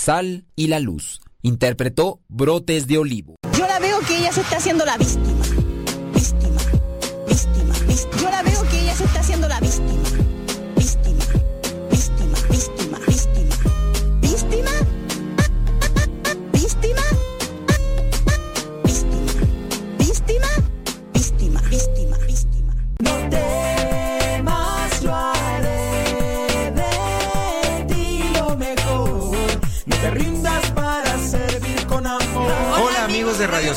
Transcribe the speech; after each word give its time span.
sal 0.00 0.46
y 0.56 0.68
la 0.68 0.80
luz. 0.80 1.20
Interpretó 1.42 2.20
Brotes 2.28 2.86
de 2.86 2.98
Olivo. 2.98 3.36
Yo 3.56 3.66
la 3.66 3.78
veo 3.78 4.00
que 4.00 4.16
ella 4.16 4.32
se 4.32 4.40
está 4.40 4.56
haciendo 4.56 4.84
la 4.86 4.96
víctima. 4.96 5.44
Víctima, 6.14 6.60
víctima. 7.26 7.74
Yo 8.18 8.30
la 8.30 8.42
veo 8.42 8.62
que 8.70 8.80
ella 8.80 8.94
se 8.94 9.04
está 9.04 9.20
haciendo 9.20 9.46
la 9.46 9.60
víctima. 9.60 9.99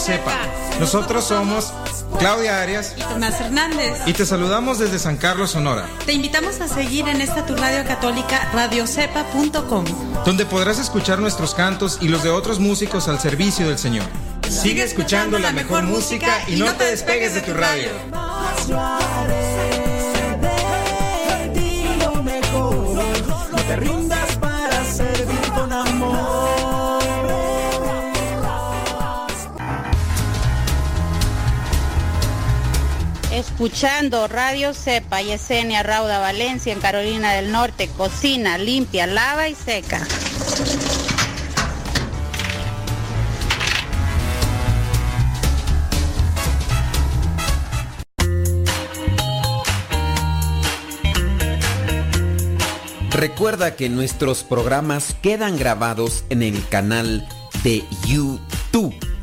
Cepa. 0.04 0.38
Nosotros 0.80 1.24
somos 1.24 1.72
Claudia 2.20 2.62
Arias 2.62 2.94
y 2.98 3.02
Tomás 3.02 3.40
Hernández. 3.40 3.94
y 4.06 4.14
te 4.14 4.26
saludamos 4.26 4.80
desde 4.80 5.00
San 5.00 5.18
Carlos, 5.18 5.52
Sonora, 5.52 5.88
Te 6.06 6.14
invitamos 6.14 6.60
a 6.62 6.68
seguir 6.68 7.08
en 7.08 7.22
esta 7.22 7.46
tu 7.46 7.56
radio 7.56 7.86
católica 7.86 8.50
radiocepa.com. 8.54 9.86
donde 10.26 10.46
podrás 10.46 10.80
escuchar 10.80 11.20
nuestros 11.20 11.54
cantos 11.56 12.00
y 12.02 12.08
los 12.10 12.24
de 12.24 12.30
otros 12.30 12.60
músicos 12.60 13.08
al 13.08 13.20
servicio 13.20 13.68
del 13.68 13.78
Señor. 13.78 14.06
Sigue 14.50 14.84
escuchando 14.84 15.40
la 15.40 15.52
mejor 15.52 15.84
música 15.84 16.44
y 16.48 16.58
no 16.58 16.74
te 16.76 16.84
despegues 16.86 17.34
de 17.34 17.42
tu 17.42 17.54
radio. 17.54 17.90
Escuchando 33.54 34.28
Radio 34.28 34.74
Cepa, 34.74 35.22
Yesenia 35.22 35.84
Rauda 35.84 36.18
Valencia 36.18 36.74
en 36.74 36.80
Carolina 36.80 37.34
del 37.34 37.52
Norte, 37.52 37.88
cocina 37.88 38.58
limpia, 38.58 39.06
lava 39.06 39.48
y 39.48 39.54
seca. 39.54 40.02
Recuerda 53.12 53.76
que 53.76 53.88
nuestros 53.88 54.44
programas 54.44 55.16
quedan 55.22 55.60
grabados 55.60 56.26
en 56.32 56.42
el 56.42 56.68
canal 56.70 57.28
de 57.64 57.84
YouTube. 58.08 59.13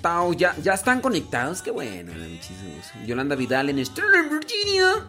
Porro 0.00 0.26
conectado. 0.26 0.32
Ya, 0.62 0.74
están 0.74 1.00
conectados. 1.00 1.62
Qué 1.62 1.70
bueno. 1.70 2.12
Yolanda 3.06 3.36
Vidal 3.36 3.70
en 3.70 3.84
Sterling, 3.84 4.30
Virginia. 4.30 5.08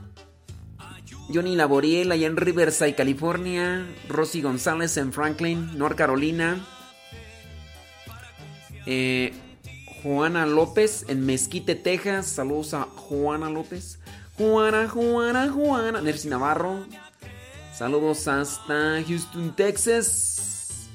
Johnny 1.34 1.56
Laboriel 1.56 2.12
allá 2.12 2.28
en 2.28 2.38
Riverside, 2.38 2.96
California. 2.96 3.86
Rosy 4.10 4.42
González 4.42 4.98
en 4.98 5.14
Franklin, 5.14 5.78
North 5.78 5.96
Carolina. 5.96 6.66
Eh, 8.86 9.34
Juana 10.04 10.46
López 10.46 11.06
en 11.08 11.26
Mezquite, 11.26 11.76
Texas. 11.76 12.28
Saludos 12.28 12.74
a 12.74 12.84
Juana 12.84 13.50
López. 13.50 14.00
Juana, 14.38 14.90
Juana, 14.90 15.50
Juana. 15.50 16.02
Nercy 16.02 16.28
Navarro. 16.28 16.86
Saludos 17.74 18.28
hasta 18.28 19.02
Houston, 19.08 19.56
Texas. 19.56 20.88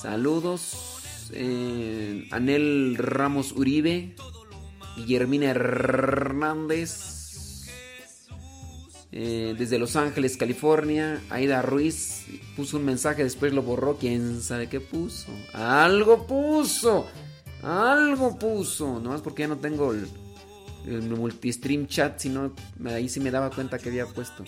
Saludos. 0.00 0.85
Eh, 1.32 2.28
Anel 2.30 2.96
Ramos 2.98 3.52
Uribe. 3.52 4.14
Guillermina 4.96 5.50
Hernández. 5.50 7.16
Eh, 9.12 9.54
desde 9.56 9.78
Los 9.78 9.96
Ángeles, 9.96 10.36
California. 10.36 11.22
Aida 11.30 11.62
Ruiz 11.62 12.26
puso 12.56 12.76
un 12.76 12.84
mensaje, 12.84 13.24
después 13.24 13.52
lo 13.52 13.62
borró. 13.62 13.96
¿Quién 13.96 14.42
sabe 14.42 14.68
qué 14.68 14.80
puso? 14.80 15.28
Algo 15.52 16.26
puso. 16.26 17.06
Algo 17.62 18.38
puso. 18.38 19.00
Nomás 19.00 19.22
porque 19.22 19.42
ya 19.42 19.48
no 19.48 19.56
tengo 19.56 19.92
el, 19.92 20.06
el 20.86 21.08
multistream 21.10 21.86
chat. 21.86 22.18
Sino 22.18 22.52
ahí 22.84 23.08
sí 23.08 23.20
me 23.20 23.30
daba 23.30 23.50
cuenta 23.50 23.78
que 23.78 23.88
había 23.88 24.06
puesto. 24.06 24.44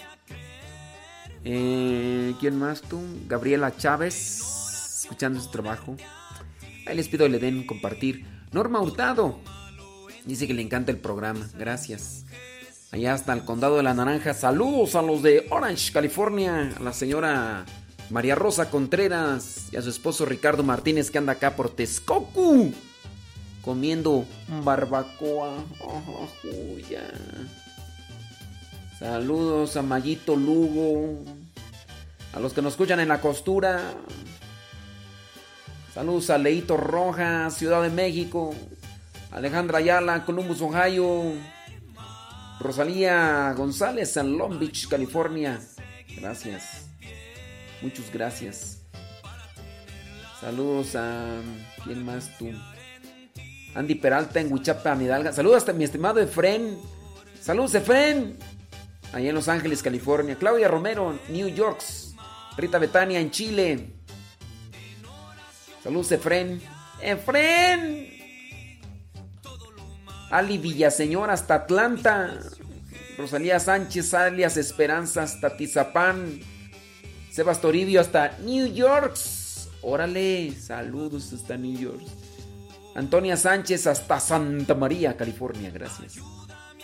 Eh, 1.45 2.35
¿Quién 2.41 2.59
más 2.59 2.83
tú? 2.83 3.01
Gabriela 3.27 3.75
Chávez. 3.77 5.03
Escuchando 5.03 5.41
su 5.41 5.51
trabajo. 5.51 5.97
Ahí 6.88 6.96
les 6.96 7.08
pido 7.08 7.26
que 7.26 7.31
le 7.31 7.38
den 7.38 7.67
compartir. 7.67 8.25
Norma 8.50 8.81
Hurtado. 8.81 9.38
Dice 10.25 10.46
que 10.46 10.55
le 10.55 10.62
encanta 10.62 10.90
el 10.90 10.99
programa. 10.99 11.46
Gracias. 11.58 12.25
Allá 12.90 13.12
hasta 13.12 13.35
el 13.35 13.44
condado 13.44 13.76
de 13.76 13.82
la 13.82 13.93
Naranja. 13.93 14.32
Saludos 14.32 14.94
a 14.94 15.02
los 15.02 15.23
de 15.23 15.46
Orange, 15.50 15.93
California. 15.93 16.73
A 16.79 16.82
la 16.82 16.94
señora 16.94 17.67
María 18.08 18.35
Rosa 18.35 18.70
Contreras 18.70 19.67
y 19.70 19.76
a 19.76 19.82
su 19.82 19.90
esposo 19.90 20.25
Ricardo 20.25 20.62
Martínez 20.62 21.11
que 21.11 21.19
anda 21.19 21.35
acá 21.35 21.56
por 21.56 21.69
Texcoco. 21.69 22.69
Comiendo 23.61 24.25
barbacoa. 24.64 25.62
Saludos 28.99 29.76
a 29.76 29.82
Mayito 29.82 30.37
Lugo. 30.37 31.23
A 32.32 32.41
los 32.41 32.55
que 32.55 32.62
nos 32.62 32.73
escuchan 32.73 33.00
en 33.00 33.08
la 33.08 33.20
costura. 33.20 33.93
Saludos 35.99 36.31
a 36.31 36.39
Leito 36.39 36.77
Rojas, 36.77 37.56
Ciudad 37.56 37.83
de 37.83 37.91
México. 37.91 38.55
Alejandra 39.33 39.79
Ayala, 39.79 40.25
Columbus, 40.25 40.62
Ohio. 40.62 41.33
Rosalía 42.61 43.53
González, 43.56 44.17
en 44.17 44.39
Long 44.39 44.61
Beach, 44.61 44.87
California. 44.87 45.59
Gracias. 46.21 46.87
Muchas 47.83 48.12
gracias. 48.12 48.83
Saludos 50.41 50.95
a. 50.95 51.41
¿Quién 51.83 52.05
más 52.05 52.31
tú? 52.39 52.49
Andy 53.75 53.97
Peralta 53.97 54.39
en 54.39 54.53
Huichapa, 54.53 54.94
Hidalga. 54.94 55.33
Saludos 55.33 55.69
a 55.69 55.73
mi 55.73 55.83
estimado 55.83 56.21
Efren. 56.21 56.79
Saludos, 57.41 57.75
Efren. 57.75 58.39
Allá 59.12 59.31
en 59.31 59.35
Los 59.35 59.49
Ángeles, 59.49 59.83
California. 59.83 60.37
Claudia 60.37 60.69
Romero, 60.69 61.19
New 61.29 61.49
York. 61.49 61.83
Rita 62.56 62.79
Betania 62.79 63.19
en 63.19 63.33
Chile. 63.33 63.98
Saludos, 65.83 66.13
Efren. 66.13 66.61
¡Efren! 67.01 68.11
Ali 70.31 70.59
Villaseñor 70.59 71.31
hasta 71.31 71.55
Atlanta. 71.55 72.39
Rosalía 73.17 73.59
Sánchez, 73.59 74.15
alias 74.15 74.57
Esperanza 74.57 75.23
hasta 75.23 75.57
Tizapán. 75.57 76.41
Sebas 77.31 77.61
Toribio 77.61 78.01
hasta 78.01 78.39
New 78.39 78.73
York. 78.73 79.17
Órale, 79.83 80.53
saludos 80.53 81.33
hasta 81.33 81.57
New 81.57 81.79
York. 81.79 82.03
Antonia 82.95 83.37
Sánchez 83.37 83.87
hasta 83.87 84.19
Santa 84.19 84.75
María, 84.75 85.17
California, 85.17 85.71
gracias. 85.71 86.17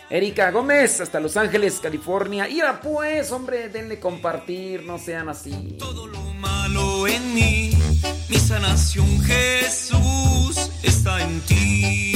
Erika 0.09 0.51
Gómez 0.51 1.01
hasta 1.01 1.19
Los 1.19 1.35
Ángeles, 1.35 1.79
California. 1.79 2.47
Ira 2.47 2.79
pues, 2.79 3.31
hombre, 3.31 3.69
denle 3.69 3.99
compartir, 3.99 4.83
no 4.83 4.97
sean 4.97 5.29
así. 5.29 5.75
Todo 5.79 6.07
lo 6.07 6.21
malo 6.35 7.07
en 7.07 7.33
mí, 7.33 7.71
mi 8.29 8.37
sanación 8.37 9.21
Jesús 9.23 10.71
está 10.83 11.21
en 11.21 11.41
ti. 11.41 12.14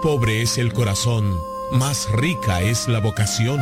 Pobre 0.00 0.40
es 0.40 0.56
el 0.56 0.72
corazón, 0.72 1.38
más 1.72 2.10
rica 2.10 2.62
es 2.62 2.88
la 2.88 3.00
vocación. 3.00 3.60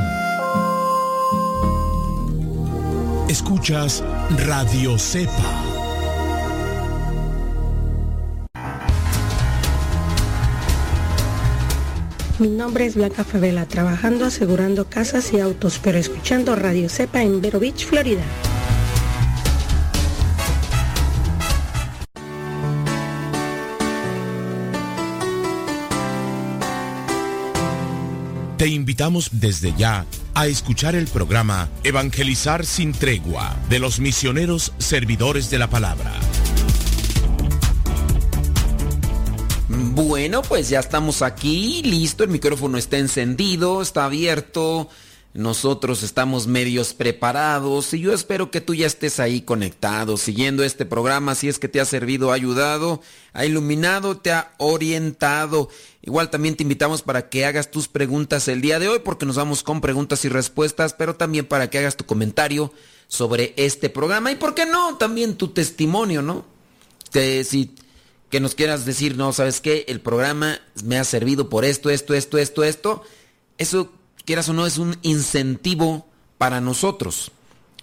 Escuchas 3.28 4.04
Radio 4.46 4.98
Cepa. 4.98 5.32
Mi 12.38 12.48
nombre 12.48 12.86
es 12.86 12.94
Blanca 12.94 13.24
Favela, 13.24 13.66
trabajando 13.66 14.24
asegurando 14.24 14.88
casas 14.88 15.32
y 15.32 15.40
autos, 15.40 15.80
pero 15.82 15.98
escuchando 15.98 16.54
Radio 16.54 16.88
Cepa 16.88 17.22
en 17.22 17.40
Vero 17.40 17.58
Beach, 17.58 17.84
Florida. 17.84 18.22
Te 28.58 28.66
invitamos 28.66 29.30
desde 29.34 29.72
ya 29.76 30.04
a 30.34 30.48
escuchar 30.48 30.96
el 30.96 31.06
programa 31.06 31.68
Evangelizar 31.84 32.66
sin 32.66 32.90
tregua 32.90 33.56
de 33.70 33.78
los 33.78 34.00
misioneros 34.00 34.72
servidores 34.78 35.48
de 35.48 35.60
la 35.60 35.70
palabra. 35.70 36.12
Bueno, 39.68 40.42
pues 40.42 40.70
ya 40.70 40.80
estamos 40.80 41.22
aquí, 41.22 41.82
listo, 41.84 42.24
el 42.24 42.30
micrófono 42.30 42.78
está 42.78 42.98
encendido, 42.98 43.80
está 43.80 44.06
abierto, 44.06 44.88
nosotros 45.34 46.02
estamos 46.02 46.48
medios 46.48 46.94
preparados 46.94 47.94
y 47.94 48.00
yo 48.00 48.12
espero 48.12 48.50
que 48.50 48.60
tú 48.60 48.74
ya 48.74 48.88
estés 48.88 49.20
ahí 49.20 49.40
conectado, 49.40 50.16
siguiendo 50.16 50.64
este 50.64 50.84
programa, 50.84 51.36
si 51.36 51.48
es 51.48 51.60
que 51.60 51.68
te 51.68 51.80
ha 51.80 51.84
servido, 51.84 52.32
ha 52.32 52.34
ayudado, 52.34 53.02
ha 53.34 53.44
iluminado, 53.44 54.16
te 54.16 54.32
ha 54.32 54.50
orientado. 54.58 55.68
Igual 56.08 56.30
también 56.30 56.56
te 56.56 56.62
invitamos 56.62 57.02
para 57.02 57.28
que 57.28 57.44
hagas 57.44 57.70
tus 57.70 57.86
preguntas 57.86 58.48
el 58.48 58.62
día 58.62 58.78
de 58.78 58.88
hoy, 58.88 59.00
porque 59.00 59.26
nos 59.26 59.36
vamos 59.36 59.62
con 59.62 59.82
preguntas 59.82 60.24
y 60.24 60.30
respuestas, 60.30 60.94
pero 60.94 61.16
también 61.16 61.44
para 61.44 61.68
que 61.68 61.76
hagas 61.76 61.98
tu 61.98 62.06
comentario 62.06 62.72
sobre 63.08 63.52
este 63.58 63.90
programa 63.90 64.32
y, 64.32 64.36
¿por 64.36 64.54
qué 64.54 64.64
no? 64.64 64.96
También 64.96 65.36
tu 65.36 65.48
testimonio, 65.48 66.22
¿no? 66.22 66.46
Que 67.12 67.44
si 67.44 67.74
que 68.30 68.40
nos 68.40 68.54
quieras 68.54 68.86
decir, 68.86 69.18
no, 69.18 69.34
¿sabes 69.34 69.60
qué? 69.60 69.84
El 69.86 70.00
programa 70.00 70.58
me 70.82 70.96
ha 70.96 71.04
servido 71.04 71.50
por 71.50 71.66
esto, 71.66 71.90
esto, 71.90 72.14
esto, 72.14 72.38
esto, 72.38 72.64
esto. 72.64 73.02
Eso, 73.58 73.92
quieras 74.24 74.48
o 74.48 74.54
no, 74.54 74.66
es 74.66 74.78
un 74.78 74.96
incentivo 75.02 76.06
para 76.38 76.62
nosotros. 76.62 77.32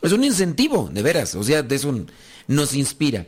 Es 0.01 0.13
un 0.13 0.23
incentivo, 0.23 0.89
de 0.91 1.03
veras. 1.03 1.35
O 1.35 1.43
sea, 1.43 1.63
es 1.69 1.83
un, 1.83 2.11
nos 2.47 2.73
inspira. 2.73 3.27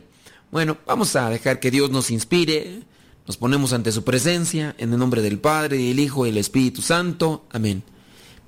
Bueno, 0.50 0.76
vamos 0.86 1.14
a 1.14 1.30
dejar 1.30 1.60
que 1.60 1.70
Dios 1.70 1.88
nos 1.88 2.10
inspire. 2.10 2.82
Nos 3.28 3.36
ponemos 3.36 3.74
ante 3.74 3.92
su 3.92 4.04
presencia, 4.04 4.74
en 4.78 4.90
el 4.90 4.98
nombre 4.98 5.20
del 5.20 5.38
Padre, 5.38 5.76
del 5.76 6.00
Hijo 6.00 6.24
y 6.24 6.30
del 6.30 6.38
Espíritu 6.38 6.80
Santo. 6.80 7.44
Amén. 7.50 7.82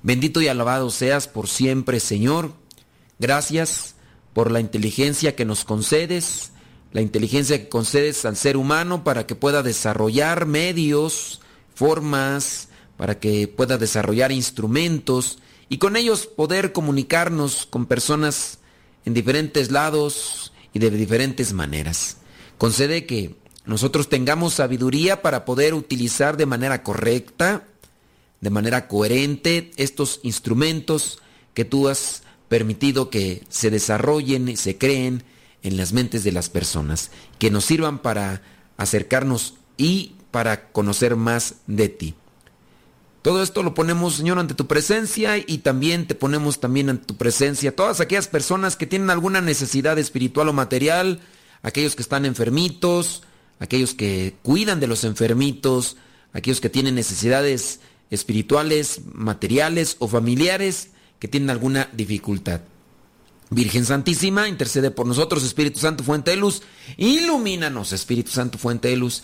Bendito 0.01 0.41
y 0.41 0.47
alabado 0.47 0.89
seas 0.89 1.27
por 1.27 1.47
siempre, 1.47 1.99
Señor. 1.99 2.55
Gracias 3.19 3.93
por 4.33 4.49
la 4.49 4.59
inteligencia 4.59 5.35
que 5.35 5.45
nos 5.45 5.65
concedes, 5.65 6.53
la 6.93 7.01
inteligencia 7.01 7.59
que 7.59 7.69
concedes 7.69 8.25
al 8.25 8.35
ser 8.35 8.57
humano 8.57 9.03
para 9.03 9.27
que 9.27 9.35
pueda 9.35 9.61
desarrollar 9.61 10.47
medios, 10.47 11.41
formas, 11.75 12.69
para 12.97 13.19
que 13.19 13.47
pueda 13.47 13.77
desarrollar 13.77 14.31
instrumentos 14.31 15.37
y 15.69 15.77
con 15.77 15.95
ellos 15.95 16.25
poder 16.25 16.73
comunicarnos 16.73 17.67
con 17.67 17.85
personas 17.85 18.57
en 19.05 19.13
diferentes 19.13 19.69
lados 19.69 20.53
y 20.73 20.79
de 20.79 20.89
diferentes 20.89 21.53
maneras. 21.53 22.17
Concede 22.57 23.05
que 23.05 23.40
nosotros 23.65 24.09
tengamos 24.09 24.55
sabiduría 24.55 25.21
para 25.21 25.45
poder 25.45 25.73
utilizar 25.73 26.37
de 26.37 26.45
manera 26.45 26.83
correcta, 26.83 27.63
de 28.39 28.49
manera 28.49 28.87
coherente 28.87 29.71
estos 29.77 30.19
instrumentos 30.23 31.19
que 31.53 31.65
tú 31.65 31.87
has 31.87 32.23
permitido 32.49 33.09
que 33.09 33.43
se 33.49 33.69
desarrollen 33.69 34.49
y 34.49 34.57
se 34.57 34.77
creen 34.77 35.23
en 35.63 35.77
las 35.77 35.93
mentes 35.93 36.23
de 36.23 36.31
las 36.31 36.49
personas, 36.49 37.11
que 37.37 37.51
nos 37.51 37.65
sirvan 37.65 37.99
para 37.99 38.41
acercarnos 38.77 39.55
y 39.77 40.15
para 40.31 40.71
conocer 40.71 41.15
más 41.15 41.55
de 41.67 41.89
ti. 41.89 42.15
Todo 43.21 43.43
esto 43.43 43.61
lo 43.61 43.75
ponemos, 43.75 44.15
Señor, 44.15 44.39
ante 44.39 44.55
tu 44.55 44.65
presencia 44.65 45.37
y 45.37 45.59
también 45.59 46.07
te 46.07 46.15
ponemos 46.15 46.59
también 46.59 46.89
ante 46.89 47.05
tu 47.05 47.17
presencia 47.17 47.75
todas 47.75 47.99
aquellas 47.99 48.27
personas 48.27 48.75
que 48.75 48.87
tienen 48.87 49.11
alguna 49.11 49.41
necesidad 49.41 49.99
espiritual 49.99 50.49
o 50.49 50.53
material, 50.53 51.19
aquellos 51.61 51.95
que 51.95 52.01
están 52.01 52.25
enfermitos, 52.25 53.21
aquellos 53.61 53.93
que 53.93 54.33
cuidan 54.41 54.79
de 54.79 54.87
los 54.87 55.03
enfermitos, 55.03 55.95
aquellos 56.33 56.59
que 56.59 56.69
tienen 56.69 56.95
necesidades 56.95 57.79
espirituales, 58.09 59.01
materiales 59.13 59.97
o 59.99 60.07
familiares 60.07 60.89
que 61.19 61.27
tienen 61.27 61.51
alguna 61.51 61.87
dificultad. 61.93 62.61
Virgen 63.51 63.85
Santísima, 63.85 64.47
intercede 64.49 64.89
por 64.89 65.05
nosotros, 65.05 65.43
Espíritu 65.43 65.79
Santo, 65.79 66.03
fuente 66.03 66.31
de 66.31 66.37
luz, 66.37 66.63
ilumínanos, 66.97 67.93
Espíritu 67.93 68.31
Santo, 68.31 68.57
fuente 68.57 68.87
de 68.87 68.97
luz, 68.97 69.21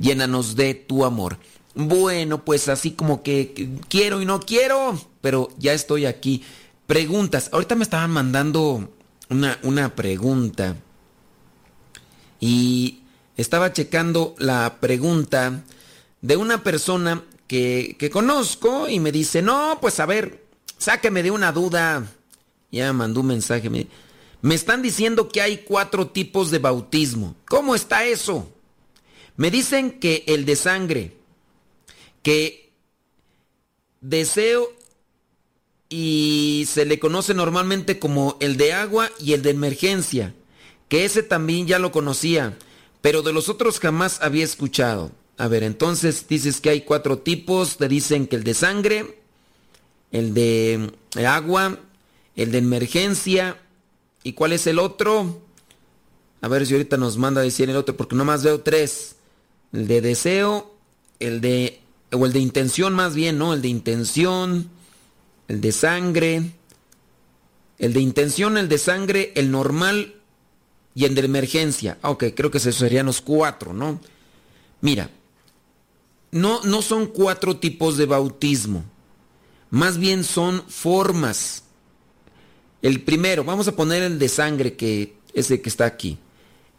llénanos 0.00 0.56
de 0.56 0.72
tu 0.72 1.04
amor. 1.04 1.38
Bueno, 1.74 2.46
pues 2.46 2.70
así 2.70 2.92
como 2.92 3.22
que 3.22 3.68
quiero 3.88 4.22
y 4.22 4.24
no 4.24 4.40
quiero, 4.40 4.98
pero 5.20 5.50
ya 5.58 5.74
estoy 5.74 6.06
aquí. 6.06 6.42
Preguntas. 6.86 7.50
Ahorita 7.52 7.74
me 7.74 7.82
estaban 7.82 8.10
mandando 8.10 8.88
una, 9.28 9.58
una 9.62 9.94
pregunta. 9.94 10.76
Y 12.40 13.00
estaba 13.36 13.72
checando 13.72 14.34
la 14.38 14.78
pregunta 14.80 15.64
de 16.22 16.36
una 16.36 16.62
persona 16.62 17.24
que, 17.46 17.96
que 17.98 18.10
conozco 18.10 18.88
y 18.88 19.00
me 19.00 19.12
dice, 19.12 19.42
no, 19.42 19.78
pues 19.80 20.00
a 20.00 20.06
ver, 20.06 20.44
sáqueme 20.78 21.22
de 21.22 21.30
una 21.30 21.52
duda. 21.52 22.06
Ya 22.72 22.92
mandó 22.92 23.20
un 23.20 23.28
mensaje. 23.28 23.70
Me, 23.70 23.86
me 24.42 24.54
están 24.54 24.82
diciendo 24.82 25.28
que 25.28 25.40
hay 25.40 25.58
cuatro 25.58 26.08
tipos 26.08 26.50
de 26.50 26.58
bautismo. 26.58 27.34
¿Cómo 27.48 27.74
está 27.74 28.04
eso? 28.04 28.50
Me 29.36 29.50
dicen 29.50 29.98
que 30.00 30.24
el 30.26 30.44
de 30.46 30.56
sangre, 30.56 31.16
que 32.22 32.72
deseo 34.00 34.72
y 35.88 36.66
se 36.68 36.84
le 36.84 36.98
conoce 36.98 37.34
normalmente 37.34 37.98
como 37.98 38.36
el 38.40 38.56
de 38.56 38.72
agua 38.72 39.10
y 39.20 39.34
el 39.34 39.42
de 39.42 39.50
emergencia, 39.50 40.34
que 40.88 41.04
ese 41.04 41.22
también 41.22 41.66
ya 41.66 41.78
lo 41.78 41.92
conocía, 41.92 42.56
pero 43.06 43.22
de 43.22 43.32
los 43.32 43.48
otros 43.48 43.78
jamás 43.78 44.20
había 44.20 44.42
escuchado. 44.42 45.12
A 45.38 45.46
ver, 45.46 45.62
entonces 45.62 46.26
dices 46.28 46.60
que 46.60 46.70
hay 46.70 46.80
cuatro 46.80 47.18
tipos, 47.20 47.76
te 47.76 47.86
dicen 47.86 48.26
que 48.26 48.34
el 48.34 48.42
de 48.42 48.52
sangre, 48.52 49.20
el 50.10 50.34
de 50.34 50.90
agua, 51.24 51.78
el 52.34 52.50
de 52.50 52.58
emergencia, 52.58 53.62
¿y 54.24 54.32
cuál 54.32 54.54
es 54.54 54.66
el 54.66 54.80
otro? 54.80 55.40
A 56.40 56.48
ver 56.48 56.66
si 56.66 56.74
ahorita 56.74 56.96
nos 56.96 57.16
manda 57.16 57.42
a 57.42 57.44
decir 57.44 57.70
el 57.70 57.76
otro, 57.76 57.96
porque 57.96 58.16
nomás 58.16 58.42
veo 58.42 58.62
tres. 58.62 59.14
El 59.72 59.86
de 59.86 60.00
deseo, 60.00 60.74
el 61.20 61.40
de 61.40 61.80
o 62.10 62.26
el 62.26 62.32
de 62.32 62.40
intención 62.40 62.92
más 62.92 63.14
bien, 63.14 63.38
¿no? 63.38 63.54
El 63.54 63.62
de 63.62 63.68
intención, 63.68 64.68
el 65.46 65.60
de 65.60 65.70
sangre, 65.70 66.50
el 67.78 67.92
de 67.92 68.00
intención, 68.00 68.58
el 68.58 68.68
de 68.68 68.78
sangre, 68.78 69.32
el 69.36 69.52
normal 69.52 70.15
y 70.96 71.04
el 71.04 71.14
de 71.14 71.20
emergencia. 71.20 71.98
Ah, 72.00 72.10
ok, 72.10 72.24
creo 72.34 72.50
que 72.50 72.58
serían 72.58 73.06
los 73.06 73.20
cuatro, 73.20 73.74
¿no? 73.74 74.00
Mira, 74.80 75.10
no, 76.32 76.62
no 76.64 76.80
son 76.80 77.06
cuatro 77.06 77.58
tipos 77.58 77.98
de 77.98 78.06
bautismo, 78.06 78.82
más 79.68 79.98
bien 79.98 80.24
son 80.24 80.64
formas. 80.66 81.64
El 82.80 83.02
primero, 83.02 83.44
vamos 83.44 83.68
a 83.68 83.76
poner 83.76 84.02
el 84.02 84.18
de 84.18 84.28
sangre, 84.30 84.74
que 84.74 85.18
es 85.34 85.50
el 85.50 85.60
que 85.60 85.68
está 85.68 85.84
aquí. 85.84 86.18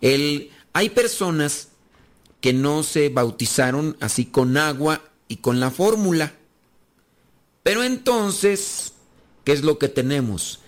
El, 0.02 0.50
hay 0.74 0.90
personas 0.90 1.70
que 2.42 2.54
no 2.54 2.82
se 2.82 3.10
bautizaron 3.10 3.98
así 4.00 4.26
con 4.26 4.58
agua 4.58 5.02
y 5.28 5.38
con 5.38 5.60
la 5.60 5.70
fórmula. 5.70 6.34
Pero 7.62 7.84
entonces, 7.84 8.94
¿qué 9.44 9.52
es 9.52 9.62
lo 9.62 9.78
que 9.78 9.90
tenemos? 9.90 10.62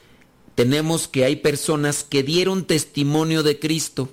Tenemos 0.60 1.08
que 1.08 1.24
hay 1.24 1.38
personas 1.38 2.04
que 2.04 2.22
dieron 2.22 2.66
testimonio 2.66 3.44
de 3.44 3.60
Cristo 3.60 4.12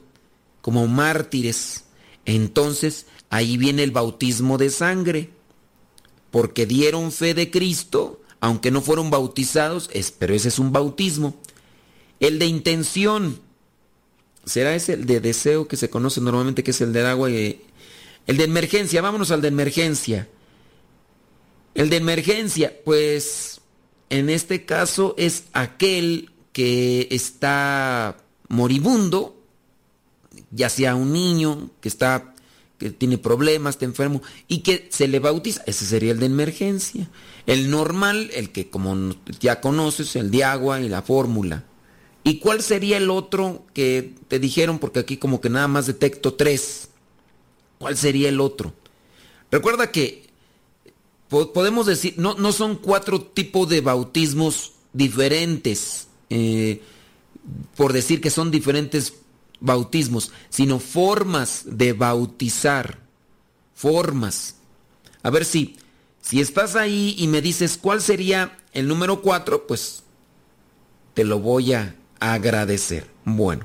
como 0.61 0.87
mártires. 0.87 1.87
Entonces, 2.25 3.07
ahí 3.31 3.57
viene 3.57 3.83
el 3.83 3.91
bautismo 3.91 4.57
de 4.57 4.71
sangre. 4.71 5.31
Porque 6.31 6.65
dieron 6.65 7.11
fe 7.11 7.35
de 7.35 7.51
Cristo, 7.51 8.23
aunque 8.39 8.71
no 8.71 8.81
fueron 8.81 9.11
bautizados, 9.11 9.91
es, 9.93 10.13
pero 10.13 10.35
ese 10.35 10.47
es 10.47 10.61
un 10.61 10.71
bautismo. 10.71 11.35
El 12.21 12.39
de 12.39 12.47
intención, 12.47 13.41
será 14.45 14.73
ese 14.77 14.93
el 14.93 15.07
de 15.07 15.19
deseo 15.19 15.67
que 15.67 15.77
se 15.77 15.91
conoce 15.91 16.21
normalmente, 16.21 16.63
que 16.63 16.71
es 16.71 16.81
el 16.81 16.93
del 16.93 17.07
agua 17.07 17.29
y 17.29 17.61
el 18.29 18.37
de 18.37 18.45
emergencia. 18.45 19.03
Vámonos 19.03 19.33
al 19.33 19.43
de 19.43 19.49
emergencia. 19.49 20.29
El 21.75 21.91
de 21.91 21.97
emergencia, 21.97 22.73
pues 22.85 23.61
en 24.11 24.31
este 24.31 24.65
caso 24.65 25.17
es 25.19 25.47
aquel 25.53 26.31
que 26.57 27.07
está 27.11 28.17
moribundo, 28.49 29.37
ya 30.51 30.71
sea 30.71 30.95
un 30.95 31.13
niño 31.13 31.69
que 31.83 31.89
está 31.89 32.35
que 32.79 32.89
tiene 32.89 33.19
problemas, 33.19 33.75
está 33.75 33.85
enfermo 33.85 34.23
y 34.49 34.61
que 34.61 34.89
se 34.91 35.07
le 35.07 35.19
bautiza, 35.19 35.63
ese 35.67 35.85
sería 35.85 36.13
el 36.13 36.19
de 36.19 36.25
emergencia. 36.25 37.11
El 37.45 37.71
normal, 37.71 38.31
el 38.33 38.53
que 38.53 38.71
como 38.71 39.15
ya 39.39 39.61
conoces, 39.61 40.17
el 40.17 40.31
de 40.31 40.45
agua 40.45 40.81
y 40.81 40.89
la 40.89 41.03
fórmula. 41.03 41.65
¿Y 42.25 42.39
cuál 42.39 42.63
sería 42.63 42.97
el 42.97 43.11
otro 43.11 43.67
que 43.75 44.15
te 44.29 44.39
dijeron? 44.39 44.79
Porque 44.79 45.01
aquí 45.01 45.19
como 45.19 45.43
que 45.43 45.51
nada 45.51 45.69
más 45.69 45.87
detecto 45.87 46.33
tres. 46.33 46.89
¿Cuál 47.79 47.99
sería 47.99 48.31
el 48.31 48.41
otro? 48.41 48.73
Recuerda 49.51 49.93
que 49.93 50.31
podemos 51.29 51.85
decir, 51.85 52.15
no, 52.17 52.33
no 52.33 52.51
son 52.53 52.77
cuatro 52.77 53.21
tipos 53.21 53.69
de 53.69 53.83
bautismos 53.83 54.73
diferentes, 54.95 56.06
eh, 56.31 56.83
por 57.77 57.93
decir 57.93 58.21
que 58.21 58.31
son 58.31 58.51
diferentes 58.51 59.15
bautismos, 59.61 60.33
sino 60.49 60.79
formas 60.79 61.63
de 61.67 61.93
bautizar, 61.93 62.99
formas. 63.75 64.57
A 65.23 65.31
ver 65.31 65.45
si, 65.45 65.77
si 66.21 66.41
estás 66.41 66.77
ahí 66.77 67.15
y 67.19 67.29
me 67.29 67.43
dices 67.43 67.79
cuál 67.81 68.01
sería 68.01 68.59
el 68.73 68.89
número 68.89 69.23
cuatro, 69.23 69.67
pues 69.67 70.03
te 71.15 71.25
lo 71.25 71.39
voy 71.39 71.73
a 71.73 71.95
agradecer. 72.21 73.07
Bueno, 73.25 73.65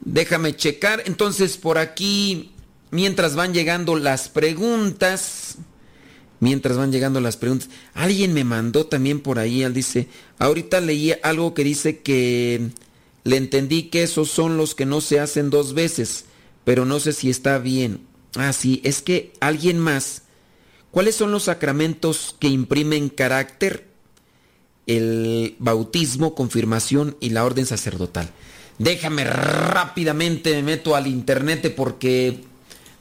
déjame 0.00 0.56
checar 0.56 1.02
entonces 1.06 1.56
por 1.56 1.78
aquí, 1.78 2.52
mientras 2.90 3.34
van 3.36 3.52
llegando 3.52 3.96
las 3.96 4.28
preguntas 4.28 5.56
mientras 6.44 6.76
van 6.76 6.92
llegando 6.92 7.22
las 7.22 7.38
preguntas. 7.38 7.70
Alguien 7.94 8.34
me 8.34 8.44
mandó 8.44 8.84
también 8.84 9.20
por 9.20 9.38
ahí, 9.38 9.62
él 9.62 9.72
dice, 9.72 10.08
ahorita 10.38 10.82
leí 10.82 11.14
algo 11.22 11.54
que 11.54 11.64
dice 11.64 12.00
que 12.00 12.68
le 13.24 13.38
entendí 13.38 13.84
que 13.84 14.02
esos 14.02 14.28
son 14.28 14.58
los 14.58 14.74
que 14.74 14.84
no 14.84 15.00
se 15.00 15.20
hacen 15.20 15.48
dos 15.48 15.72
veces, 15.72 16.26
pero 16.64 16.84
no 16.84 17.00
sé 17.00 17.14
si 17.14 17.30
está 17.30 17.56
bien. 17.58 18.02
Ah, 18.36 18.52
sí, 18.52 18.82
es 18.84 19.00
que 19.00 19.32
alguien 19.40 19.78
más. 19.78 20.24
¿Cuáles 20.90 21.14
son 21.14 21.32
los 21.32 21.44
sacramentos 21.44 22.36
que 22.38 22.48
imprimen 22.48 23.08
carácter? 23.08 23.86
El 24.86 25.56
bautismo, 25.58 26.34
confirmación 26.34 27.16
y 27.20 27.30
la 27.30 27.46
orden 27.46 27.64
sacerdotal. 27.64 28.28
Déjame 28.78 29.24
rápidamente, 29.24 30.52
me 30.56 30.62
meto 30.62 30.94
al 30.94 31.06
internet 31.06 31.72
porque 31.74 32.44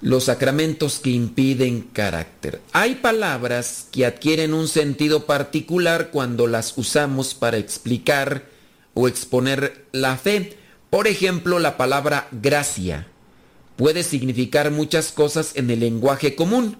Los 0.04 0.26
sacramentos 0.26 1.00
que 1.00 1.12
impiden 1.12 1.80
carácter. 1.94 2.60
Hay 2.74 2.96
palabras 2.96 3.88
que 3.90 4.06
adquieren 4.06 4.54
un 4.54 4.68
sentido 4.68 5.26
particular 5.26 6.10
cuando 6.12 6.46
las 6.46 6.78
usamos 6.78 7.34
para 7.34 7.56
explicar 7.56 8.50
o 8.94 9.08
exponer 9.08 9.86
la 9.94 10.18
fe. 10.18 10.58
Por 10.90 11.08
ejemplo, 11.08 11.58
la 11.58 11.78
palabra 11.78 12.28
gracia 12.34 13.08
puede 13.78 14.04
significar 14.04 14.72
muchas 14.72 15.14
cosas 15.14 15.54
en 15.56 15.70
el 15.70 15.80
lenguaje 15.80 16.36
común, 16.36 16.76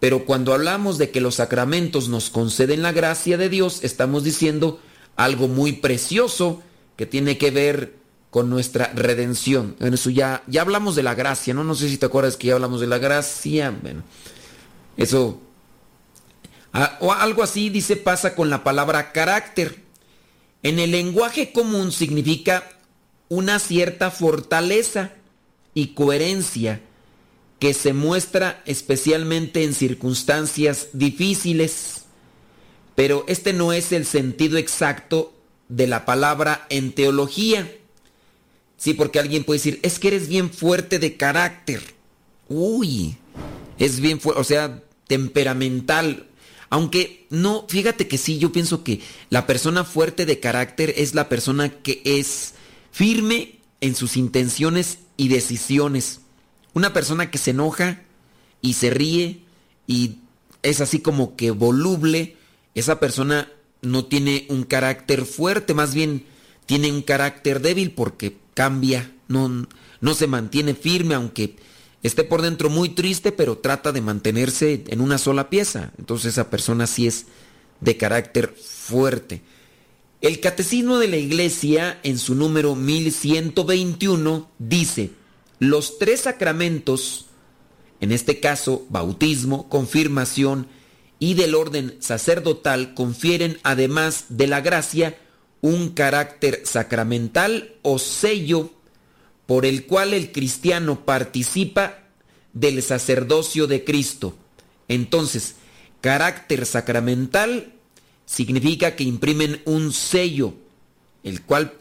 pero 0.00 0.24
cuando 0.24 0.52
hablamos 0.52 0.98
de 0.98 1.10
que 1.10 1.20
los 1.20 1.36
sacramentos 1.36 2.08
nos 2.08 2.28
conceden 2.28 2.82
la 2.82 2.90
gracia 2.90 3.38
de 3.38 3.48
Dios, 3.48 3.84
estamos 3.84 4.24
diciendo 4.24 4.80
algo 5.14 5.46
muy 5.46 5.74
precioso 5.74 6.60
que 6.96 7.06
tiene 7.06 7.38
que 7.38 7.52
ver 7.52 7.97
con 8.30 8.50
nuestra 8.50 8.92
redención. 8.94 9.76
En 9.80 9.94
eso 9.94 10.10
ya, 10.10 10.42
ya 10.46 10.62
hablamos 10.62 10.96
de 10.96 11.02
la 11.02 11.14
gracia, 11.14 11.54
¿no? 11.54 11.64
No 11.64 11.74
sé 11.74 11.88
si 11.88 11.98
te 11.98 12.06
acuerdas 12.06 12.36
que 12.36 12.48
ya 12.48 12.54
hablamos 12.54 12.80
de 12.80 12.86
la 12.86 12.98
gracia. 12.98 13.70
Bueno, 13.70 14.02
eso... 14.96 15.40
o 17.00 17.12
algo 17.12 17.42
así 17.42 17.70
dice 17.70 17.96
pasa 17.96 18.34
con 18.34 18.50
la 18.50 18.64
palabra 18.64 19.12
carácter. 19.12 19.82
En 20.62 20.78
el 20.78 20.90
lenguaje 20.90 21.52
común 21.52 21.92
significa 21.92 22.68
una 23.28 23.58
cierta 23.58 24.10
fortaleza 24.10 25.12
y 25.74 25.88
coherencia 25.88 26.80
que 27.58 27.74
se 27.74 27.92
muestra 27.92 28.62
especialmente 28.66 29.64
en 29.64 29.74
circunstancias 29.74 30.88
difíciles. 30.92 32.04
Pero 32.94 33.24
este 33.28 33.52
no 33.52 33.72
es 33.72 33.92
el 33.92 34.04
sentido 34.04 34.58
exacto 34.58 35.32
de 35.68 35.86
la 35.86 36.04
palabra 36.04 36.66
en 36.70 36.92
teología. 36.92 37.77
Sí, 38.78 38.94
porque 38.94 39.18
alguien 39.18 39.44
puede 39.44 39.58
decir, 39.58 39.80
es 39.82 39.98
que 39.98 40.08
eres 40.08 40.28
bien 40.28 40.50
fuerte 40.50 40.98
de 41.00 41.16
carácter. 41.16 41.82
Uy, 42.48 43.16
es 43.76 44.00
bien 44.00 44.20
fuerte, 44.20 44.40
o 44.40 44.44
sea, 44.44 44.82
temperamental. 45.08 46.28
Aunque 46.70 47.26
no, 47.28 47.66
fíjate 47.68 48.06
que 48.06 48.18
sí, 48.18 48.38
yo 48.38 48.52
pienso 48.52 48.84
que 48.84 49.00
la 49.30 49.46
persona 49.46 49.84
fuerte 49.84 50.26
de 50.26 50.38
carácter 50.38 50.94
es 50.96 51.14
la 51.14 51.28
persona 51.28 51.70
que 51.70 52.00
es 52.04 52.54
firme 52.92 53.58
en 53.80 53.96
sus 53.96 54.16
intenciones 54.16 54.98
y 55.16 55.28
decisiones. 55.28 56.20
Una 56.72 56.92
persona 56.92 57.32
que 57.32 57.38
se 57.38 57.50
enoja 57.50 58.02
y 58.62 58.74
se 58.74 58.90
ríe 58.90 59.42
y 59.88 60.18
es 60.62 60.80
así 60.80 61.00
como 61.00 61.34
que 61.34 61.50
voluble, 61.50 62.36
esa 62.74 63.00
persona 63.00 63.50
no 63.82 64.04
tiene 64.04 64.46
un 64.50 64.62
carácter 64.62 65.24
fuerte, 65.24 65.74
más 65.74 65.94
bien 65.94 66.24
tiene 66.68 66.92
un 66.92 67.00
carácter 67.00 67.62
débil 67.62 67.92
porque 67.92 68.36
cambia, 68.52 69.10
no, 69.26 69.66
no 70.02 70.14
se 70.14 70.26
mantiene 70.26 70.74
firme, 70.74 71.14
aunque 71.14 71.56
esté 72.02 72.24
por 72.24 72.42
dentro 72.42 72.68
muy 72.68 72.90
triste, 72.90 73.32
pero 73.32 73.56
trata 73.56 73.90
de 73.90 74.02
mantenerse 74.02 74.84
en 74.88 75.00
una 75.00 75.16
sola 75.16 75.48
pieza. 75.48 75.92
Entonces 75.96 76.34
esa 76.34 76.50
persona 76.50 76.86
sí 76.86 77.06
es 77.06 77.24
de 77.80 77.96
carácter 77.96 78.54
fuerte. 78.54 79.40
El 80.20 80.40
Catecismo 80.40 80.98
de 80.98 81.08
la 81.08 81.16
Iglesia, 81.16 82.00
en 82.02 82.18
su 82.18 82.34
número 82.34 82.74
1121, 82.74 84.50
dice, 84.58 85.12
los 85.60 85.96
tres 85.96 86.20
sacramentos, 86.20 87.28
en 88.02 88.12
este 88.12 88.40
caso 88.40 88.84
bautismo, 88.90 89.70
confirmación 89.70 90.66
y 91.18 91.32
del 91.32 91.54
orden 91.54 91.96
sacerdotal, 92.00 92.92
confieren 92.92 93.58
además 93.62 94.26
de 94.28 94.48
la 94.48 94.60
gracia 94.60 95.16
un 95.60 95.90
carácter 95.90 96.62
sacramental 96.64 97.74
o 97.82 97.98
sello 97.98 98.70
por 99.46 99.64
el 99.64 99.86
cual 99.86 100.14
el 100.14 100.30
cristiano 100.30 101.04
participa 101.04 102.00
del 102.52 102.82
sacerdocio 102.82 103.66
de 103.66 103.84
Cristo. 103.84 104.36
Entonces, 104.88 105.56
carácter 106.00 106.66
sacramental 106.66 107.72
significa 108.26 108.94
que 108.94 109.04
imprimen 109.04 109.62
un 109.64 109.92
sello, 109.92 110.54
el 111.24 111.42
cual, 111.42 111.74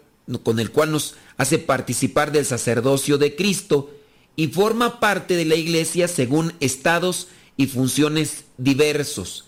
con 0.43 0.59
el 0.59 0.71
cual 0.71 0.91
nos 0.91 1.15
hace 1.35 1.59
participar 1.59 2.31
del 2.31 2.45
sacerdocio 2.45 3.17
de 3.17 3.35
Cristo 3.35 3.91
y 4.35 4.47
forma 4.47 4.99
parte 4.99 5.35
de 5.35 5.45
la 5.45 5.55
iglesia 5.55 6.07
según 6.07 6.53
estados 6.59 7.27
y 7.57 7.67
funciones 7.67 8.45
diversos. 8.57 9.45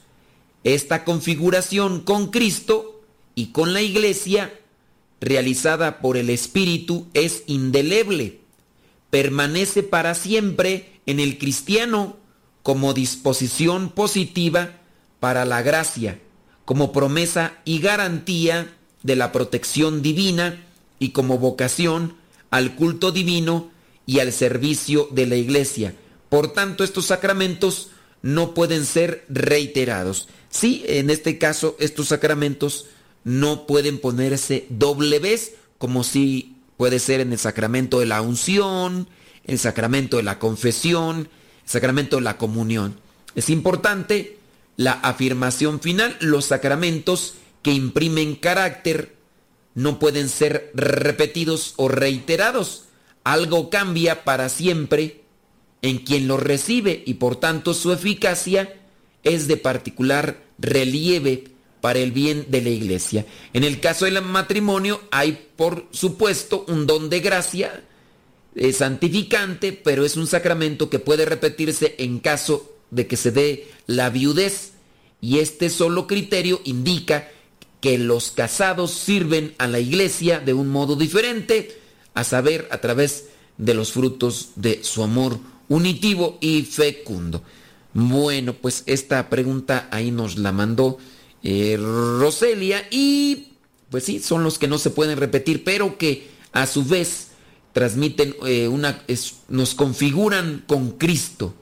Esta 0.64 1.06
configuración 1.06 2.02
con 2.02 2.32
Cristo 2.32 2.99
y 3.40 3.54
con 3.54 3.72
la 3.72 3.82
iglesia, 3.82 4.54
realizada 5.22 6.00
por 6.02 6.18
el 6.18 6.30
Espíritu, 6.30 7.08
es 7.14 7.44
indeleble. 7.48 8.42
Permanece 9.12 9.82
para 9.82 10.14
siempre 10.14 11.00
en 11.06 11.22
el 11.22 11.38
cristiano 11.38 12.18
como 12.64 12.94
disposición 12.94 13.92
positiva 13.92 14.82
para 15.22 15.46
la 15.46 15.62
gracia 15.62 16.20
como 16.66 16.92
promesa 16.92 17.54
y 17.64 17.80
garantía 17.80 18.76
de 19.04 19.16
la 19.16 19.32
protección 19.32 20.02
divina 20.02 20.62
y 21.00 21.12
como 21.12 21.38
vocación 21.38 22.18
al 22.52 22.76
culto 22.76 23.14
divino 23.14 23.72
y 24.06 24.20
al 24.20 24.34
servicio 24.34 25.08
de 25.12 25.28
la 25.28 25.38
iglesia. 25.38 25.96
Por 26.28 26.52
tanto, 26.52 26.84
estos 26.84 27.06
sacramentos 27.06 27.88
no 28.22 28.54
pueden 28.54 28.86
ser 28.86 29.26
reiterados. 29.30 30.28
Sí, 30.50 30.84
en 30.88 31.10
este 31.10 31.38
caso, 31.38 31.78
estos 31.80 32.10
sacramentos 32.10 32.86
no 33.24 33.68
pueden 33.68 34.00
ponerse 34.00 34.66
doble 34.70 35.20
vez, 35.20 35.54
como 35.78 36.04
si 36.04 36.56
puede 36.78 37.00
ser 37.00 37.20
en 37.20 37.34
el 37.34 37.40
sacramento 37.40 38.00
de 38.00 38.06
la 38.06 38.22
unción, 38.22 39.08
el 39.46 39.60
sacramento 39.60 40.18
de 40.18 40.24
la 40.24 40.40
confesión, 40.40 41.30
el 41.64 41.70
sacramento 41.70 42.18
de 42.18 42.22
la 42.24 42.38
comunión. 42.38 43.00
Es 43.36 43.50
importante 43.50 44.38
la 44.78 44.94
afirmación 44.94 45.82
final, 45.82 46.16
los 46.22 46.46
sacramentos 46.46 47.36
que 47.62 47.72
imprimen 47.72 48.36
carácter 48.36 49.16
no 49.76 50.00
pueden 50.00 50.30
ser 50.30 50.72
repetidos 50.74 51.74
o 51.78 51.90
reiterados. 51.90 52.86
Algo 53.24 53.70
cambia 53.70 54.24
para 54.24 54.50
siempre 54.50 55.22
en 55.82 56.00
quien 56.00 56.28
los 56.28 56.42
recibe 56.42 57.04
y 57.06 57.16
por 57.16 57.36
tanto 57.36 57.74
su 57.74 57.92
eficacia 57.92 58.80
es 59.24 59.48
de 59.48 59.58
particular 59.58 60.42
relieve 60.58 61.46
para 61.82 62.00
el 62.00 62.12
bien 62.12 62.46
de 62.50 62.62
la 62.62 62.70
iglesia. 62.70 63.26
En 63.54 63.64
el 63.64 63.80
caso 63.80 64.06
del 64.06 64.22
matrimonio 64.22 65.02
hay 65.12 65.50
por 65.56 65.88
supuesto 65.92 66.66
un 66.68 66.88
don 66.88 67.10
de 67.10 67.20
gracia 67.20 67.84
eh, 68.56 68.74
santificante, 68.74 69.72
pero 69.74 70.06
es 70.06 70.18
un 70.18 70.28
sacramento 70.28 70.90
que 70.90 71.00
puede 71.00 71.26
repetirse 71.26 71.96
en 72.00 72.20
caso 72.20 72.76
de 72.92 73.08
que 73.08 73.18
se 73.18 73.32
dé 73.32 73.72
la 73.88 74.10
viudez 74.10 74.72
y 75.22 75.40
este 75.40 75.70
solo 75.70 76.08
criterio 76.08 76.62
indica 76.64 77.30
que 77.82 77.98
los 77.98 78.32
casados 78.32 78.92
sirven 78.92 79.54
a 79.58 79.68
la 79.68 79.80
iglesia 79.80 80.40
de 80.40 80.54
un 80.54 80.70
modo 80.70 80.96
diferente, 80.96 81.78
a 82.14 82.24
saber, 82.24 82.68
a 82.72 82.80
través 82.80 83.28
de 83.58 83.74
los 83.74 83.92
frutos 83.92 84.52
de 84.56 84.84
su 84.84 85.04
amor 85.04 85.40
unitivo 85.68 86.38
y 86.42 86.64
fecundo. 86.64 87.44
Bueno, 87.94 88.54
pues 88.54 88.84
esta 88.86 89.30
pregunta 89.30 89.88
ahí 89.92 90.12
nos 90.12 90.38
la 90.38 90.52
mandó 90.52 90.98
eh, 91.44 91.78
Roselia 91.78 92.88
y 92.92 93.54
pues 93.90 94.04
sí, 94.04 94.20
son 94.20 94.44
los 94.44 94.60
que 94.60 94.68
no 94.68 94.78
se 94.78 94.92
pueden 94.92 95.18
repetir, 95.18 95.64
pero 95.64 95.98
que 95.98 96.30
a 96.52 96.68
su 96.68 96.86
vez 96.86 97.30
transmiten 97.74 98.36
eh, 98.46 98.68
una, 98.68 99.04
nos 99.48 99.74
configuran 99.74 100.64
con 100.68 100.92
Cristo 100.92 101.56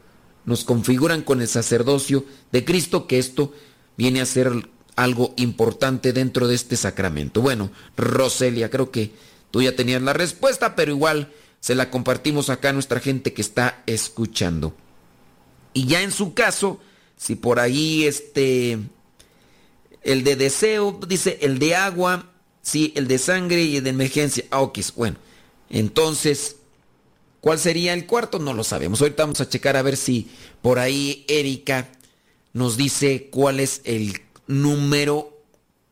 nos 0.47 0.63
configuran 0.63 1.21
con 1.23 1.41
el 1.41 1.47
sacerdocio 1.49 2.25
de 2.53 2.63
Cristo, 2.63 3.05
que 3.05 3.19
esto 3.19 3.53
viene 3.97 4.21
a 4.21 4.25
ser 4.25 4.69
algo 4.95 5.33
importante 5.35 6.13
dentro 6.13 6.47
de 6.47 6.55
este 6.55 6.77
sacramento. 6.77 7.41
Bueno, 7.41 7.69
Roselia, 7.97 8.69
creo 8.69 8.89
que 8.89 9.11
tú 9.51 9.61
ya 9.61 9.75
tenías 9.75 10.01
la 10.01 10.13
respuesta, 10.13 10.73
pero 10.73 10.93
igual 10.93 11.33
se 11.59 11.75
la 11.75 11.91
compartimos 11.91 12.49
acá 12.49 12.69
a 12.69 12.73
nuestra 12.73 13.01
gente 13.01 13.33
que 13.33 13.41
está 13.41 13.83
escuchando. 13.87 14.73
Y 15.73 15.85
ya 15.85 16.01
en 16.01 16.11
su 16.11 16.33
caso, 16.33 16.79
si 17.17 17.35
por 17.35 17.59
ahí 17.59 18.05
este, 18.05 18.79
el 20.07 20.23
de 20.23 20.35
deseo, 20.35 20.99
dice 21.07 21.37
el 21.41 21.59
de 21.59 21.75
agua, 21.75 22.31
sí, 22.61 22.93
el 22.95 23.07
de 23.07 23.17
sangre 23.19 23.61
y 23.61 23.77
el 23.77 23.83
de 23.83 23.91
emergencia. 23.91 24.45
Ah, 24.49 24.61
ok, 24.61 24.79
bueno. 24.95 25.17
Entonces, 25.69 26.57
¿Cuál 27.47 27.59
sería 27.59 27.93
el 27.93 28.05
cuarto? 28.05 28.39
No 28.39 28.53
lo 28.53 28.65
sabemos. 28.65 29.01
Ahorita 29.01 29.23
vamos 29.23 29.39
a 29.39 29.47
checar 29.47 29.77
a 29.77 29.81
ver 29.81 29.95
si 29.95 30.29
por 30.61 30.79
ahí 30.79 31.23
Erika 31.29 31.87
nos 32.51 32.75
dice 32.75 33.29
cuál 33.31 33.61
es 33.61 33.81
el 33.85 34.19
número 34.47 35.37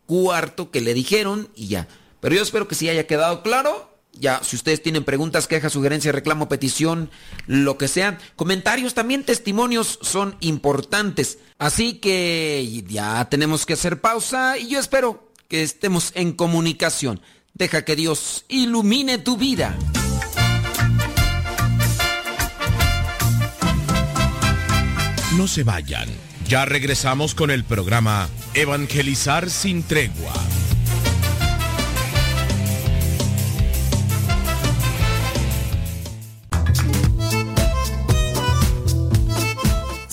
cuarto 0.06 0.71
que 0.71 0.82
le 0.82 0.93
dijeron 0.93 1.49
y 1.56 1.67
ya. 1.67 1.88
Pero 2.19 2.36
yo 2.36 2.41
espero 2.41 2.67
que 2.67 2.75
sí 2.75 2.89
haya 2.89 3.08
quedado 3.08 3.41
claro. 3.41 3.89
Ya, 4.17 4.41
si 4.43 4.56
ustedes 4.56 4.82
tienen 4.82 5.04
preguntas, 5.04 5.47
quejas, 5.47 5.73
sugerencias, 5.73 6.15
reclamo, 6.15 6.49
petición, 6.49 7.10
lo 7.47 7.78
que 7.78 7.88
sea, 7.88 8.17
comentarios, 8.36 8.93
también 8.93 9.23
testimonios 9.23 9.99
son 10.01 10.38
importantes. 10.39 11.39
Así 11.58 11.95
que 11.95 12.84
ya 12.88 13.28
tenemos 13.30 13.65
que 13.65 13.73
hacer 13.73 14.01
pausa 14.01 14.58
y 14.58 14.69
yo 14.69 14.80
espero 14.80 15.32
que 15.47 15.63
estemos 15.63 16.12
en 16.15 16.34
comunicación. 16.34 17.21
Deja 17.54 17.86
que 17.86 17.95
Dios 17.95 18.45
ilumine 18.47 19.17
tu 19.17 19.38
vida. 19.38 19.78
No 25.38 25.47
se 25.47 25.63
vayan. 25.63 26.08
Ya 26.47 26.63
regresamos 26.63 27.36
con 27.36 27.51
el 27.51 27.63
programa 27.63 28.30
Evangelizar 28.54 29.49
sin 29.49 29.84
tregua. 29.84 30.34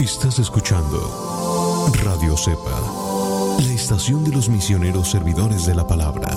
Estás 0.00 0.38
escuchando 0.38 1.92
Radio 2.02 2.34
Cepa, 2.34 3.58
la 3.58 3.72
estación 3.74 4.24
de 4.24 4.32
los 4.32 4.48
misioneros 4.48 5.10
servidores 5.10 5.66
de 5.66 5.74
la 5.74 5.86
palabra. 5.86 6.30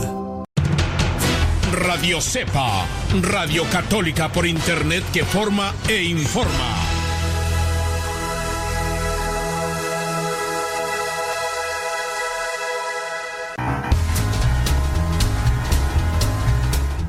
Radio 1.72 2.20
Cepa, 2.20 2.86
Radio 3.22 3.64
Católica 3.72 4.30
por 4.34 4.46
Internet 4.46 5.06
que 5.14 5.24
forma 5.24 5.74
e 5.88 6.04
informa. 6.04 6.76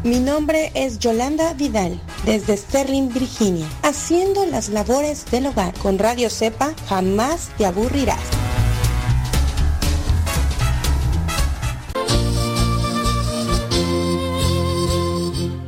Mi 0.05 0.21
nombre 0.21 0.71
es 0.75 1.01
Yolanda 1.01 1.53
Vidal, 1.55 2.01
desde 2.25 2.57
Sterling, 2.57 3.09
Virginia, 3.13 3.67
haciendo 3.83 4.47
las 4.47 4.69
labores 4.69 5.27
del 5.31 5.47
hogar. 5.47 5.75
Con 5.75 5.99
Radio 5.99 6.31
Cepa 6.31 6.75
jamás 6.89 7.51
te 7.57 7.67
aburrirás. 7.67 8.21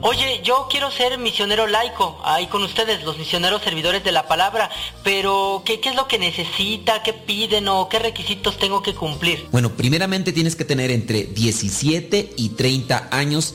Oye, 0.08 0.40
yo 0.44 0.68
quiero 0.70 0.88
ser 0.92 1.18
misionero 1.18 1.66
laico, 1.66 2.20
ahí 2.24 2.46
con 2.46 2.62
ustedes, 2.62 3.02
los 3.02 3.18
misioneros 3.18 3.60
servidores 3.62 4.04
de 4.04 4.12
la 4.12 4.28
palabra, 4.28 4.70
pero 5.02 5.62
¿qué, 5.64 5.80
qué 5.80 5.88
es 5.88 5.96
lo 5.96 6.06
que 6.06 6.20
necesita? 6.20 7.02
¿Qué 7.02 7.12
piden 7.12 7.66
o 7.66 7.88
qué 7.88 7.98
requisitos 7.98 8.56
tengo 8.56 8.82
que 8.82 8.94
cumplir? 8.94 9.48
Bueno, 9.50 9.72
primeramente 9.72 10.32
tienes 10.32 10.54
que 10.54 10.64
tener 10.64 10.92
entre 10.92 11.24
17 11.24 12.34
y 12.36 12.50
30 12.50 13.08
años 13.10 13.54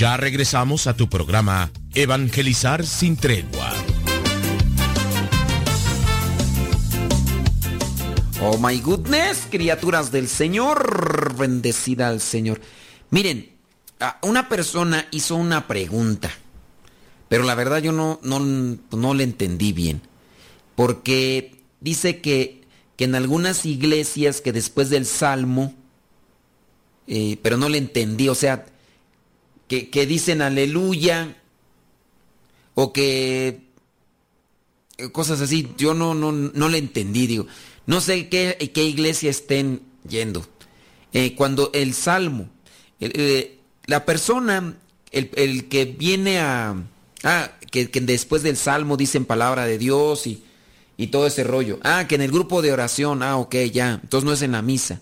Ya 0.00 0.16
regresamos 0.16 0.86
a 0.86 0.96
tu 0.96 1.10
programa 1.10 1.70
Evangelizar 1.94 2.86
sin 2.86 3.18
tregua. 3.18 3.70
Oh 8.40 8.56
my 8.56 8.80
goodness, 8.80 9.46
criaturas 9.50 10.10
del 10.10 10.26
Señor, 10.26 11.36
bendecida 11.36 12.08
al 12.08 12.22
Señor. 12.22 12.62
Miren, 13.10 13.50
una 14.22 14.48
persona 14.48 15.06
hizo 15.10 15.36
una 15.36 15.66
pregunta, 15.66 16.30
pero 17.28 17.42
la 17.42 17.54
verdad 17.54 17.82
yo 17.82 17.92
no, 17.92 18.20
no, 18.22 18.38
no 18.40 19.12
le 19.12 19.24
entendí 19.24 19.74
bien, 19.74 20.00
porque 20.76 21.62
dice 21.82 22.22
que, 22.22 22.62
que 22.96 23.04
en 23.04 23.16
algunas 23.16 23.66
iglesias 23.66 24.40
que 24.40 24.52
después 24.52 24.88
del 24.88 25.04
Salmo, 25.04 25.74
eh, 27.06 27.36
pero 27.42 27.58
no 27.58 27.68
le 27.68 27.76
entendí, 27.76 28.30
o 28.30 28.34
sea, 28.34 28.64
que, 29.70 29.88
que 29.88 30.04
dicen 30.04 30.42
aleluya, 30.42 31.36
o 32.74 32.92
que 32.92 33.60
cosas 35.12 35.40
así, 35.40 35.68
yo 35.78 35.94
no, 35.94 36.12
no, 36.12 36.32
no 36.32 36.68
le 36.68 36.78
entendí, 36.78 37.28
digo. 37.28 37.46
No 37.86 38.00
sé 38.00 38.28
qué, 38.28 38.72
qué 38.74 38.84
iglesia 38.84 39.30
estén 39.30 39.80
yendo. 40.08 40.44
Eh, 41.12 41.36
cuando 41.36 41.70
el 41.72 41.94
salmo, 41.94 42.48
eh, 42.98 43.60
la 43.86 44.04
persona, 44.04 44.76
el, 45.12 45.30
el, 45.36 45.68
que 45.68 45.84
viene 45.84 46.40
a... 46.40 46.74
Ah, 47.22 47.52
que, 47.70 47.92
que, 47.92 48.00
después 48.00 48.42
del 48.42 48.56
salmo 48.56 48.96
dicen 48.96 49.24
palabra 49.24 49.66
de 49.66 49.78
Dios 49.78 50.26
y, 50.26 50.42
y 50.96 51.08
todo 51.08 51.28
ese 51.28 51.44
rollo. 51.44 51.78
Ah, 51.84 52.08
que 52.08 52.16
en 52.16 52.22
el 52.22 52.32
grupo 52.32 52.60
de 52.60 52.72
oración, 52.72 53.22
ah, 53.22 53.36
ok, 53.36 53.54
ya. 53.72 54.00
Entonces 54.02 54.24
no 54.24 54.32
es 54.32 54.42
en 54.42 54.52
la 54.52 54.62
misa. 54.62 55.00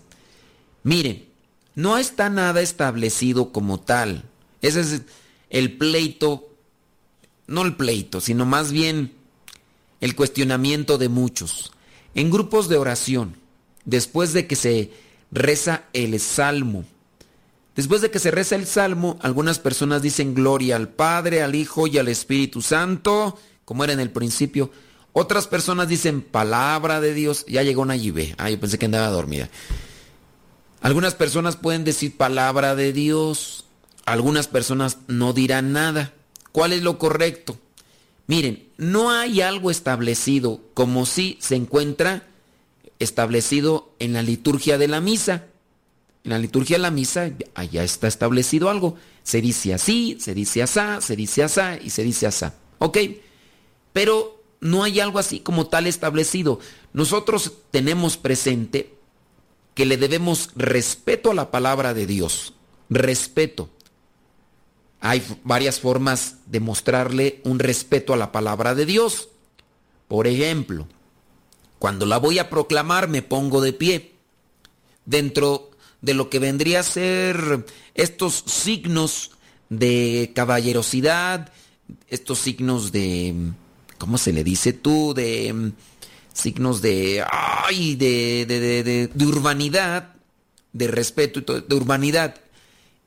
Miren, 0.83 1.25
no 1.73 1.97
está 1.97 2.29
nada 2.29 2.61
establecido 2.61 3.51
como 3.51 3.79
tal. 3.79 4.25
Ese 4.61 4.81
es 4.81 5.01
el 5.49 5.77
pleito, 5.77 6.49
no 7.47 7.63
el 7.63 7.75
pleito, 7.75 8.21
sino 8.21 8.45
más 8.45 8.71
bien 8.71 9.13
el 10.01 10.15
cuestionamiento 10.15 10.97
de 10.97 11.09
muchos. 11.09 11.71
En 12.15 12.29
grupos 12.31 12.69
de 12.69 12.77
oración, 12.77 13.35
después 13.85 14.33
de 14.33 14.47
que 14.47 14.55
se 14.55 14.91
reza 15.31 15.83
el 15.93 16.19
salmo, 16.19 16.85
después 17.75 18.01
de 18.01 18.11
que 18.11 18.19
se 18.19 18.31
reza 18.31 18.55
el 18.55 18.65
salmo, 18.65 19.17
algunas 19.21 19.59
personas 19.59 20.01
dicen 20.01 20.33
gloria 20.33 20.75
al 20.75 20.89
Padre, 20.89 21.41
al 21.41 21.55
Hijo 21.55 21.87
y 21.87 21.97
al 21.97 22.07
Espíritu 22.07 22.61
Santo, 22.61 23.37
como 23.65 23.83
era 23.83 23.93
en 23.93 23.99
el 23.99 24.11
principio. 24.11 24.71
Otras 25.13 25.47
personas 25.47 25.87
dicen 25.87 26.21
palabra 26.21 27.01
de 27.01 27.13
Dios. 27.13 27.45
Ya 27.47 27.63
llegó 27.63 27.85
ve. 27.85 28.35
Ah, 28.37 28.49
yo 28.49 28.59
pensé 28.59 28.77
que 28.77 28.85
andaba 28.85 29.09
dormida. 29.09 29.49
Algunas 30.81 31.13
personas 31.13 31.57
pueden 31.57 31.83
decir 31.83 32.15
palabra 32.15 32.75
de 32.75 32.93
Dios. 32.93 33.58
Algunas 34.09 34.47
personas 34.47 34.97
no 35.07 35.33
dirán 35.33 35.71
nada. 35.71 36.13
¿Cuál 36.51 36.73
es 36.73 36.81
lo 36.81 36.97
correcto? 36.97 37.59
Miren, 38.25 38.67
no 38.77 39.11
hay 39.11 39.41
algo 39.41 39.69
establecido 39.69 40.61
como 40.73 41.05
si 41.05 41.37
se 41.41 41.55
encuentra 41.55 42.27
establecido 42.97 43.93
en 43.99 44.13
la 44.13 44.23
liturgia 44.23 44.79
de 44.79 44.87
la 44.87 44.99
misa. 44.99 45.45
En 46.23 46.31
la 46.31 46.39
liturgia 46.39 46.77
de 46.77 46.81
la 46.81 46.89
misa 46.89 47.29
allá 47.53 47.83
está 47.83 48.07
establecido 48.07 48.69
algo. 48.69 48.97
Se 49.21 49.41
dice 49.41 49.75
así, 49.75 50.17
se 50.19 50.33
dice 50.33 50.63
asá, 50.63 51.01
se 51.01 51.15
dice 51.15 51.43
asá 51.43 51.77
y 51.77 51.91
se 51.91 52.03
dice 52.03 52.25
asá. 52.25 52.55
¿Ok? 52.79 52.97
Pero 53.93 54.41
no 54.59 54.83
hay 54.83 54.99
algo 54.99 55.19
así 55.19 55.39
como 55.39 55.67
tal 55.67 55.85
establecido. 55.85 56.59
Nosotros 56.93 57.53
tenemos 57.69 58.17
presente 58.17 58.91
que 59.75 59.85
le 59.85 59.97
debemos 59.97 60.49
respeto 60.55 61.29
a 61.29 61.35
la 61.35 61.51
palabra 61.51 61.93
de 61.93 62.07
Dios. 62.07 62.55
Respeto. 62.89 63.69
Hay 65.01 65.23
varias 65.43 65.79
formas 65.79 66.37
de 66.45 66.59
mostrarle 66.59 67.41
un 67.43 67.59
respeto 67.59 68.13
a 68.13 68.17
la 68.17 68.31
palabra 68.31 68.75
de 68.75 68.85
Dios. 68.85 69.29
Por 70.07 70.27
ejemplo, 70.27 70.87
cuando 71.77 72.05
la 72.05 72.17
voy 72.17 72.39
a 72.39 72.49
proclamar 72.49 73.07
me 73.07 73.21
pongo 73.21 73.61
de 73.61 73.73
pie. 73.73 74.15
Dentro 75.05 75.71
de 76.01 76.13
lo 76.13 76.29
que 76.29 76.39
vendría 76.39 76.81
a 76.81 76.83
ser 76.83 77.65
estos 77.95 78.43
signos 78.45 79.31
de 79.69 80.31
caballerosidad, 80.35 81.51
estos 82.07 82.39
signos 82.39 82.91
de, 82.91 83.33
¿cómo 83.97 84.17
se 84.17 84.33
le 84.33 84.43
dice 84.43 84.73
tú? 84.73 85.13
De 85.13 85.71
signos 86.33 86.81
de, 86.81 87.23
ay, 87.29 87.95
de, 87.95 88.45
de, 88.47 89.09
de, 89.13 89.25
urbanidad, 89.25 90.15
de 90.73 90.87
respeto, 90.87 91.61
de 91.61 91.75
urbanidad 91.75 92.35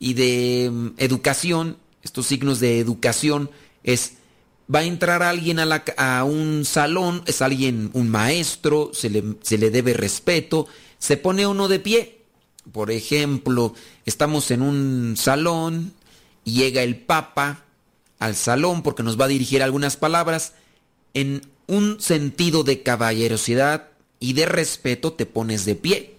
y 0.02 0.14
de 0.14 0.68
mm, 0.68 0.88
educación, 0.98 1.76
estos 2.02 2.26
signos 2.26 2.58
de 2.58 2.80
educación 2.80 3.50
es, 3.84 4.14
va 4.72 4.80
a 4.80 4.84
entrar 4.84 5.22
alguien 5.22 5.60
a, 5.60 5.64
la, 5.64 5.84
a 5.96 6.24
un 6.24 6.64
salón, 6.64 7.22
es 7.26 7.40
alguien, 7.40 7.88
un 7.92 8.10
maestro, 8.10 8.90
se 8.92 9.08
le, 9.08 9.22
se 9.42 9.58
le 9.58 9.70
debe 9.70 9.92
respeto, 9.94 10.66
se 10.98 11.16
pone 11.16 11.46
uno 11.46 11.68
de 11.68 11.78
pie. 11.78 12.18
Por 12.72 12.90
ejemplo, 12.90 13.74
estamos 14.04 14.50
en 14.50 14.62
un 14.62 15.14
salón, 15.16 15.92
llega 16.42 16.82
el 16.82 16.96
Papa 16.96 17.62
al 18.18 18.34
salón 18.34 18.82
porque 18.82 19.04
nos 19.04 19.20
va 19.20 19.26
a 19.26 19.28
dirigir 19.28 19.62
algunas 19.62 19.96
palabras, 19.96 20.54
en 21.14 21.42
un 21.68 22.00
sentido 22.00 22.64
de 22.64 22.82
caballerosidad 22.82 23.90
y 24.18 24.32
de 24.32 24.46
respeto 24.46 25.12
te 25.12 25.26
pones 25.26 25.64
de 25.64 25.76
pie. 25.76 26.11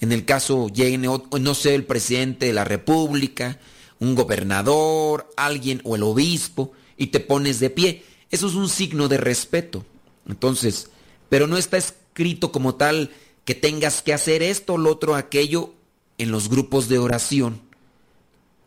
En 0.00 0.12
el 0.12 0.24
caso 0.24 0.68
llegue, 0.68 0.98
no 0.98 1.54
sé, 1.54 1.74
el 1.74 1.84
presidente 1.84 2.46
de 2.46 2.52
la 2.52 2.64
República, 2.64 3.58
un 3.98 4.14
gobernador, 4.14 5.30
alguien 5.36 5.80
o 5.84 5.96
el 5.96 6.02
obispo, 6.02 6.72
y 6.96 7.08
te 7.08 7.20
pones 7.20 7.60
de 7.60 7.70
pie. 7.70 8.04
Eso 8.30 8.46
es 8.46 8.54
un 8.54 8.68
signo 8.68 9.08
de 9.08 9.18
respeto. 9.18 9.84
Entonces, 10.28 10.90
pero 11.28 11.46
no 11.46 11.56
está 11.56 11.76
escrito 11.76 12.52
como 12.52 12.74
tal 12.74 13.10
que 13.44 13.54
tengas 13.54 14.02
que 14.02 14.12
hacer 14.12 14.42
esto, 14.42 14.76
lo 14.76 14.90
otro, 14.90 15.14
aquello 15.14 15.72
en 16.18 16.30
los 16.30 16.48
grupos 16.48 16.88
de 16.88 16.98
oración. 16.98 17.60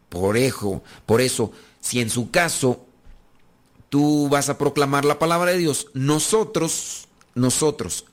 Por 0.09 0.37
eso, 0.37 0.81
por 1.05 1.21
eso, 1.21 1.51
si 1.81 1.99
en 1.99 2.09
su 2.09 2.31
caso 2.31 2.85
tú 3.89 4.29
vas 4.29 4.49
a 4.49 4.57
proclamar 4.57 5.05
la 5.05 5.19
palabra 5.19 5.51
de 5.51 5.57
Dios, 5.57 5.87
nosotros, 5.93 7.07
nosotros, 7.35 8.05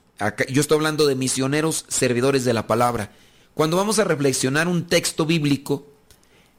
yo 0.49 0.61
estoy 0.61 0.75
hablando 0.75 1.05
de 1.05 1.15
misioneros 1.15 1.85
servidores 1.87 2.45
de 2.45 2.53
la 2.53 2.67
palabra, 2.67 3.11
cuando 3.53 3.77
vamos 3.77 3.99
a 3.99 4.03
reflexionar 4.03 4.67
un 4.67 4.87
texto 4.87 5.25
bíblico, 5.25 5.87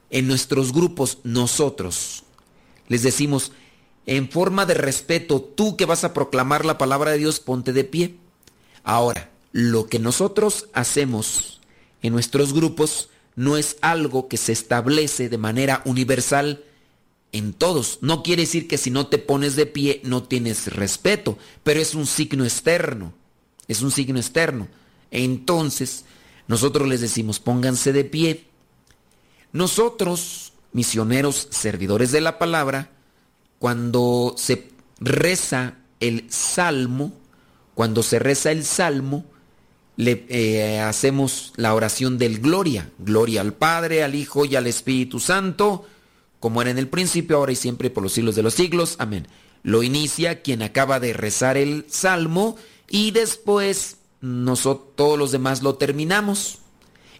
en 0.09 0.27
nuestros 0.27 0.73
grupos, 0.73 1.19
nosotros, 1.23 2.23
les 2.87 3.03
decimos, 3.03 3.51
en 4.05 4.29
forma 4.29 4.65
de 4.65 4.73
respeto, 4.73 5.41
tú 5.41 5.77
que 5.77 5.85
vas 5.85 6.03
a 6.03 6.13
proclamar 6.13 6.65
la 6.65 6.77
palabra 6.77 7.11
de 7.11 7.19
Dios, 7.19 7.39
ponte 7.39 7.73
de 7.73 7.83
pie. 7.83 8.15
Ahora, 8.83 9.29
lo 9.51 9.87
que 9.87 9.99
nosotros 9.99 10.67
hacemos 10.73 11.59
en 12.01 12.13
nuestros 12.13 12.53
grupos 12.53 13.09
no 13.35 13.55
es 13.57 13.77
algo 13.81 14.27
que 14.27 14.37
se 14.37 14.51
establece 14.51 15.29
de 15.29 15.37
manera 15.37 15.83
universal 15.85 16.63
en 17.31 17.53
todos. 17.53 17.99
No 18.01 18.23
quiere 18.23 18.43
decir 18.43 18.67
que 18.67 18.77
si 18.79 18.89
no 18.89 19.07
te 19.07 19.19
pones 19.19 19.55
de 19.55 19.67
pie 19.67 20.01
no 20.03 20.23
tienes 20.23 20.73
respeto, 20.73 21.37
pero 21.63 21.79
es 21.79 21.93
un 21.93 22.07
signo 22.07 22.43
externo. 22.43 23.13
Es 23.69 23.81
un 23.81 23.91
signo 23.91 24.19
externo. 24.19 24.67
Entonces, 25.11 26.03
nosotros 26.47 26.89
les 26.89 26.99
decimos, 26.99 27.39
pónganse 27.39 27.93
de 27.93 28.03
pie. 28.03 28.47
Nosotros, 29.53 30.51
misioneros, 30.73 31.47
servidores 31.51 32.11
de 32.11 32.19
la 32.19 32.37
palabra, 32.37 32.91
cuando 33.57 34.35
se 34.37 34.69
reza 34.99 35.75
el 36.01 36.25
salmo, 36.29 37.13
cuando 37.73 38.03
se 38.03 38.19
reza 38.19 38.51
el 38.51 38.65
salmo, 38.65 39.23
le 39.95 40.25
eh, 40.27 40.81
hacemos 40.81 41.53
la 41.55 41.73
oración 41.73 42.17
del 42.17 42.39
gloria. 42.39 42.89
Gloria 42.99 43.39
al 43.39 43.53
Padre, 43.53 44.03
al 44.03 44.15
Hijo 44.15 44.43
y 44.43 44.57
al 44.57 44.67
Espíritu 44.67 45.21
Santo 45.21 45.85
como 46.39 46.61
era 46.61 46.71
en 46.71 46.77
el 46.77 46.87
principio, 46.87 47.37
ahora 47.37 47.51
y 47.51 47.55
siempre, 47.55 47.89
por 47.89 48.03
los 48.03 48.13
siglos 48.13 48.35
de 48.35 48.43
los 48.43 48.53
siglos. 48.53 48.95
Amén. 48.99 49.27
Lo 49.63 49.83
inicia 49.83 50.41
quien 50.41 50.61
acaba 50.61 50.99
de 50.99 51.13
rezar 51.13 51.57
el 51.57 51.85
salmo 51.89 52.55
y 52.89 53.11
después 53.11 53.97
nosotros 54.21 54.95
todos 54.95 55.17
los 55.17 55.31
demás 55.31 55.61
lo 55.61 55.75
terminamos. 55.75 56.59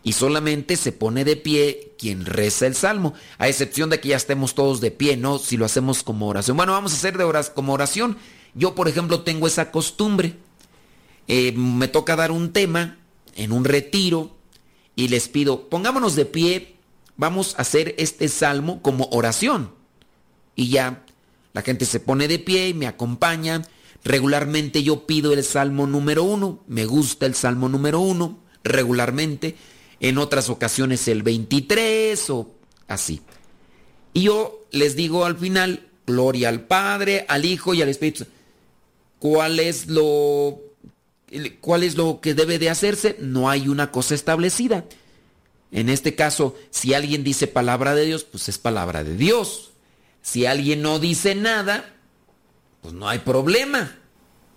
Y 0.02 0.14
solamente 0.14 0.78
se 0.78 0.94
pone 0.94 1.26
de 1.26 1.36
pie 1.36 1.94
quien 2.00 2.26
reza 2.26 2.66
el 2.68 2.74
salmo, 2.74 3.14
a 3.38 3.50
excepción 3.50 3.90
de 3.90 4.00
que 4.00 4.10
ya 4.10 4.16
estemos 4.16 4.56
todos 4.56 4.80
de 4.80 4.92
pie, 4.92 5.18
¿no? 5.18 5.40
Si 5.40 5.58
lo 5.58 5.66
hacemos 5.66 6.04
como 6.04 6.30
oración. 6.30 6.56
Bueno, 6.56 6.72
vamos 6.72 6.94
a 6.94 6.96
hacer 6.96 7.18
de 7.18 7.26
horas 7.26 7.50
como 7.50 7.74
oración. 7.74 8.18
Yo, 8.54 8.76
por 8.76 8.88
ejemplo, 8.88 9.24
tengo 9.24 9.46
esa 9.46 9.72
costumbre. 9.72 10.36
Eh, 11.28 11.52
me 11.52 11.90
toca 11.90 12.16
dar 12.16 12.32
un 12.32 12.54
tema 12.54 12.98
en 13.36 13.52
un 13.52 13.66
retiro 13.66 14.38
y 14.96 15.10
les 15.10 15.28
pido, 15.28 15.70
pongámonos 15.70 16.16
de 16.16 16.26
pie 16.26 16.80
vamos 17.20 17.56
a 17.58 17.64
hacer 17.64 17.96
este 17.98 18.30
salmo 18.30 18.82
como 18.82 19.10
oración. 19.12 19.74
Y 20.56 20.70
ya 20.70 21.04
la 21.52 21.62
gente 21.62 21.84
se 21.86 22.00
pone 22.00 22.30
de 22.30 22.40
pie 22.40 22.70
y 22.70 22.74
me 22.74 22.88
acompaña. 22.88 23.62
Regularmente 24.04 24.84
yo 24.84 25.06
pido 25.06 25.34
el 25.34 25.44
salmo 25.44 25.86
número 25.86 26.24
uno, 26.24 26.64
me 26.68 26.86
gusta 26.86 27.26
el 27.26 27.36
salmo 27.36 27.70
número 27.70 28.00
uno, 28.00 28.40
regularmente. 28.64 29.56
En 30.00 30.18
otras 30.18 30.50
ocasiones 30.50 31.08
el 31.08 31.24
23 31.24 32.30
o 32.30 32.52
así. 32.88 33.22
Y 34.14 34.24
yo 34.24 34.66
les 34.72 34.96
digo 34.96 35.26
al 35.26 35.38
final, 35.38 35.88
gloria 36.08 36.50
al 36.50 36.62
Padre, 36.62 37.26
al 37.28 37.46
Hijo 37.46 37.74
y 37.74 37.82
al 37.82 37.90
Espíritu. 37.90 38.26
¿Cuál 39.20 39.60
es 39.60 39.88
lo 39.88 40.62
cuál 41.62 41.84
es 41.84 41.96
lo 41.96 42.22
que 42.22 42.34
debe 42.34 42.58
de 42.58 42.70
hacerse? 42.70 43.18
No 43.20 43.50
hay 43.50 43.68
una 43.68 43.92
cosa 43.92 44.16
establecida. 44.16 44.86
En 45.72 45.90
este 45.90 46.16
caso, 46.16 46.56
si 46.72 46.94
alguien 46.94 47.24
dice 47.24 47.46
palabra 47.46 47.94
de 47.94 48.06
Dios, 48.06 48.24
pues 48.24 48.50
es 48.50 48.58
palabra 48.58 49.04
de 49.04 49.16
Dios. 49.16 49.72
Si 50.22 50.46
alguien 50.46 50.82
no 50.82 51.00
dice 51.00 51.36
nada, 51.36 51.94
pues 52.82 52.94
no 52.94 53.08
hay 53.08 53.20
problema. 53.20 53.96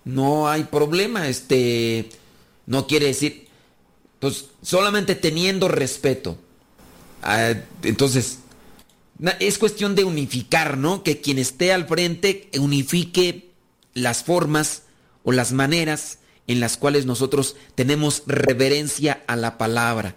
No 0.05 0.47
hay 0.47 0.65
problema. 0.65 1.27
Este 1.27 2.09
no 2.65 2.87
quiere 2.87 3.07
decir 3.07 3.47
pues 4.23 4.45
solamente 4.61 5.15
teniendo 5.15 5.67
respeto. 5.67 6.37
Ah, 7.21 7.53
entonces, 7.83 8.39
es 9.39 9.57
cuestión 9.57 9.95
de 9.95 10.05
unificar, 10.05 10.77
¿no? 10.77 11.03
Que 11.03 11.19
quien 11.19 11.39
esté 11.39 11.73
al 11.73 11.87
frente 11.87 12.49
unifique 12.57 13.51
las 13.93 14.23
formas 14.23 14.83
o 15.23 15.33
las 15.33 15.51
maneras 15.51 16.19
en 16.47 16.61
las 16.61 16.77
cuales 16.77 17.05
nosotros 17.05 17.57
tenemos 17.75 18.23
reverencia 18.25 19.23
a 19.27 19.35
la 19.35 19.57
palabra. 19.57 20.15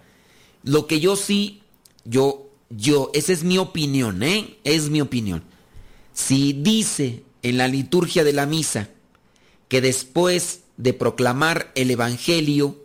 Lo 0.63 0.87
que 0.87 1.01
yo 1.01 1.17
sí, 1.17 1.63
yo, 2.05 2.49
yo, 2.71 3.11
esa 3.13 3.33
es 3.33 3.43
mi 3.43 3.59
opinión, 3.59 4.23
¿eh? 4.23 4.57
Es 4.63 4.89
mi 4.89 5.01
opinión. 5.01 5.43
Si 6.13 6.53
dice 6.53 7.25
en 7.47 7.59
la 7.59 7.69
liturgia 7.69 8.25
de 8.25 8.33
la 8.33 8.45
misa 8.45 8.89
que 9.69 9.81
después 9.81 10.63
de 10.77 10.93
proclamar 10.93 11.71
el 11.77 11.93
Evangelio, 11.93 12.77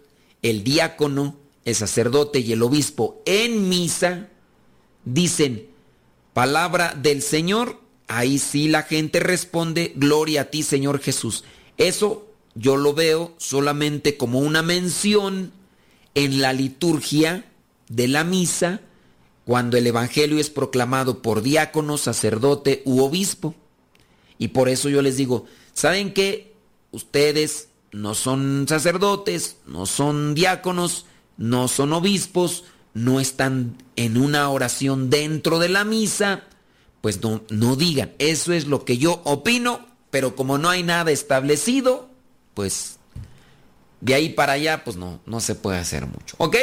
el 0.43 0.63
diácono, 0.63 1.36
el 1.65 1.74
sacerdote 1.74 2.41
y 2.41 2.52
el 2.52 2.62
obispo 2.62 3.24
en 3.26 3.69
misa 3.69 4.28
dicen 5.04 5.67
palabra 6.34 6.93
del 6.93 7.24
Señor, 7.24 7.82
ahí 8.08 8.38
sí 8.38 8.67
la 8.67 8.84
gente 8.84 9.19
responde, 9.19 9.93
gloria 9.95 10.41
a 10.41 10.45
ti 10.45 10.62
Señor 10.62 11.00
Jesús. 11.00 11.43
Eso 11.78 12.28
yo 12.54 12.78
lo 12.78 12.93
veo 12.93 13.34
solamente 13.38 14.15
como 14.15 14.41
una 14.41 14.62
mención 14.62 15.54
en 16.13 16.39
la 16.39 16.54
liturgia 16.54 17.45
de 17.89 18.08
la 18.08 18.24
misa 18.24 18.82
cuando 19.43 19.76
el 19.78 19.88
Evangelio 19.88 20.38
es 20.38 20.52
proclamado 20.52 21.24
por 21.24 21.41
diácono, 21.41 21.97
sacerdote 21.97 22.84
u 22.86 23.02
obispo. 23.02 23.56
Y 24.41 24.47
por 24.47 24.69
eso 24.69 24.89
yo 24.89 25.04
les 25.04 25.17
digo, 25.17 25.45
¿saben 25.71 26.15
qué? 26.15 26.56
Ustedes 26.89 27.67
no 27.91 28.15
son 28.15 28.65
sacerdotes, 28.67 29.58
no 29.67 29.86
son 29.86 30.34
diáconos, 30.34 31.06
no 31.38 31.67
son 31.67 31.93
obispos, 31.93 32.63
no 32.95 33.19
están 33.19 33.77
en 33.95 34.17
una 34.17 34.49
oración 34.49 35.12
dentro 35.12 35.60
de 35.60 35.69
la 35.69 35.84
misa, 35.84 36.45
pues 37.01 37.21
no, 37.21 37.43
no 37.49 37.75
digan, 37.75 38.13
eso 38.17 38.51
es 38.51 38.65
lo 38.65 38.84
que 38.84 38.97
yo 38.97 39.21
opino, 39.25 39.86
pero 40.10 40.36
como 40.36 40.58
no 40.58 40.71
hay 40.71 40.82
nada 40.82 41.12
establecido, 41.12 42.10
pues 42.56 42.97
de 43.99 44.15
ahí 44.15 44.30
para 44.30 44.54
allá, 44.54 44.84
pues 44.84 44.97
no, 44.97 45.21
no 45.27 45.39
se 45.39 45.54
puede 45.54 45.77
hacer 45.77 46.08
mucho. 46.08 46.34
¿Ok? 46.39 46.56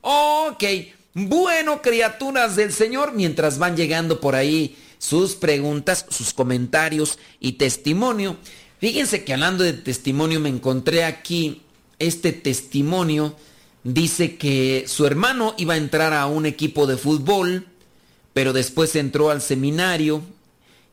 Ok, 0.00 0.64
bueno, 1.12 1.82
criaturas 1.82 2.56
del 2.56 2.72
Señor, 2.72 3.12
mientras 3.12 3.58
van 3.58 3.76
llegando 3.76 4.20
por 4.20 4.36
ahí 4.36 4.78
sus 5.00 5.34
preguntas, 5.34 6.04
sus 6.10 6.34
comentarios 6.34 7.18
y 7.40 7.52
testimonio. 7.52 8.36
Fíjense 8.78 9.24
que 9.24 9.32
hablando 9.32 9.64
de 9.64 9.72
testimonio 9.72 10.40
me 10.40 10.50
encontré 10.50 11.04
aquí 11.04 11.62
este 11.98 12.32
testimonio. 12.32 13.34
Dice 13.82 14.36
que 14.36 14.84
su 14.86 15.06
hermano 15.06 15.54
iba 15.56 15.74
a 15.74 15.78
entrar 15.78 16.12
a 16.12 16.26
un 16.26 16.44
equipo 16.44 16.86
de 16.86 16.98
fútbol, 16.98 17.66
pero 18.34 18.52
después 18.52 18.94
entró 18.94 19.30
al 19.30 19.40
seminario 19.40 20.22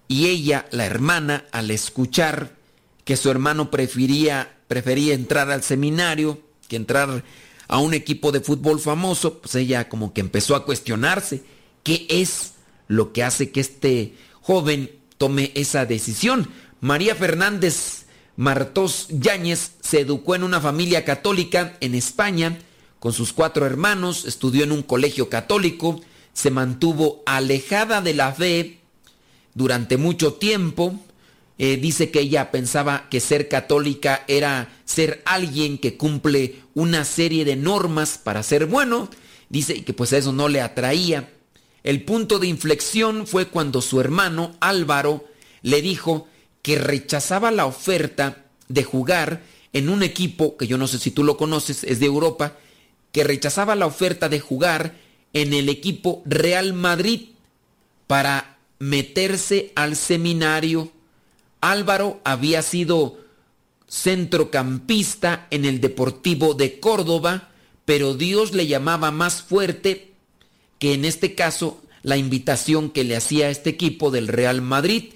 y 0.07 0.27
ella, 0.27 0.67
la 0.71 0.85
hermana, 0.85 1.45
al 1.51 1.69
escuchar 1.69 2.55
que 3.03 3.17
su 3.17 3.29
hermano 3.29 3.69
prefería, 3.69 4.55
prefería 4.69 5.13
entrar 5.13 5.51
al 5.51 5.63
seminario 5.63 6.39
que 6.69 6.77
entrar 6.77 7.25
a 7.67 7.79
un 7.79 7.93
equipo 7.93 8.31
de 8.31 8.39
fútbol 8.39 8.79
famoso, 8.79 9.39
pues 9.39 9.55
ella 9.55 9.89
como 9.89 10.13
que 10.13 10.21
empezó 10.21 10.55
a 10.55 10.63
cuestionarse 10.63 11.43
qué 11.83 12.07
es 12.09 12.53
lo 12.87 13.13
que 13.13 13.23
hace 13.23 13.51
que 13.51 13.59
este 13.59 14.13
joven 14.41 14.91
tome 15.17 15.51
esa 15.55 15.85
decisión. 15.85 16.49
María 16.79 17.15
Fernández 17.15 18.05
Martos 18.35 19.07
Yáñez 19.09 19.71
se 19.81 20.01
educó 20.01 20.35
en 20.35 20.43
una 20.43 20.61
familia 20.61 21.03
católica 21.03 21.75
en 21.81 21.95
España 21.95 22.59
con 22.99 23.13
sus 23.13 23.33
cuatro 23.33 23.65
hermanos, 23.65 24.25
estudió 24.25 24.63
en 24.63 24.71
un 24.71 24.83
colegio 24.83 25.29
católico, 25.29 26.01
se 26.33 26.51
mantuvo 26.51 27.23
alejada 27.25 28.01
de 28.01 28.13
la 28.13 28.31
fe 28.31 28.79
durante 29.53 29.97
mucho 29.97 30.33
tiempo. 30.33 30.99
Eh, 31.59 31.77
dice 31.77 32.11
que 32.11 32.19
ella 32.19 32.51
pensaba 32.51 33.07
que 33.09 33.19
ser 33.19 33.49
católica 33.49 34.23
era 34.27 34.69
ser 34.85 35.23
alguien 35.25 35.79
que 35.79 35.97
cumple 35.97 36.61
una 36.75 37.05
serie 37.05 37.45
de 37.45 37.55
normas 37.55 38.19
para 38.19 38.43
ser 38.43 38.67
bueno. 38.67 39.09
Dice 39.49 39.83
que 39.83 39.93
pues 39.93 40.13
eso 40.13 40.31
no 40.33 40.47
le 40.47 40.61
atraía. 40.61 41.29
El 41.87 42.03
punto 42.03 42.37
de 42.37 42.47
inflexión 42.47 43.25
fue 43.27 43.45
cuando 43.47 43.81
su 43.81 44.01
hermano 44.01 44.57
Álvaro 44.59 45.25
le 45.61 45.81
dijo 45.81 46.27
que 46.61 46.77
rechazaba 46.77 47.49
la 47.49 47.65
oferta 47.65 48.43
de 48.67 48.83
jugar 48.83 49.41
en 49.71 49.87
un 49.87 50.03
equipo, 50.03 50.57
que 50.57 50.67
yo 50.67 50.77
no 50.77 50.87
sé 50.87 50.99
si 50.99 51.11
tú 51.11 51.23
lo 51.23 51.37
conoces, 51.37 51.85
es 51.85 52.01
de 52.01 52.05
Europa, 52.05 52.57
que 53.13 53.23
rechazaba 53.23 53.77
la 53.77 53.85
oferta 53.85 54.27
de 54.27 54.41
jugar 54.41 54.97
en 55.31 55.53
el 55.53 55.69
equipo 55.69 56.23
Real 56.25 56.73
Madrid 56.73 57.29
para 58.05 58.57
meterse 58.79 59.71
al 59.75 59.95
seminario. 59.95 60.91
Álvaro 61.61 62.19
había 62.25 62.63
sido 62.63 63.17
centrocampista 63.87 65.47
en 65.51 65.63
el 65.63 65.79
Deportivo 65.79 66.53
de 66.53 66.81
Córdoba, 66.81 67.47
pero 67.85 68.13
Dios 68.13 68.51
le 68.51 68.67
llamaba 68.67 69.11
más 69.11 69.41
fuerte 69.41 70.06
que 70.79 70.93
en 70.93 71.05
este 71.05 71.35
caso 71.35 71.81
la 72.07 72.15
invitación 72.15 72.89
que 72.89 73.03
le 73.03 73.17
hacía 73.17 73.47
a 73.47 73.49
este 73.49 73.69
equipo 73.69 74.11
del 74.11 74.29
Real 74.29 74.61
Madrid. 74.61 75.11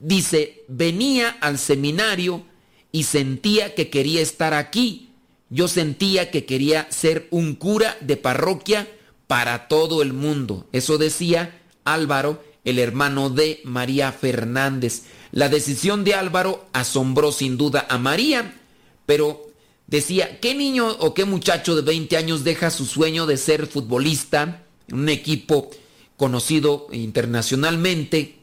Dice, 0.00 0.64
venía 0.66 1.28
al 1.40 1.58
seminario 1.58 2.44
y 2.90 3.04
sentía 3.04 3.76
que 3.76 3.88
quería 3.88 4.20
estar 4.20 4.52
aquí. 4.52 5.10
Yo 5.48 5.68
sentía 5.68 6.32
que 6.32 6.44
quería 6.44 6.88
ser 6.90 7.28
un 7.30 7.54
cura 7.54 7.96
de 8.00 8.16
parroquia 8.16 8.88
para 9.28 9.68
todo 9.68 10.02
el 10.02 10.12
mundo. 10.12 10.66
Eso 10.72 10.98
decía 10.98 11.62
Álvaro, 11.84 12.42
el 12.64 12.80
hermano 12.80 13.30
de 13.30 13.60
María 13.62 14.10
Fernández. 14.10 15.02
La 15.30 15.48
decisión 15.48 16.02
de 16.02 16.14
Álvaro 16.14 16.66
asombró 16.72 17.30
sin 17.30 17.56
duda 17.56 17.86
a 17.88 17.96
María, 17.98 18.60
pero 19.06 19.50
decía, 19.86 20.40
¿qué 20.40 20.56
niño 20.56 20.90
o 20.98 21.14
qué 21.14 21.24
muchacho 21.24 21.76
de 21.76 21.82
20 21.82 22.16
años 22.16 22.42
deja 22.42 22.70
su 22.70 22.86
sueño 22.86 23.26
de 23.26 23.36
ser 23.36 23.68
futbolista 23.68 24.63
un 24.90 25.08
equipo 25.08 25.70
conocido 26.16 26.86
internacionalmente? 26.92 28.36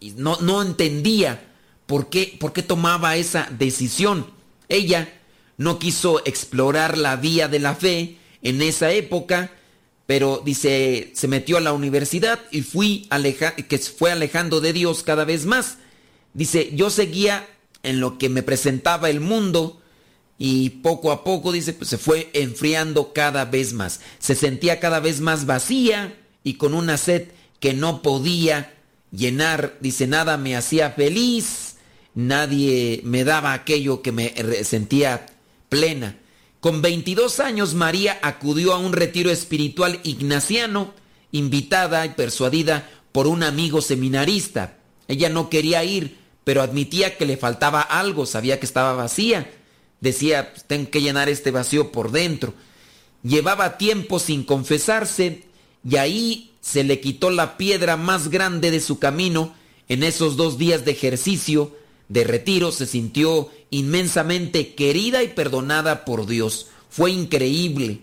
Y 0.00 0.12
no, 0.12 0.38
no 0.40 0.62
entendía 0.62 1.52
por 1.86 2.08
qué, 2.08 2.36
por 2.38 2.52
qué 2.52 2.62
tomaba 2.62 3.16
esa 3.16 3.48
decisión. 3.50 4.26
Ella 4.68 5.20
no 5.56 5.78
quiso 5.78 6.20
explorar 6.24 6.98
la 6.98 7.16
vía 7.16 7.48
de 7.48 7.58
la 7.58 7.74
fe 7.74 8.18
en 8.42 8.62
esa 8.62 8.92
época, 8.92 9.52
pero 10.06 10.42
dice, 10.44 11.12
se 11.14 11.28
metió 11.28 11.56
a 11.56 11.62
la 11.62 11.72
universidad 11.72 12.40
y 12.50 12.62
fui 12.62 13.06
aleja 13.10 13.54
que 13.54 13.78
fue 13.78 14.12
alejando 14.12 14.60
de 14.60 14.72
Dios 14.72 15.02
cada 15.02 15.24
vez 15.24 15.46
más. 15.46 15.78
Dice, 16.34 16.70
yo 16.74 16.90
seguía 16.90 17.46
en 17.82 18.00
lo 18.00 18.18
que 18.18 18.28
me 18.28 18.42
presentaba 18.42 19.08
el 19.08 19.20
mundo 19.20 19.80
y 20.38 20.70
poco 20.70 21.12
a 21.12 21.22
poco, 21.24 21.52
dice, 21.52 21.72
pues 21.72 21.90
se 21.90 21.98
fue 21.98 22.30
enfriando 22.32 23.12
cada 23.12 23.44
vez 23.44 23.72
más. 23.72 24.00
Se 24.18 24.34
sentía 24.34 24.80
cada 24.80 25.00
vez 25.00 25.20
más 25.20 25.46
vacía 25.46 26.16
y 26.42 26.54
con 26.54 26.74
una 26.74 26.96
sed 26.96 27.28
que 27.60 27.72
no 27.72 28.02
podía 28.02 28.74
llenar. 29.12 29.76
Dice, 29.80 30.06
nada 30.06 30.36
me 30.36 30.56
hacía 30.56 30.90
feliz, 30.90 31.76
nadie 32.14 33.00
me 33.04 33.24
daba 33.24 33.52
aquello 33.52 34.02
que 34.02 34.12
me 34.12 34.34
sentía 34.64 35.26
plena. 35.68 36.18
Con 36.60 36.82
22 36.82 37.40
años 37.40 37.74
María 37.74 38.18
acudió 38.22 38.72
a 38.72 38.78
un 38.78 38.92
retiro 38.92 39.30
espiritual 39.30 40.00
ignaciano, 40.02 40.94
invitada 41.30 42.06
y 42.06 42.10
persuadida 42.10 42.88
por 43.12 43.26
un 43.26 43.42
amigo 43.42 43.82
seminarista. 43.82 44.78
Ella 45.06 45.28
no 45.28 45.50
quería 45.50 45.84
ir, 45.84 46.16
pero 46.42 46.62
admitía 46.62 47.16
que 47.16 47.26
le 47.26 47.36
faltaba 47.36 47.82
algo, 47.82 48.26
sabía 48.26 48.58
que 48.58 48.66
estaba 48.66 48.94
vacía. 48.94 49.50
Decía, 50.04 50.52
pues, 50.52 50.64
tengo 50.64 50.90
que 50.90 51.00
llenar 51.00 51.30
este 51.30 51.50
vacío 51.50 51.90
por 51.90 52.12
dentro. 52.12 52.52
Llevaba 53.22 53.78
tiempo 53.78 54.18
sin 54.18 54.44
confesarse 54.44 55.44
y 55.82 55.96
ahí 55.96 56.52
se 56.60 56.84
le 56.84 57.00
quitó 57.00 57.30
la 57.30 57.56
piedra 57.56 57.96
más 57.96 58.28
grande 58.28 58.70
de 58.70 58.80
su 58.80 58.98
camino 58.98 59.54
en 59.88 60.02
esos 60.02 60.36
dos 60.36 60.58
días 60.58 60.84
de 60.84 60.92
ejercicio, 60.92 61.74
de 62.10 62.24
retiro, 62.24 62.70
se 62.70 62.84
sintió 62.84 63.50
inmensamente 63.70 64.74
querida 64.74 65.22
y 65.22 65.28
perdonada 65.28 66.04
por 66.04 66.26
Dios. 66.26 66.66
Fue 66.90 67.10
increíble. 67.10 68.00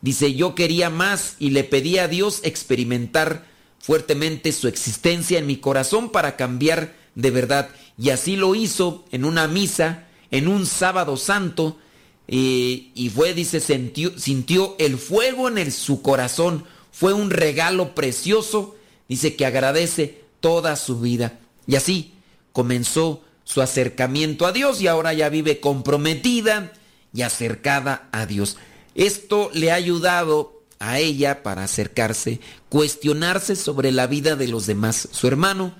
Dice, 0.00 0.32
yo 0.34 0.54
quería 0.54 0.88
más 0.88 1.36
y 1.38 1.50
le 1.50 1.64
pedí 1.64 1.98
a 1.98 2.08
Dios 2.08 2.40
experimentar 2.42 3.46
fuertemente 3.78 4.50
su 4.52 4.66
existencia 4.66 5.38
en 5.38 5.46
mi 5.46 5.58
corazón 5.58 6.08
para 6.08 6.36
cambiar 6.36 6.96
de 7.14 7.30
verdad. 7.30 7.68
Y 7.98 8.08
así 8.10 8.34
lo 8.34 8.54
hizo 8.54 9.04
en 9.12 9.26
una 9.26 9.46
misa, 9.46 10.08
en 10.30 10.48
un 10.48 10.66
sábado 10.66 11.16
santo, 11.16 11.78
y, 12.26 12.90
y 12.94 13.10
fue, 13.10 13.34
dice, 13.34 13.60
sintió, 13.60 14.76
el 14.78 14.98
fuego 14.98 15.48
en 15.48 15.70
su 15.70 16.02
corazón. 16.02 16.64
Fue 16.90 17.12
un 17.12 17.30
regalo 17.30 17.94
precioso, 17.94 18.76
dice 19.08 19.36
que 19.36 19.46
agradece 19.46 20.22
toda 20.40 20.76
su 20.76 21.00
vida. 21.00 21.38
Y 21.66 21.76
así 21.76 22.14
comenzó 22.52 23.22
su 23.44 23.60
acercamiento 23.60 24.46
a 24.46 24.52
Dios 24.52 24.80
y 24.80 24.86
ahora 24.86 25.12
ya 25.12 25.28
vive 25.28 25.60
comprometida 25.60 26.72
y 27.12 27.22
acercada 27.22 28.08
a 28.12 28.26
Dios. 28.26 28.56
Esto 28.94 29.50
le 29.52 29.70
ha 29.70 29.74
ayudado 29.74 30.62
a 30.78 30.98
ella 30.98 31.42
para 31.42 31.64
acercarse, 31.64 32.40
cuestionarse 32.68 33.56
sobre 33.56 33.92
la 33.92 34.06
vida 34.06 34.36
de 34.36 34.48
los 34.48 34.66
demás. 34.66 35.08
Su 35.12 35.26
hermano 35.26 35.74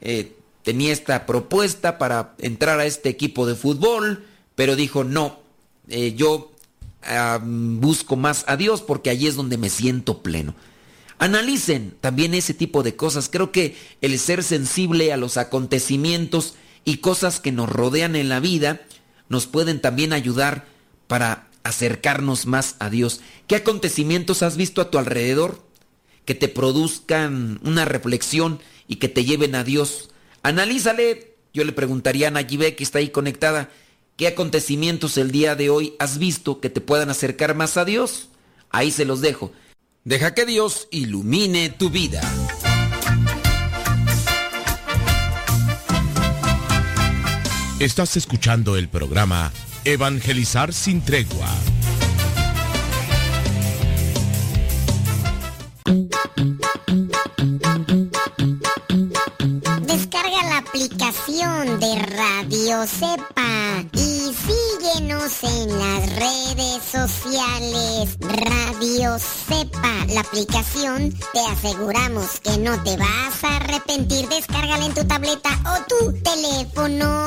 eh, 0.00 0.36
tenía 0.64 0.92
esta 0.92 1.26
propuesta 1.26 1.98
para 1.98 2.34
entrar 2.38 2.80
a 2.80 2.86
este 2.86 3.10
equipo 3.10 3.46
de 3.46 3.54
fútbol, 3.54 4.24
pero 4.56 4.74
dijo, 4.74 5.04
no, 5.04 5.38
eh, 5.88 6.14
yo 6.16 6.50
busco 7.42 8.16
más 8.16 8.44
a 8.48 8.56
Dios 8.56 8.80
porque 8.80 9.10
allí 9.10 9.26
es 9.26 9.36
donde 9.36 9.58
me 9.58 9.68
siento 9.68 10.22
pleno. 10.22 10.54
Analicen 11.18 11.94
también 12.00 12.34
ese 12.34 12.54
tipo 12.54 12.82
de 12.82 12.96
cosas. 12.96 13.28
Creo 13.30 13.52
que 13.52 13.76
el 14.00 14.18
ser 14.18 14.42
sensible 14.42 15.12
a 15.12 15.16
los 15.16 15.36
acontecimientos 15.36 16.54
y 16.84 16.96
cosas 16.98 17.40
que 17.40 17.52
nos 17.52 17.68
rodean 17.68 18.16
en 18.16 18.28
la 18.28 18.40
vida 18.40 18.80
nos 19.28 19.46
pueden 19.46 19.80
también 19.80 20.12
ayudar 20.12 20.66
para 21.06 21.48
acercarnos 21.62 22.46
más 22.46 22.76
a 22.78 22.90
Dios. 22.90 23.20
¿Qué 23.46 23.56
acontecimientos 23.56 24.42
has 24.42 24.56
visto 24.56 24.80
a 24.80 24.90
tu 24.90 24.98
alrededor 24.98 25.62
que 26.24 26.34
te 26.34 26.48
produzcan 26.48 27.60
una 27.62 27.84
reflexión 27.84 28.60
y 28.88 28.96
que 28.96 29.08
te 29.08 29.24
lleven 29.24 29.54
a 29.54 29.64
Dios? 29.64 30.10
Analízale. 30.44 31.38
Yo 31.54 31.64
le 31.64 31.72
preguntaría 31.72 32.28
a 32.28 32.30
Nayibé, 32.30 32.76
que 32.76 32.84
está 32.84 32.98
ahí 32.98 33.08
conectada, 33.08 33.70
¿qué 34.16 34.26
acontecimientos 34.26 35.16
el 35.16 35.30
día 35.30 35.54
de 35.56 35.70
hoy 35.70 35.94
has 35.98 36.18
visto 36.18 36.60
que 36.60 36.68
te 36.68 36.80
puedan 36.82 37.08
acercar 37.08 37.54
más 37.54 37.76
a 37.78 37.84
Dios? 37.84 38.28
Ahí 38.70 38.90
se 38.90 39.06
los 39.06 39.20
dejo. 39.20 39.52
Deja 40.04 40.34
que 40.34 40.44
Dios 40.44 40.86
ilumine 40.90 41.70
tu 41.70 41.88
vida. 41.88 42.20
Estás 47.80 48.16
escuchando 48.16 48.76
el 48.76 48.88
programa 48.88 49.50
Evangelizar 49.84 50.74
sin 50.74 51.00
tregua. 51.00 51.48
Descarga 60.34 60.48
la 60.48 60.58
aplicación 60.58 61.80
de 61.80 61.96
Radio 62.16 62.86
Cepa 62.86 63.84
y 63.92 64.34
síguenos 64.34 65.42
en 65.42 65.78
las 65.78 66.16
redes 66.16 66.82
sociales. 66.82 68.16
Radio 68.20 69.18
Cepa, 69.18 70.06
la 70.08 70.20
aplicación, 70.20 71.12
te 71.32 71.40
aseguramos 71.40 72.40
que 72.40 72.58
no 72.58 72.82
te 72.82 72.96
vas 72.96 73.44
a 73.44 73.56
arrepentir. 73.56 74.28
Descárgala 74.28 74.86
en 74.86 74.94
tu 74.94 75.04
tableta 75.04 75.50
o 75.66 75.84
tu 75.88 76.12
teléfono. 76.22 77.26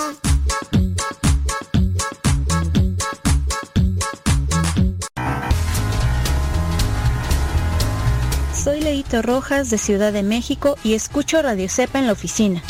Soy 8.54 8.82
Leito 8.82 9.22
Rojas 9.22 9.70
de 9.70 9.78
Ciudad 9.78 10.12
de 10.12 10.24
México 10.24 10.76
y 10.84 10.94
escucho 10.94 11.42
Radio 11.42 11.70
Cepa 11.70 12.00
en 12.00 12.08
la 12.08 12.14
oficina. 12.14 12.62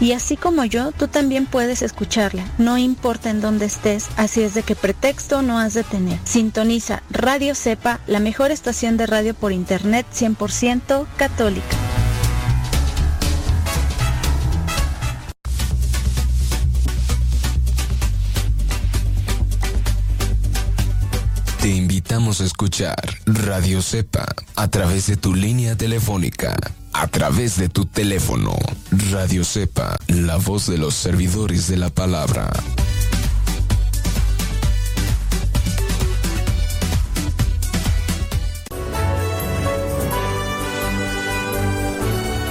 Y 0.00 0.12
así 0.12 0.36
como 0.36 0.64
yo, 0.64 0.92
tú 0.92 1.08
también 1.08 1.46
puedes 1.46 1.82
escucharla, 1.82 2.44
no 2.58 2.78
importa 2.78 3.30
en 3.30 3.40
dónde 3.40 3.66
estés, 3.66 4.08
así 4.16 4.42
es 4.42 4.54
de 4.54 4.62
que 4.62 4.74
pretexto 4.74 5.42
no 5.42 5.58
has 5.58 5.74
de 5.74 5.84
tener. 5.84 6.18
Sintoniza 6.24 7.02
Radio 7.10 7.54
Cepa, 7.54 8.00
la 8.06 8.20
mejor 8.20 8.50
estación 8.50 8.96
de 8.96 9.06
radio 9.06 9.34
por 9.34 9.52
internet 9.52 10.06
100% 10.12 11.06
católica. 11.16 11.76
Te 21.64 21.70
invitamos 21.70 22.42
a 22.42 22.44
escuchar 22.44 22.96
Radio 23.24 23.80
Cepa 23.80 24.26
a 24.54 24.68
través 24.68 25.06
de 25.06 25.16
tu 25.16 25.34
línea 25.34 25.74
telefónica, 25.74 26.54
a 26.94 27.08
través 27.08 27.58
de 27.58 27.68
tu 27.68 27.84
teléfono. 27.84 28.56
Radio 29.10 29.44
Cepa, 29.44 29.96
la 30.06 30.36
voz 30.36 30.66
de 30.66 30.78
los 30.78 30.94
servidores 30.94 31.68
de 31.68 31.76
la 31.76 31.90
palabra. 31.90 32.50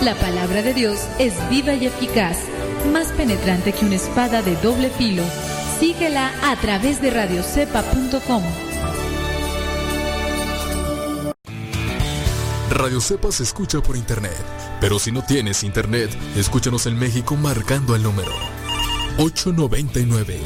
La 0.02 0.16
palabra 0.16 0.62
de 0.62 0.74
Dios 0.74 1.00
es 1.18 1.34
viva 1.50 1.74
y 1.74 1.86
eficaz, 1.86 2.38
más 2.91 3.08
penetrante 3.14 3.72
que 3.72 3.86
una 3.86 3.96
espada 3.96 4.41
de 4.41 4.58
doble 4.58 4.89
filo. 4.89 5.24
Síguela 5.80 6.30
a 6.44 6.58
través 6.58 7.02
de 7.02 7.10
radiocepa.com. 7.10 8.73
Radio 12.74 13.00
Cepa 13.00 13.32
se 13.32 13.44
escucha 13.44 13.82
por 13.82 13.96
internet, 13.96 14.36
pero 14.82 14.98
si 14.98 15.12
no 15.12 15.22
tienes 15.22 15.64
internet, 15.64 16.10
escúchanos 16.36 16.88
en 16.88 16.98
México 16.98 17.36
marcando 17.36 17.96
el 17.96 18.02
número 18.02 18.32
899 19.20 20.40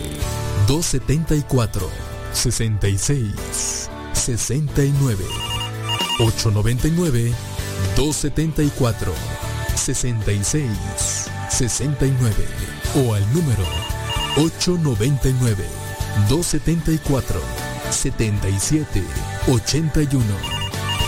274 0.68 1.90
66 2.34 3.90
69 4.12 5.26
899 6.20 7.34
274 7.96 9.14
66 9.76 11.32
69 11.50 12.36
o 12.96 13.14
al 13.14 13.34
número 13.34 13.64
899 14.36 15.66
274 16.28 17.40
77 17.90 19.04
81 19.48 20.57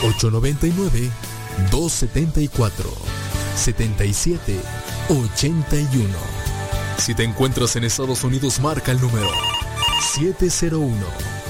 899 0.04 1.12
274 1.72 2.90
77 3.56 4.60
81 5.10 6.10
Si 6.98 7.14
te 7.14 7.24
encuentras 7.24 7.76
en 7.76 7.84
Estados 7.84 8.24
Unidos, 8.24 8.60
marca 8.60 8.92
el 8.92 9.02
número 9.02 9.30
701 10.14 10.96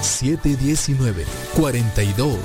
719 0.01 1.25
42 1.55 2.37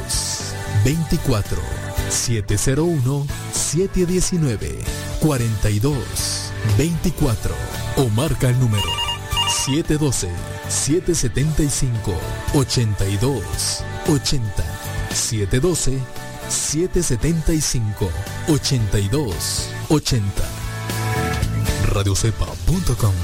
24 0.85 1.63
701 2.11 3.27
719 3.53 4.79
42 5.21 5.95
24 6.77 7.55
o 7.97 8.09
marca 8.11 8.51
el 8.51 8.59
número 8.61 8.91
712 9.49 10.29
775 15.15 15.59
82 15.59 15.89
80 15.89 15.95
712 15.95 16.01
775 16.49 18.11
82 18.49 19.71
80 19.89 20.65
radiocepa.com 21.87 23.15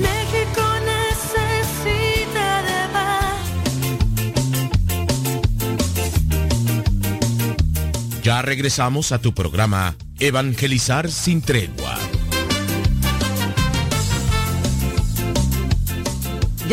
México 0.00 0.62
necesita 0.84 2.62
de 2.62 2.88
paz. 2.92 3.40
Ya 8.22 8.42
regresamos 8.42 9.12
a 9.12 9.18
tu 9.18 9.32
programa 9.32 9.96
Evangelizar 10.18 11.10
sin 11.10 11.42
tregua. 11.42 12.03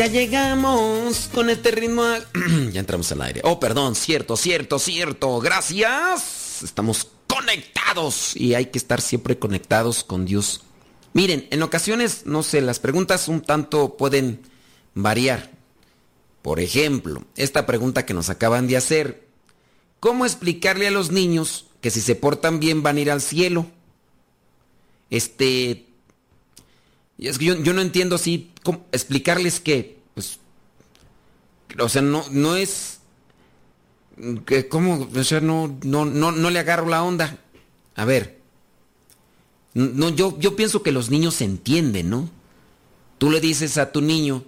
Ya 0.02 0.08
llegamos 0.08 1.30
con 1.32 1.48
este 1.48 1.70
ritmo. 1.70 2.02
ya 2.72 2.80
entramos 2.80 3.12
al 3.12 3.22
aire. 3.22 3.40
Oh, 3.44 3.60
perdón, 3.60 3.94
cierto, 3.94 4.36
cierto, 4.36 4.80
cierto. 4.80 5.38
Gracias. 5.38 6.64
Estamos 6.64 7.06
conectados 7.28 8.34
y 8.34 8.54
hay 8.54 8.66
que 8.66 8.78
estar 8.78 9.00
siempre 9.00 9.38
conectados 9.38 10.02
con 10.02 10.24
Dios. 10.24 10.62
Miren, 11.12 11.46
en 11.52 11.62
ocasiones, 11.62 12.22
no 12.26 12.42
sé, 12.42 12.60
las 12.62 12.80
preguntas 12.80 13.28
un 13.28 13.42
tanto 13.42 13.96
pueden 13.96 14.42
variar. 14.94 15.52
Por 16.42 16.58
ejemplo, 16.58 17.22
esta 17.36 17.64
pregunta 17.64 18.04
que 18.04 18.12
nos 18.12 18.28
acaban 18.28 18.66
de 18.66 18.78
hacer. 18.78 19.28
¿Cómo 20.00 20.26
explicarle 20.26 20.88
a 20.88 20.90
los 20.90 21.12
niños 21.12 21.66
que 21.80 21.92
si 21.92 22.00
se 22.00 22.16
portan 22.16 22.58
bien 22.58 22.82
van 22.82 22.96
a 22.96 23.00
ir 23.02 23.10
al 23.12 23.20
cielo? 23.20 23.66
Este, 25.10 25.86
y 27.22 27.28
es 27.28 27.38
que 27.38 27.44
yo, 27.44 27.54
yo 27.54 27.72
no 27.72 27.82
entiendo 27.82 28.16
así, 28.16 28.50
explicarles 28.90 29.60
que, 29.60 30.00
pues, 30.12 30.40
o 31.78 31.88
sea, 31.88 32.02
no, 32.02 32.24
no 32.32 32.56
es, 32.56 32.98
que, 34.44 34.66
¿cómo? 34.66 35.08
O 35.14 35.22
sea, 35.22 35.40
no, 35.40 35.78
no, 35.84 36.04
no, 36.04 36.32
no 36.32 36.50
le 36.50 36.58
agarro 36.58 36.88
la 36.88 37.04
onda. 37.04 37.38
A 37.94 38.04
ver, 38.04 38.40
no, 39.72 40.08
yo, 40.08 40.36
yo 40.40 40.56
pienso 40.56 40.82
que 40.82 40.90
los 40.90 41.10
niños 41.10 41.34
se 41.34 41.44
entienden, 41.44 42.10
¿no? 42.10 42.28
Tú 43.18 43.30
le 43.30 43.40
dices 43.40 43.78
a 43.78 43.92
tu 43.92 44.00
niño, 44.00 44.44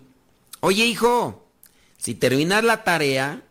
oye 0.58 0.84
hijo, 0.84 1.46
si 1.96 2.16
terminas 2.16 2.64
la 2.64 2.82
tarea, 2.82 3.44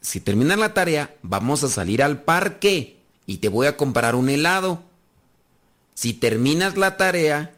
si 0.00 0.20
terminas 0.20 0.56
la 0.56 0.72
tarea, 0.72 1.14
vamos 1.20 1.62
a 1.62 1.68
salir 1.68 2.02
al 2.02 2.22
parque 2.22 3.00
y 3.26 3.36
te 3.36 3.50
voy 3.50 3.66
a 3.66 3.76
comprar 3.76 4.14
un 4.14 4.30
helado. 4.30 4.82
Si 5.92 6.14
terminas 6.14 6.78
la 6.78 6.96
tarea, 6.96 7.54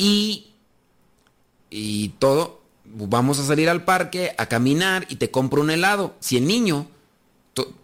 y, 0.00 0.46
y 1.68 2.08
todo, 2.18 2.62
vamos 2.86 3.38
a 3.38 3.44
salir 3.44 3.68
al 3.68 3.84
parque 3.84 4.34
a 4.38 4.46
caminar 4.46 5.04
y 5.10 5.16
te 5.16 5.30
compro 5.30 5.60
un 5.60 5.70
helado. 5.70 6.16
Si 6.20 6.38
el 6.38 6.46
niño, 6.46 6.88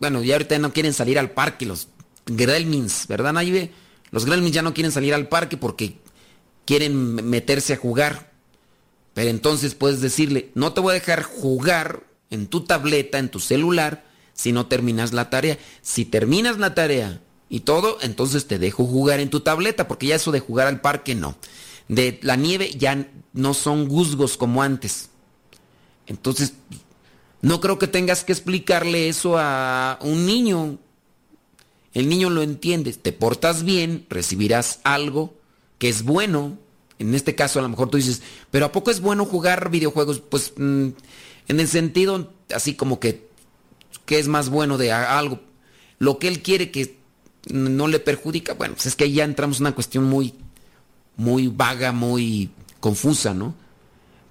bueno, 0.00 0.22
ya 0.22 0.36
ahorita 0.36 0.58
no 0.58 0.72
quieren 0.72 0.94
salir 0.94 1.18
al 1.18 1.32
parque 1.32 1.66
los 1.66 1.88
gremlins, 2.24 3.06
¿verdad, 3.06 3.34
Naive? 3.34 3.70
Los 4.12 4.24
gremlins 4.24 4.54
ya 4.54 4.62
no 4.62 4.72
quieren 4.72 4.92
salir 4.92 5.12
al 5.12 5.28
parque 5.28 5.58
porque 5.58 5.98
quieren 6.64 7.16
meterse 7.28 7.74
a 7.74 7.76
jugar. 7.76 8.32
Pero 9.12 9.28
entonces 9.28 9.74
puedes 9.74 10.00
decirle, 10.00 10.50
no 10.54 10.72
te 10.72 10.80
voy 10.80 10.92
a 10.92 10.94
dejar 10.94 11.22
jugar 11.22 12.02
en 12.30 12.46
tu 12.46 12.62
tableta, 12.62 13.18
en 13.18 13.28
tu 13.28 13.40
celular, 13.40 14.06
si 14.32 14.52
no 14.52 14.68
terminas 14.68 15.12
la 15.12 15.28
tarea. 15.28 15.58
Si 15.82 16.06
terminas 16.06 16.56
la 16.56 16.74
tarea 16.74 17.20
y 17.50 17.60
todo, 17.60 17.98
entonces 18.00 18.46
te 18.46 18.58
dejo 18.58 18.86
jugar 18.86 19.20
en 19.20 19.28
tu 19.28 19.40
tableta, 19.40 19.86
porque 19.86 20.06
ya 20.06 20.14
eso 20.14 20.32
de 20.32 20.40
jugar 20.40 20.66
al 20.66 20.80
parque 20.80 21.14
no 21.14 21.36
de 21.88 22.18
la 22.22 22.36
nieve 22.36 22.70
ya 22.76 23.08
no 23.32 23.54
son 23.54 23.88
guzgos 23.88 24.36
como 24.36 24.62
antes. 24.62 25.10
Entonces, 26.06 26.54
no 27.42 27.60
creo 27.60 27.78
que 27.78 27.86
tengas 27.86 28.24
que 28.24 28.32
explicarle 28.32 29.08
eso 29.08 29.38
a 29.38 29.98
un 30.02 30.26
niño. 30.26 30.78
El 31.92 32.08
niño 32.08 32.30
lo 32.30 32.42
entiende. 32.42 32.92
Te 32.92 33.12
portas 33.12 33.62
bien, 33.62 34.06
recibirás 34.08 34.80
algo 34.84 35.34
que 35.78 35.88
es 35.88 36.02
bueno. 36.02 36.58
En 36.98 37.14
este 37.14 37.34
caso, 37.34 37.58
a 37.58 37.62
lo 37.62 37.68
mejor 37.68 37.90
tú 37.90 37.98
dices, 37.98 38.22
pero 38.50 38.66
¿a 38.66 38.72
poco 38.72 38.90
es 38.90 39.00
bueno 39.00 39.26
jugar 39.26 39.70
videojuegos? 39.70 40.20
Pues 40.20 40.54
mm, 40.56 40.88
en 41.48 41.60
el 41.60 41.68
sentido 41.68 42.32
así 42.54 42.74
como 42.74 43.00
que, 43.00 43.28
que 44.04 44.18
es 44.18 44.28
más 44.28 44.48
bueno 44.48 44.78
de 44.78 44.92
algo. 44.92 45.40
Lo 45.98 46.18
que 46.18 46.28
él 46.28 46.42
quiere 46.42 46.70
que 46.70 46.98
no 47.50 47.86
le 47.86 48.00
perjudica, 48.00 48.54
bueno, 48.54 48.74
pues 48.74 48.86
es 48.86 48.96
que 48.96 49.04
ahí 49.04 49.14
ya 49.14 49.24
entramos 49.24 49.58
en 49.58 49.64
una 49.64 49.74
cuestión 49.74 50.04
muy 50.04 50.34
muy 51.16 51.48
vaga, 51.48 51.92
muy 51.92 52.50
confusa, 52.80 53.34
¿no? 53.34 53.54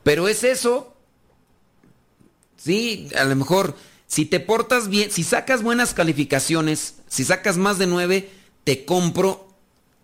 Pero 0.04 0.28
es 0.28 0.44
eso. 0.44 0.94
Sí, 2.58 3.10
a 3.18 3.24
lo 3.26 3.36
mejor 3.36 3.76
si 4.08 4.26
te 4.26 4.40
portas 4.40 4.88
bien, 4.88 5.12
si 5.12 5.24
sacas 5.24 5.64
buenas 5.64 5.94
calificaciones, 5.94 6.96
si 7.08 7.24
sacas 7.24 7.58
más 7.58 7.78
de 7.78 7.88
nueve, 7.88 8.32
te 8.64 8.86
compro 8.86 9.48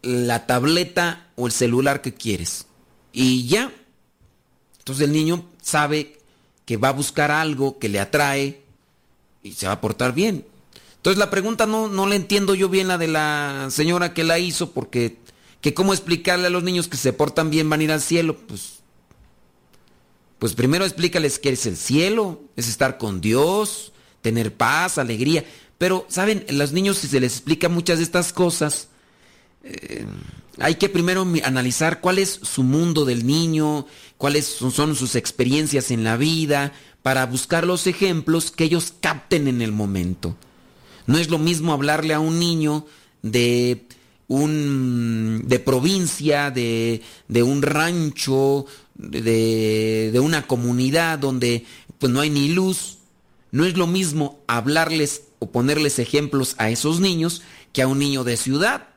la 0.01 0.47
tableta 0.47 1.27
o 1.35 1.47
el 1.47 1.53
celular 1.53 2.01
que 2.01 2.13
quieres. 2.13 2.65
Y 3.13 3.47
ya. 3.47 3.71
Entonces 4.79 5.05
el 5.05 5.13
niño 5.13 5.45
sabe 5.61 6.17
que 6.65 6.77
va 6.77 6.89
a 6.89 6.93
buscar 6.93 7.31
algo 7.31 7.77
que 7.77 7.89
le 7.89 7.99
atrae 7.99 8.63
y 9.43 9.53
se 9.53 9.67
va 9.67 9.73
a 9.73 9.81
portar 9.81 10.13
bien. 10.13 10.45
Entonces 10.97 11.19
la 11.19 11.29
pregunta 11.29 11.65
no, 11.65 11.87
no 11.87 12.07
le 12.07 12.15
entiendo 12.15 12.55
yo 12.55 12.69
bien 12.69 12.87
la 12.87 12.97
de 12.97 13.07
la 13.07 13.67
señora 13.71 14.13
que 14.13 14.23
la 14.23 14.39
hizo 14.39 14.71
porque 14.71 15.17
que 15.61 15.73
cómo 15.73 15.93
explicarle 15.93 16.47
a 16.47 16.51
los 16.51 16.63
niños 16.63 16.87
que 16.87 16.97
se 16.97 17.13
portan 17.13 17.49
bien 17.49 17.69
van 17.69 17.79
a 17.79 17.83
ir 17.83 17.91
al 17.91 18.01
cielo. 18.01 18.35
Pues, 18.35 18.79
pues 20.39 20.53
primero 20.53 20.85
explícales 20.85 21.39
qué 21.39 21.49
es 21.49 21.65
el 21.67 21.77
cielo, 21.77 22.41
es 22.55 22.67
estar 22.67 22.97
con 22.97 23.21
Dios, 23.21 23.93
tener 24.21 24.53
paz, 24.53 24.97
alegría. 24.97 25.45
Pero, 25.77 26.05
¿saben? 26.09 26.45
Los 26.49 26.73
niños 26.73 26.97
si 26.97 27.07
se 27.07 27.19
les 27.19 27.33
explica 27.33 27.69
muchas 27.69 27.99
de 27.99 28.03
estas 28.03 28.33
cosas, 28.33 28.87
eh, 29.63 30.05
hay 30.59 30.75
que 30.75 30.89
primero 30.89 31.25
analizar 31.43 32.01
cuál 32.01 32.19
es 32.19 32.39
su 32.41 32.63
mundo 32.63 33.05
del 33.05 33.25
niño, 33.25 33.85
cuáles 34.17 34.45
son 34.45 34.95
sus 34.95 35.15
experiencias 35.15 35.91
en 35.91 36.03
la 36.03 36.17
vida, 36.17 36.73
para 37.03 37.25
buscar 37.25 37.65
los 37.65 37.87
ejemplos 37.87 38.51
que 38.51 38.65
ellos 38.65 38.93
capten 38.99 39.47
en 39.47 39.61
el 39.61 39.71
momento. 39.71 40.35
No 41.07 41.17
es 41.17 41.29
lo 41.29 41.39
mismo 41.39 41.73
hablarle 41.73 42.13
a 42.13 42.19
un 42.19 42.39
niño 42.39 42.85
de 43.21 43.87
un 44.31 45.43
de 45.45 45.59
provincia, 45.59 46.51
de, 46.51 47.01
de 47.27 47.43
un 47.43 47.61
rancho, 47.61 48.65
de, 48.95 50.09
de 50.13 50.19
una 50.21 50.47
comunidad 50.47 51.19
donde 51.19 51.65
pues 51.99 52.13
no 52.13 52.21
hay 52.21 52.29
ni 52.29 52.47
luz. 52.47 52.99
No 53.51 53.65
es 53.65 53.75
lo 53.75 53.87
mismo 53.87 54.39
hablarles 54.47 55.23
o 55.39 55.51
ponerles 55.51 55.99
ejemplos 55.99 56.55
a 56.59 56.69
esos 56.69 57.01
niños 57.01 57.41
que 57.73 57.81
a 57.81 57.87
un 57.87 57.99
niño 57.99 58.23
de 58.23 58.37
ciudad. 58.37 58.87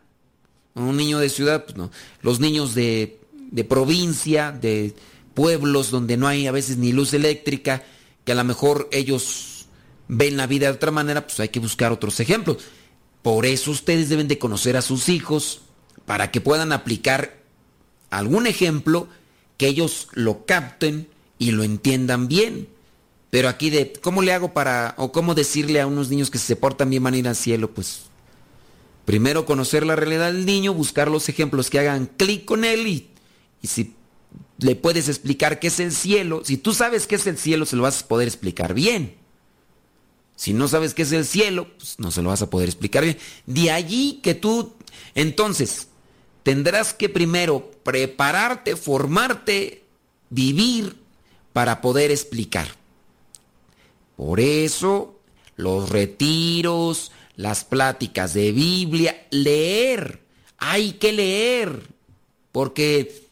A 0.77 0.81
un 0.81 0.97
niño 0.97 1.19
de 1.19 1.29
ciudad, 1.29 1.65
pues 1.65 1.77
no. 1.77 1.91
Los 2.23 2.39
niños 2.39 2.77
de, 2.77 3.19
de 3.51 3.65
provincia, 3.65 4.53
de 4.53 4.95
pueblos 5.35 5.91
donde 5.91 6.17
no 6.17 6.29
hay 6.29 6.47
a 6.47 6.53
veces 6.53 6.77
ni 6.77 6.93
luz 6.93 7.13
eléctrica, 7.13 7.83
que 8.25 8.31
a 8.31 8.37
lo 8.37 8.45
mejor 8.45 8.89
ellos 8.93 9.67
ven 10.07 10.37
la 10.37 10.47
vida 10.47 10.67
de 10.67 10.75
otra 10.75 10.93
manera, 10.93 11.27
pues 11.27 11.41
hay 11.41 11.49
que 11.49 11.59
buscar 11.59 11.91
otros 11.91 12.21
ejemplos. 12.21 12.59
Por 13.25 13.47
eso 13.47 13.71
ustedes 13.71 14.11
deben 14.11 14.29
de 14.29 14.39
conocer 14.39 14.77
a 14.77 14.83
sus 14.83 15.09
hijos 15.09 15.63
para 16.05 16.31
que 16.31 16.43
puedan 16.43 16.73
aplicar 16.73 17.41
algún 18.11 18.47
ejemplo 18.47 19.09
que 19.57 19.67
ellos 19.67 20.09
lo 20.13 20.45
capten 20.45 21.09
y 21.39 21.53
lo 21.53 21.63
entiendan 21.63 22.29
bien. 22.29 22.69
Pero 23.31 23.49
aquí 23.49 23.71
de 23.71 23.95
cómo 24.03 24.21
le 24.21 24.35
hago 24.35 24.53
para 24.53 24.95
o 24.99 25.11
cómo 25.11 25.35
decirle 25.35 25.81
a 25.81 25.87
unos 25.87 26.11
niños 26.11 26.31
que 26.31 26.37
se 26.37 26.55
portan 26.55 26.91
bien 26.91 27.03
van 27.03 27.15
a 27.15 27.17
ir 27.17 27.27
al 27.27 27.35
cielo, 27.35 27.71
pues 27.71 28.03
primero 29.07 29.47
conocer 29.47 29.87
la 29.87 29.97
realidad 29.97 30.31
del 30.31 30.45
niño, 30.45 30.75
buscar 30.75 31.11
los 31.11 31.27
ejemplos 31.31 31.71
que 31.71 31.79
hagan 31.79 32.11
clic 32.19 32.45
con 32.45 32.63
él 32.67 32.87
y, 32.87 33.09
y 33.63 33.69
si 33.69 33.95
le 34.59 34.77
puedes 34.77 35.09
explicar 35.09 35.61
qué 35.61 35.69
es 35.69 35.81
el 35.81 35.93
cielo, 35.93 36.43
si 36.45 36.59
tú 36.59 36.75
sabes 36.75 37.07
qué 37.07 37.15
es 37.15 37.27
el 37.27 37.39
cielo, 37.39 37.65
se 37.65 37.77
lo 37.77 37.85
vas 37.85 38.03
a 38.03 38.07
poder 38.07 38.29
explicar 38.29 38.75
bien. 38.75 39.24
Si 40.37 40.53
no 40.53 40.69
sabes 40.69 40.95
qué 40.95 41.03
es 41.03 41.13
el 41.13 41.25
cielo, 41.25 41.69
pues 41.77 41.99
no 41.99 42.11
se 42.11 42.23
lo 42.23 42.31
vas 42.31 42.43
a 42.43 42.51
poder 42.51 42.69
explicar 42.69 43.05
bien. 43.05 43.19
De 43.47 43.71
allí 43.71 44.21
que 44.23 44.35
tú, 44.35 44.73
entonces, 45.15 45.89
tendrás 46.43 46.93
que 46.93 47.09
primero 47.09 47.71
prepararte, 47.83 48.77
formarte, 48.77 49.85
vivir 50.31 50.97
para 51.53 51.81
poder 51.81 52.11
explicar. 52.11 52.69
Por 54.17 54.41
eso, 54.41 55.21
los 55.57 55.89
retiros, 55.89 57.13
las 57.37 57.65
pláticas 57.65 58.35
de 58.35 58.53
Biblia, 58.53 59.27
leer. 59.31 60.21
Hay 60.59 60.93
que 60.93 61.13
leer. 61.13 61.89
Porque 62.53 63.29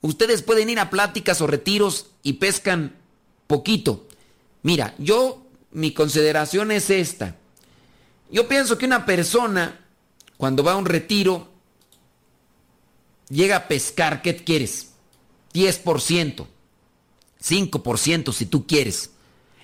ustedes 0.00 0.42
pueden 0.42 0.70
ir 0.70 0.78
a 0.78 0.90
pláticas 0.90 1.40
o 1.40 1.46
retiros 1.46 2.06
y 2.22 2.34
pescan 2.34 2.94
poquito. 3.46 4.06
Mira, 4.62 4.94
yo, 4.98 5.43
mi 5.74 5.92
consideración 5.92 6.70
es 6.70 6.88
esta. 6.88 7.36
Yo 8.30 8.48
pienso 8.48 8.78
que 8.78 8.86
una 8.86 9.04
persona, 9.04 9.84
cuando 10.36 10.64
va 10.64 10.72
a 10.72 10.76
un 10.76 10.86
retiro, 10.86 11.48
llega 13.28 13.56
a 13.56 13.68
pescar, 13.68 14.22
¿qué 14.22 14.36
quieres? 14.36 14.92
10%, 15.52 16.46
5% 17.42 18.32
si 18.32 18.46
tú 18.46 18.66
quieres, 18.66 19.10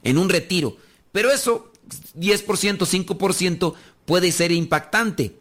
en 0.02 0.18
un 0.18 0.28
retiro. 0.28 0.76
Pero 1.12 1.30
eso, 1.30 1.72
10%, 2.18 2.78
5% 2.78 3.74
puede 4.04 4.32
ser 4.32 4.52
impactante 4.52 5.38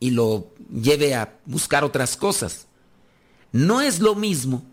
y 0.00 0.10
lo 0.10 0.48
lleve 0.70 1.14
a 1.14 1.38
buscar 1.46 1.84
otras 1.84 2.16
cosas. 2.16 2.66
No 3.52 3.80
es 3.80 4.00
lo 4.00 4.14
mismo 4.14 4.64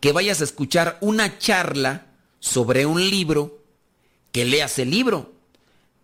que 0.00 0.12
vayas 0.12 0.40
a 0.40 0.44
escuchar 0.44 0.98
una 1.00 1.38
charla 1.38 2.06
sobre 2.40 2.86
un 2.86 3.00
libro 3.00 3.63
que 4.34 4.44
leas 4.44 4.80
el 4.80 4.90
libro. 4.90 5.32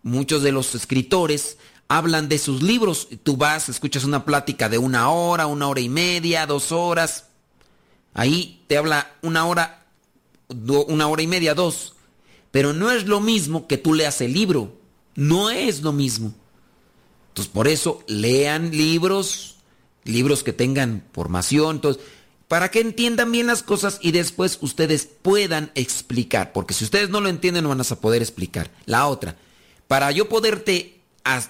Muchos 0.03 0.41
de 0.41 0.53
los 0.53 0.73
escritores 0.73 1.57
hablan 1.89 2.29
de 2.29 2.39
sus 2.39 2.63
libros. 2.63 3.09
Tú 3.23 3.35
vas, 3.35 3.67
escuchas 3.67 4.05
una 4.05 4.23
plática 4.23 4.69
de 4.69 4.77
una 4.77 5.09
hora, 5.09 5.47
una 5.47 5.67
hora 5.67 5.81
y 5.81 5.89
media, 5.89 6.45
dos 6.45 6.71
horas. 6.71 7.25
Ahí 8.13 8.63
te 8.67 8.77
habla 8.77 9.13
una 9.21 9.45
hora, 9.45 9.85
una 10.47 11.07
hora 11.07 11.21
y 11.21 11.27
media, 11.27 11.53
dos. 11.53 11.95
Pero 12.51 12.71
no 12.71 12.89
es 12.89 13.05
lo 13.05 13.19
mismo 13.19 13.67
que 13.67 13.77
tú 13.77 13.93
leas 13.93 14.21
el 14.21 14.31
libro. 14.31 14.77
No 15.13 15.49
es 15.49 15.81
lo 15.81 15.91
mismo. 15.91 16.33
Entonces, 17.31 17.51
por 17.51 17.67
eso 17.67 18.01
lean 18.07 18.71
libros, 18.71 19.57
libros 20.05 20.41
que 20.43 20.53
tengan 20.53 21.03
formación, 21.11 21.75
entonces, 21.75 22.01
para 22.51 22.69
que 22.69 22.81
entiendan 22.81 23.31
bien 23.31 23.47
las 23.47 23.63
cosas 23.63 23.97
y 24.01 24.11
después 24.11 24.57
ustedes 24.59 25.05
puedan 25.05 25.71
explicar. 25.73 26.51
Porque 26.51 26.73
si 26.73 26.83
ustedes 26.83 27.09
no 27.09 27.21
lo 27.21 27.29
entienden, 27.29 27.63
no 27.63 27.69
van 27.69 27.79
a 27.79 27.83
poder 27.95 28.21
explicar. 28.21 28.69
La 28.85 29.07
otra, 29.07 29.37
para 29.87 30.11
yo 30.11 30.27
poderte 30.27 30.99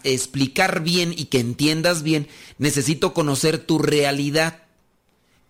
explicar 0.03 0.83
bien 0.83 1.11
y 1.17 1.25
que 1.25 1.39
entiendas 1.39 2.03
bien, 2.03 2.27
necesito 2.59 3.15
conocer 3.15 3.57
tu 3.57 3.79
realidad. 3.79 4.61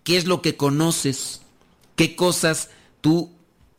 ¿Qué 0.04 0.16
es 0.16 0.24
lo 0.24 0.40
que 0.40 0.56
conoces? 0.56 1.42
¿Qué 1.96 2.16
cosas 2.16 2.70
tú 3.02 3.30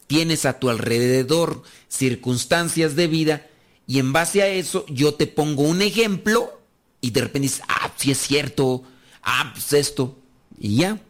tienes 0.05 0.45
a 0.45 0.59
tu 0.59 0.69
alrededor? 0.69 1.63
Circunstancias 1.87 2.95
de 2.95 3.07
vida. 3.07 3.47
Y 3.87 3.97
en 3.97 4.13
base 4.13 4.43
a 4.43 4.47
eso 4.47 4.85
yo 4.89 5.15
te 5.15 5.25
pongo 5.25 5.63
un 5.63 5.81
ejemplo 5.81 6.61
y 7.01 7.09
de 7.09 7.21
repente 7.21 7.47
dices, 7.47 7.63
ah, 7.67 7.91
sí 7.97 8.11
es 8.11 8.19
cierto, 8.19 8.83
ah, 9.23 9.49
pues 9.55 9.73
esto. 9.73 10.19
Y 10.59 10.75
ya. 10.75 11.01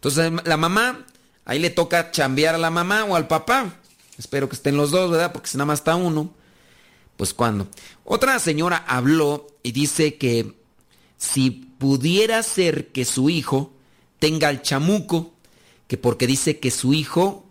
Entonces 0.00 0.32
la 0.46 0.56
mamá, 0.56 1.04
ahí 1.44 1.58
le 1.58 1.68
toca 1.68 2.10
chambear 2.10 2.54
a 2.54 2.58
la 2.58 2.70
mamá 2.70 3.04
o 3.04 3.16
al 3.16 3.28
papá. 3.28 3.74
Espero 4.16 4.48
que 4.48 4.56
estén 4.56 4.76
los 4.76 4.90
dos, 4.90 5.10
¿verdad? 5.10 5.32
Porque 5.32 5.48
si 5.48 5.58
nada 5.58 5.66
más 5.66 5.80
está 5.80 5.94
uno. 5.94 6.32
Pues 7.18 7.34
cuando. 7.34 7.68
Otra 8.04 8.38
señora 8.38 8.82
habló 8.88 9.46
y 9.62 9.72
dice 9.72 10.16
que 10.16 10.54
si 11.18 11.50
pudiera 11.50 12.42
ser 12.42 12.88
que 12.92 13.04
su 13.04 13.28
hijo 13.28 13.74
tenga 14.18 14.48
el 14.48 14.62
chamuco, 14.62 15.34
que 15.86 15.98
porque 15.98 16.26
dice 16.26 16.60
que 16.60 16.70
su 16.70 16.94
hijo 16.94 17.44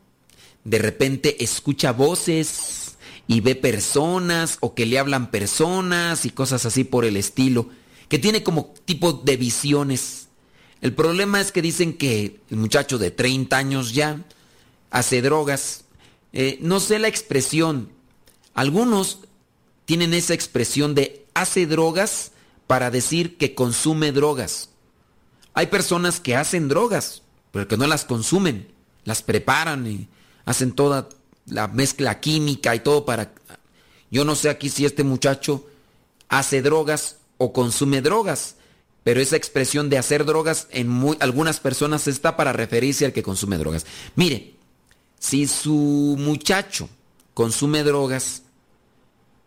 de 0.63 0.79
repente 0.79 1.43
escucha 1.43 1.91
voces 1.91 2.97
y 3.27 3.41
ve 3.41 3.55
personas 3.55 4.57
o 4.59 4.73
que 4.73 4.87
le 4.87 4.97
hablan 4.97 5.29
personas 5.29 6.25
y 6.25 6.31
cosas 6.31 6.65
así 6.65 6.83
por 6.83 7.05
el 7.05 7.15
estilo, 7.15 7.69
que 8.07 8.17
tiene 8.17 8.41
como 8.41 8.73
tipo 8.85 9.13
de 9.13 9.37
visiones. 9.37 10.28
El 10.81 10.93
problema 10.93 11.41
es 11.41 11.51
que 11.51 11.61
dicen 11.61 11.93
que 11.93 12.39
el 12.49 12.57
muchacho 12.57 12.97
de 12.97 13.11
30 13.11 13.57
años 13.57 13.93
ya 13.93 14.23
hace 14.91 15.21
drogas. 15.21 15.83
Eh, 16.31 16.57
no 16.61 16.79
sé 16.79 16.99
la 16.99 17.07
expresión. 17.07 17.89
Algunos 18.53 19.19
tienen 19.85 20.13
esa 20.13 20.33
expresión 20.33 20.95
de 20.95 21.25
hace 21.33 21.65
drogas 21.65 22.31
para 22.67 22.91
decir 22.91 23.37
que 23.37 23.55
consume 23.55 24.11
drogas. 24.11 24.69
Hay 25.53 25.67
personas 25.67 26.19
que 26.19 26.35
hacen 26.35 26.67
drogas, 26.67 27.23
pero 27.51 27.67
que 27.67 27.77
no 27.77 27.87
las 27.87 28.05
consumen, 28.05 28.71
las 29.03 29.21
preparan 29.23 29.87
y 29.87 30.07
hacen 30.45 30.71
toda 30.71 31.09
la 31.45 31.67
mezcla 31.67 32.19
química 32.19 32.75
y 32.75 32.79
todo 32.79 33.05
para... 33.05 33.33
Yo 34.11 34.25
no 34.25 34.35
sé 34.35 34.49
aquí 34.49 34.69
si 34.69 34.85
este 34.85 35.03
muchacho 35.03 35.67
hace 36.29 36.61
drogas 36.61 37.17
o 37.37 37.53
consume 37.53 38.01
drogas, 38.01 38.55
pero 39.09 39.21
esa 39.21 39.37
expresión 39.37 39.89
de 39.89 39.97
hacer 39.97 40.23
drogas 40.23 40.67
en 40.69 40.87
muy, 40.87 41.17
algunas 41.19 41.59
personas 41.59 42.07
está 42.07 42.37
para 42.37 42.53
referirse 42.53 43.05
al 43.05 43.11
que 43.11 43.23
consume 43.23 43.57
drogas. 43.57 43.87
Mire, 44.15 44.53
si 45.17 45.47
su 45.47 46.15
muchacho 46.19 46.87
consume 47.33 47.83
drogas, 47.83 48.43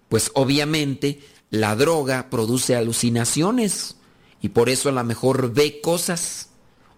pues 0.08 0.32
obviamente 0.34 1.20
la 1.50 1.76
droga 1.76 2.28
produce 2.28 2.74
alucinaciones 2.74 3.94
y 4.40 4.48
por 4.48 4.68
eso 4.68 4.88
a 4.88 4.92
lo 4.92 5.04
mejor 5.04 5.54
ve 5.54 5.80
cosas 5.80 6.48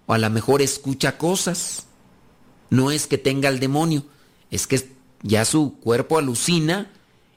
o 0.07 0.15
a 0.15 0.19
lo 0.19 0.31
mejor 0.31 0.63
escucha 0.63 1.19
cosas. 1.19 1.85
No 2.71 2.91
es 2.91 3.07
que 3.07 3.19
tenga 3.19 3.51
el 3.51 3.61
demonio, 3.61 4.07
es 4.51 4.67
que 4.67 4.89
ya 5.21 5.45
su 5.45 5.75
cuerpo 5.81 6.17
alucina 6.17 6.91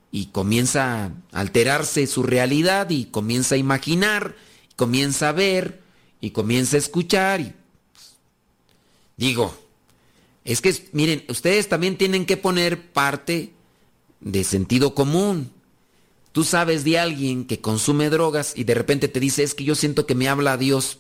y 0.10 0.28
comienza 0.28 1.04
a 1.04 1.12
alterarse 1.34 2.08
su 2.08 2.24
realidad 2.24 2.92
y 2.92 3.08
comienza 3.08 3.56
a 3.56 3.58
imaginar, 3.58 4.38
comienza 4.78 5.30
a 5.30 5.34
ver 5.34 5.82
y 6.22 6.32
comienza 6.32 6.78
a 6.78 6.80
escuchar 6.80 7.42
y 7.42 7.54
pues, 7.94 8.16
digo, 9.18 9.54
es 10.46 10.62
que 10.62 10.74
miren, 10.94 11.26
ustedes 11.28 11.68
también 11.68 11.98
tienen 11.98 12.26
que 12.26 12.38
poner 12.38 12.94
parte 12.94 13.52
de 14.22 14.46
sentido 14.46 14.96
común. 14.96 15.52
Tú 16.32 16.46
sabes 16.46 16.86
de 16.86 17.00
alguien 17.00 17.46
que 17.46 17.60
consume 17.60 18.10
drogas 18.10 18.54
y 18.56 18.64
de 18.64 18.76
repente 18.76 19.10
te 19.10 19.20
dice, 19.20 19.44
es 19.44 19.54
que 19.54 19.66
yo 19.66 19.76
siento 19.76 20.06
que 20.06 20.16
me 20.16 20.30
habla 20.30 20.56
Dios. 20.56 21.00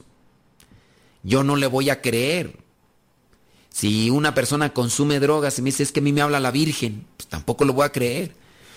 Yo 1.23 1.43
no 1.43 1.55
le 1.55 1.67
voy 1.67 1.89
a 1.89 2.01
creer. 2.01 2.57
Si 3.69 4.09
una 4.09 4.33
persona 4.33 4.73
consume 4.73 5.19
drogas 5.19 5.59
y 5.59 5.61
me 5.61 5.69
dice, 5.69 5.83
es 5.83 5.91
que 5.91 5.99
a 5.99 6.03
mí 6.03 6.11
me 6.11 6.21
habla 6.21 6.39
la 6.39 6.51
Virgen, 6.51 7.05
pues 7.15 7.27
tampoco 7.27 7.63
lo 7.63 7.73
voy 7.73 7.85
a 7.85 7.91
creer. 7.91 8.35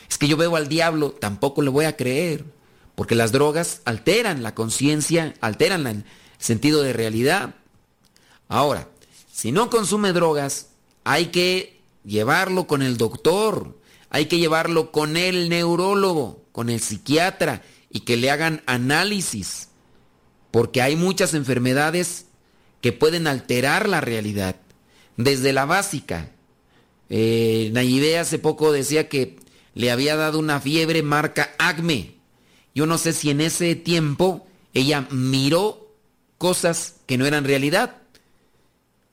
Es 0.08 0.18
que 0.18 0.28
yo 0.28 0.36
veo 0.36 0.54
al 0.56 0.68
diablo, 0.68 1.12
tampoco 1.12 1.62
le 1.62 1.70
voy 1.70 1.86
a 1.86 1.96
creer. 1.96 2.44
Porque 3.00 3.14
las 3.14 3.32
drogas 3.32 3.80
alteran 3.86 4.42
la 4.42 4.54
conciencia, 4.54 5.32
alteran 5.40 5.84
la, 5.84 5.94
sentido 6.36 6.82
de 6.82 6.92
realidad. 6.92 7.54
Ahora, 8.46 8.90
si 9.32 9.52
no 9.52 9.70
consume 9.70 10.12
drogas, 10.12 10.72
hay 11.04 11.28
que 11.28 11.80
llevarlo 12.04 12.66
con 12.66 12.82
el 12.82 12.98
doctor, 12.98 13.74
hay 14.10 14.26
que 14.26 14.36
llevarlo 14.36 14.92
con 14.92 15.16
el 15.16 15.48
neurólogo, 15.48 16.44
con 16.52 16.68
el 16.68 16.78
psiquiatra 16.78 17.62
y 17.88 18.00
que 18.00 18.18
le 18.18 18.30
hagan 18.30 18.62
análisis, 18.66 19.68
porque 20.50 20.82
hay 20.82 20.94
muchas 20.94 21.32
enfermedades 21.32 22.26
que 22.82 22.92
pueden 22.92 23.26
alterar 23.26 23.88
la 23.88 24.02
realidad, 24.02 24.56
desde 25.16 25.54
la 25.54 25.64
básica. 25.64 26.32
Eh, 27.08 27.72
hace 28.20 28.38
poco 28.38 28.72
decía 28.72 29.08
que 29.08 29.38
le 29.72 29.90
había 29.90 30.16
dado 30.16 30.38
una 30.38 30.60
fiebre 30.60 31.02
marca 31.02 31.54
acme. 31.58 32.19
Yo 32.80 32.86
no 32.86 32.96
sé 32.96 33.12
si 33.12 33.28
en 33.28 33.42
ese 33.42 33.74
tiempo 33.74 34.46
ella 34.72 35.06
miró 35.10 35.94
cosas 36.38 36.94
que 37.04 37.18
no 37.18 37.26
eran 37.26 37.44
realidad. 37.44 37.98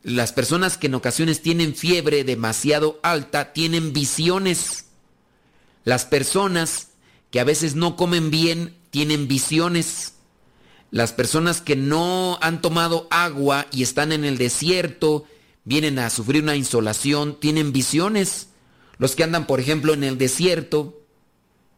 Las 0.04 0.32
personas 0.32 0.78
que 0.78 0.88
en 0.88 0.96
ocasiones 0.96 1.42
tienen 1.42 1.76
fiebre 1.76 2.24
demasiado 2.24 2.98
alta 3.04 3.52
tienen 3.52 3.92
visiones. 3.92 4.86
Las 5.84 6.06
personas 6.06 6.92
que 7.30 7.42
a 7.42 7.44
veces 7.44 7.76
no 7.76 7.98
comen 7.98 8.32
bien 8.32 8.74
tienen 8.90 9.28
visiones. 9.28 10.14
Las 10.90 11.12
personas 11.12 11.60
que 11.60 11.76
no 11.76 12.40
han 12.42 12.62
tomado 12.62 13.06
agua 13.10 13.68
y 13.74 13.84
están 13.84 14.14
en 14.14 14.24
el 14.24 14.38
desierto, 14.38 15.26
vienen 15.66 16.00
a 16.00 16.10
sufrir 16.10 16.42
una 16.42 16.56
insolación, 16.56 17.38
tienen 17.38 17.74
visiones. 17.74 18.48
Los 18.98 19.18
que 19.18 19.26
andan, 19.26 19.46
por 19.46 19.60
ejemplo, 19.60 19.94
en 19.94 20.06
el 20.06 20.18
desierto 20.18 21.02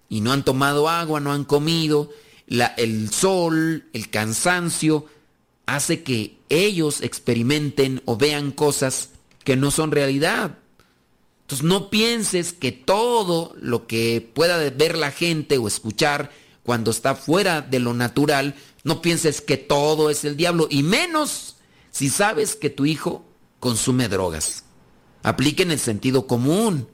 y 0.10 0.22
no 0.22 0.34
han 0.34 0.44
tomado 0.44 0.90
agua, 0.90 1.20
no 1.20 1.32
han 1.32 1.46
comido, 1.46 2.10
el 2.48 3.12
sol, 3.12 3.86
el 3.94 4.10
cansancio, 4.10 5.06
hace 5.68 6.04
que 6.04 6.38
ellos 6.50 7.02
experimenten 7.02 8.02
o 8.06 8.18
vean 8.18 8.52
cosas 8.52 9.12
que 9.44 9.56
no 9.56 9.70
son 9.70 9.92
realidad. 9.92 10.58
Entonces 11.42 11.66
no 11.66 11.90
pienses 11.90 12.54
que 12.54 12.72
todo 12.72 13.56
lo 13.60 13.88
que 13.88 14.28
pueda 14.34 14.58
ver 14.58 14.98
la 14.98 15.12
gente 15.12 15.58
o 15.58 15.68
escuchar 15.68 16.32
cuando 16.64 16.92
está 16.92 17.16
fuera 17.16 17.62
de 17.62 17.80
lo 17.80 17.94
natural, 17.94 18.56
no 18.84 19.02
pienses 19.02 19.42
que 19.42 19.58
todo 19.58 20.10
es 20.10 20.26
el 20.26 20.38
diablo, 20.38 20.68
y 20.70 20.84
menos 20.84 21.56
si 21.92 22.10
sabes 22.10 22.56
que 22.56 22.70
tu 22.70 22.86
hijo 22.86 23.26
consume 23.60 24.08
drogas. 24.08 24.66
Apliquen 25.24 25.72
el 25.72 25.80
sentido 25.80 26.28
común. 26.28 26.88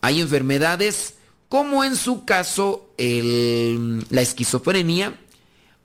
Hay 0.00 0.20
enfermedades 0.20 1.14
como 1.48 1.84
en 1.84 1.96
su 1.96 2.24
caso 2.24 2.90
la 2.98 4.20
esquizofrenia 4.20 5.18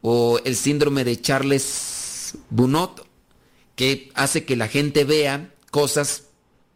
o 0.01 0.39
el 0.43 0.55
síndrome 0.55 1.03
de 1.03 1.19
Charles 1.21 2.35
Bunot, 2.49 3.07
que 3.75 4.11
hace 4.13 4.45
que 4.45 4.55
la 4.55 4.67
gente 4.67 5.05
vea 5.05 5.53
cosas 5.71 6.23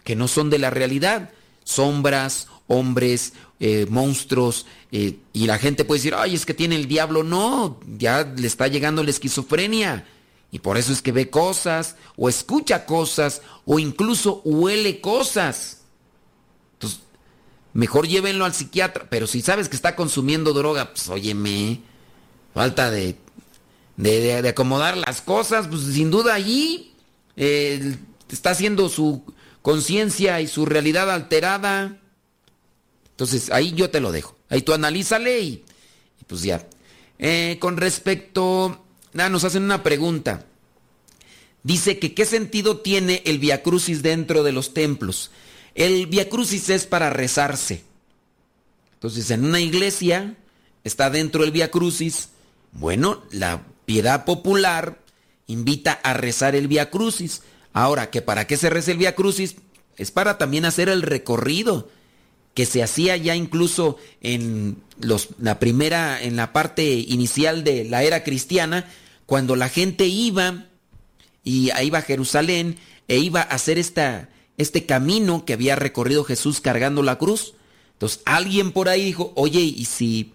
que 0.04 0.16
no 0.16 0.28
son 0.28 0.50
de 0.50 0.58
la 0.58 0.70
realidad, 0.70 1.32
sombras, 1.64 2.48
hombres, 2.68 3.34
eh, 3.60 3.86
monstruos, 3.90 4.66
eh, 4.92 5.18
y 5.34 5.48
la 5.48 5.58
gente 5.58 5.84
puede 5.84 6.00
decir, 6.00 6.16
ay, 6.16 6.34
es 6.34 6.46
que 6.46 6.54
tiene 6.54 6.76
el 6.76 6.88
diablo. 6.88 7.24
No, 7.24 7.80
ya 7.98 8.24
le 8.24 8.48
está 8.48 8.68
llegando 8.68 9.04
la 9.04 9.10
esquizofrenia. 9.10 10.08
Y 10.52 10.60
por 10.60 10.78
eso 10.78 10.94
es 10.94 11.02
que 11.02 11.12
ve 11.12 11.30
cosas, 11.30 11.98
o 12.16 12.30
escucha 12.30 12.86
cosas, 12.86 13.42
o 13.66 13.80
incluso 13.80 14.42
huele 14.46 15.02
cosas. 15.02 15.77
Mejor 17.78 18.08
llévenlo 18.08 18.44
al 18.44 18.56
psiquiatra. 18.56 19.06
Pero 19.08 19.28
si 19.28 19.44
sabes 19.44 19.70
que 19.70 19.76
está 19.76 19.96
consumiendo 19.96 20.52
droga, 20.52 20.94
pues 20.94 21.10
óyeme, 21.10 21.80
falta 22.52 22.90
de, 22.90 23.18
de, 23.98 24.42
de 24.42 24.50
acomodar 24.50 24.98
las 24.98 25.22
cosas, 25.22 25.68
pues 25.68 25.84
sin 25.84 26.10
duda 26.10 26.34
allí 26.34 26.92
eh, 27.36 27.96
está 28.32 28.50
haciendo 28.50 28.90
su 28.90 29.22
conciencia 29.62 30.42
y 30.42 30.48
su 30.48 30.66
realidad 30.66 31.12
alterada. 31.12 32.00
Entonces 33.12 33.52
ahí 33.52 33.74
yo 33.74 33.92
te 33.92 34.00
lo 34.00 34.12
dejo. 34.12 34.36
Ahí 34.50 34.64
tú 34.64 34.74
analízale 34.74 35.42
y, 35.42 35.64
y 36.20 36.24
pues 36.26 36.42
ya. 36.42 36.68
Eh, 37.20 37.58
con 37.60 37.78
respecto, 37.78 38.84
ah, 39.16 39.30
nos 39.30 39.44
hacen 39.44 39.62
una 39.62 39.84
pregunta. 39.84 40.48
Dice 41.62 42.00
que 42.00 42.16
qué 42.16 42.26
sentido 42.26 42.78
tiene 42.78 43.22
el 43.28 43.38
Via 43.38 43.62
Crucis 43.62 44.02
dentro 44.02 44.42
de 44.42 44.52
los 44.52 44.74
templos. 44.74 45.30
El 45.78 46.08
Via 46.08 46.28
Crucis 46.28 46.70
es 46.70 46.88
para 46.88 47.12
rezarse. 47.12 47.84
Entonces 48.96 49.30
en 49.30 49.46
una 49.46 49.62
iglesia 49.62 50.36
está 50.84 51.12
dentro 51.12 51.44
el 51.44 51.52
Via 51.52 51.70
Crucis. 51.70 52.30
Bueno, 52.72 53.22
la 53.32 53.64
piedad 53.86 54.26
popular 54.26 55.00
invita 55.46 55.94
a 55.94 56.16
rezar 56.16 56.56
el 56.56 56.68
Via 56.68 56.90
Crucis. 56.90 57.44
Ahora, 57.74 58.10
que 58.10 58.24
para 58.24 58.48
qué 58.48 58.58
se 58.58 58.72
reza 58.72 58.92
el 58.92 58.98
Via 58.98 59.14
Crucis 59.14 59.58
es 59.98 60.10
para 60.10 60.40
también 60.40 60.66
hacer 60.66 60.90
el 60.90 61.04
recorrido 61.04 61.90
que 62.56 62.66
se 62.66 62.82
hacía 62.82 63.16
ya 63.16 63.36
incluso 63.36 63.98
en 64.22 64.82
la 65.38 65.60
primera, 65.60 66.20
en 66.20 66.36
la 66.36 66.54
parte 66.54 66.92
inicial 66.92 67.64
de 67.64 67.86
la 67.86 68.02
era 68.02 68.24
cristiana, 68.24 68.90
cuando 69.28 69.56
la 69.56 69.70
gente 69.70 70.08
iba 70.08 70.66
y 71.44 71.70
iba 71.84 72.00
a 72.00 72.02
Jerusalén 72.02 72.80
e 73.08 73.20
iba 73.20 73.42
a 73.42 73.44
hacer 73.44 73.78
esta, 73.78 74.30
este 74.58 74.86
camino 74.86 75.46
que 75.46 75.54
había 75.54 75.76
recorrido 75.76 76.24
Jesús 76.24 76.60
cargando 76.62 77.04
la 77.04 77.18
cruz. 77.18 77.54
Entonces 77.94 78.22
alguien 78.26 78.72
por 78.72 78.90
ahí 78.90 79.06
dijo, 79.06 79.32
oye, 79.36 79.62
¿y 79.62 79.86
si 79.86 80.34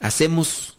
hacemos 0.00 0.76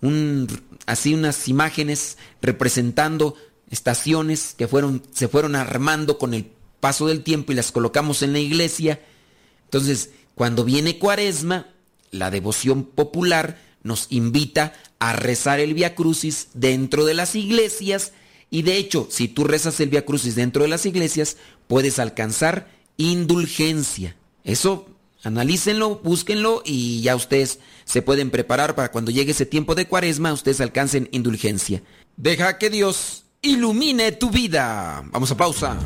un, 0.00 0.48
así 0.86 1.14
unas 1.14 1.48
imágenes 1.48 2.18
representando 2.40 3.36
estaciones 3.70 4.54
que 4.56 4.66
fueron, 4.68 5.02
se 5.12 5.28
fueron 5.28 5.56
armando 5.56 6.18
con 6.18 6.34
el 6.34 6.50
paso 6.80 7.06
del 7.06 7.22
tiempo 7.22 7.52
y 7.52 7.54
las 7.54 7.70
colocamos 7.70 8.22
en 8.22 8.32
la 8.32 8.38
iglesia? 8.38 9.00
Entonces, 9.64 10.10
cuando 10.34 10.64
viene 10.64 10.98
Cuaresma, 10.98 11.68
la 12.10 12.30
devoción 12.30 12.84
popular 12.84 13.58
nos 13.82 14.06
invita 14.10 14.74
a 14.98 15.12
rezar 15.12 15.60
el 15.60 15.74
Via 15.74 15.94
Crucis 15.94 16.48
dentro 16.54 17.04
de 17.04 17.14
las 17.14 17.34
iglesias 17.34 18.12
y 18.52 18.60
de 18.60 18.76
hecho, 18.76 19.08
si 19.10 19.28
tú 19.28 19.44
rezas 19.44 19.80
el 19.80 19.88
Via 19.88 20.04
Crucis 20.04 20.34
dentro 20.34 20.62
de 20.62 20.68
las 20.68 20.84
iglesias, 20.84 21.38
puedes 21.68 21.98
alcanzar 21.98 22.68
indulgencia. 22.98 24.14
Eso 24.44 24.86
analícenlo, 25.22 26.00
búsquenlo 26.04 26.62
y 26.62 27.00
ya 27.00 27.16
ustedes 27.16 27.60
se 27.86 28.02
pueden 28.02 28.30
preparar 28.30 28.74
para 28.74 28.90
cuando 28.90 29.10
llegue 29.10 29.30
ese 29.30 29.46
tiempo 29.46 29.74
de 29.74 29.86
Cuaresma, 29.86 30.34
ustedes 30.34 30.60
alcancen 30.60 31.08
indulgencia. 31.12 31.82
Deja 32.18 32.58
que 32.58 32.68
Dios 32.68 33.24
ilumine 33.40 34.12
tu 34.12 34.28
vida. 34.30 35.02
Vamos 35.10 35.30
a 35.30 35.36
pausa. 35.38 35.78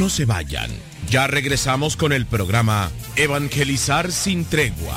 No 0.00 0.10
se 0.10 0.24
vayan. 0.24 0.72
Ya 1.08 1.28
regresamos 1.28 1.96
con 1.96 2.12
el 2.12 2.26
programa 2.26 2.90
Evangelizar 3.14 4.10
sin 4.10 4.44
tregua. 4.44 4.96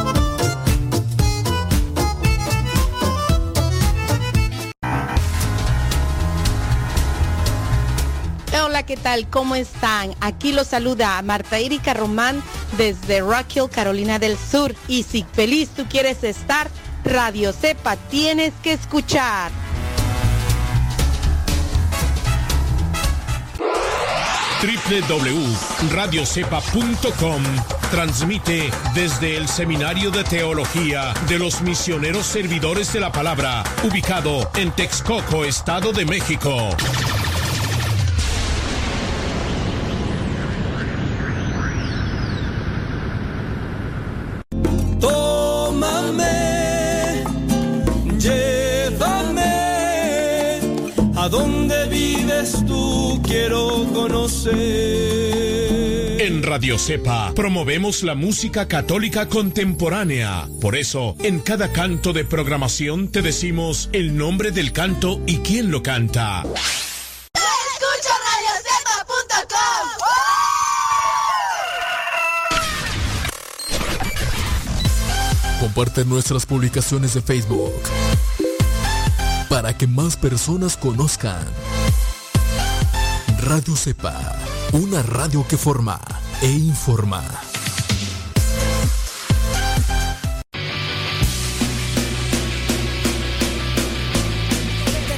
¿Qué 8.83 8.97
tal? 8.97 9.27
¿Cómo 9.27 9.55
están? 9.55 10.15
Aquí 10.21 10.53
los 10.53 10.67
saluda 10.67 11.21
Marta 11.21 11.57
Erika 11.57 11.93
Román 11.93 12.41
desde 12.77 13.19
Rock 13.21 13.55
Hill, 13.55 13.69
Carolina 13.69 14.19
del 14.19 14.37
Sur. 14.37 14.75
Y 14.87 15.03
si 15.03 15.25
feliz 15.33 15.69
tú 15.69 15.85
quieres 15.89 16.23
estar, 16.23 16.69
Radio 17.03 17.51
Cepa 17.53 17.95
tienes 17.95 18.53
que 18.63 18.73
escuchar. 18.73 19.51
www.radiocepa.com 24.61 27.43
transmite 27.89 28.69
desde 28.93 29.37
el 29.37 29.47
Seminario 29.47 30.11
de 30.11 30.23
Teología 30.23 31.15
de 31.27 31.39
los 31.39 31.61
Misioneros 31.61 32.27
Servidores 32.27 32.93
de 32.93 32.99
la 32.99 33.11
Palabra, 33.11 33.63
ubicado 33.83 34.51
en 34.55 34.71
Texcoco, 34.71 35.45
Estado 35.45 35.91
de 35.91 36.05
México. 36.05 36.69
Quiero 53.31 53.87
conocer. 53.93 54.51
En 56.19 56.43
Radio 56.43 56.77
Cepa 56.77 57.31
promovemos 57.33 58.03
la 58.03 58.13
música 58.13 58.67
católica 58.67 59.29
contemporánea. 59.29 60.49
Por 60.59 60.75
eso, 60.75 61.15
en 61.19 61.39
cada 61.39 61.71
canto 61.71 62.11
de 62.11 62.25
programación 62.25 63.07
te 63.07 63.21
decimos 63.21 63.89
el 63.93 64.17
nombre 64.17 64.51
del 64.51 64.73
canto 64.73 65.21
y 65.25 65.37
quién 65.37 65.71
lo 65.71 65.81
canta. 65.81 66.43
Comparte 75.61 76.03
nuestras 76.03 76.45
publicaciones 76.45 77.13
de 77.13 77.21
Facebook 77.21 77.81
para 79.47 79.77
que 79.77 79.87
más 79.87 80.17
personas 80.17 80.75
conozcan. 80.75 81.45
Radio 83.41 83.75
Cepa, 83.75 84.13
una 84.73 85.01
radio 85.01 85.45
que 85.47 85.57
forma 85.57 85.99
e 86.41 86.47
informa. 86.47 87.23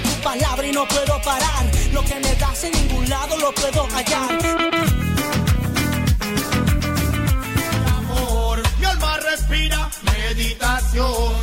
tu 0.03 0.23
palabra 0.23 0.67
y 0.67 0.71
no 0.71 0.87
puedo 0.87 1.21
parar. 1.21 1.71
Lo 1.91 2.01
que 2.03 2.15
me 2.15 2.35
das 2.35 2.63
en 2.63 2.71
ningún 2.71 3.09
lado 3.09 3.37
lo 3.37 3.53
puedo 3.53 3.87
hallar. 3.87 4.39
Amor, 7.97 8.63
mi 8.79 8.85
alma 8.85 9.17
respira 9.17 9.89
meditación. 10.03 11.42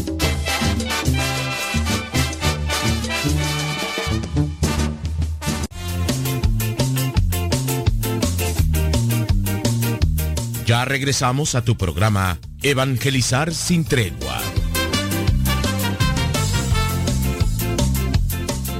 Ya 10.71 10.85
regresamos 10.85 11.53
a 11.55 11.65
tu 11.65 11.75
programa 11.75 12.39
Evangelizar 12.63 13.53
sin 13.53 13.83
tregua. 13.83 14.41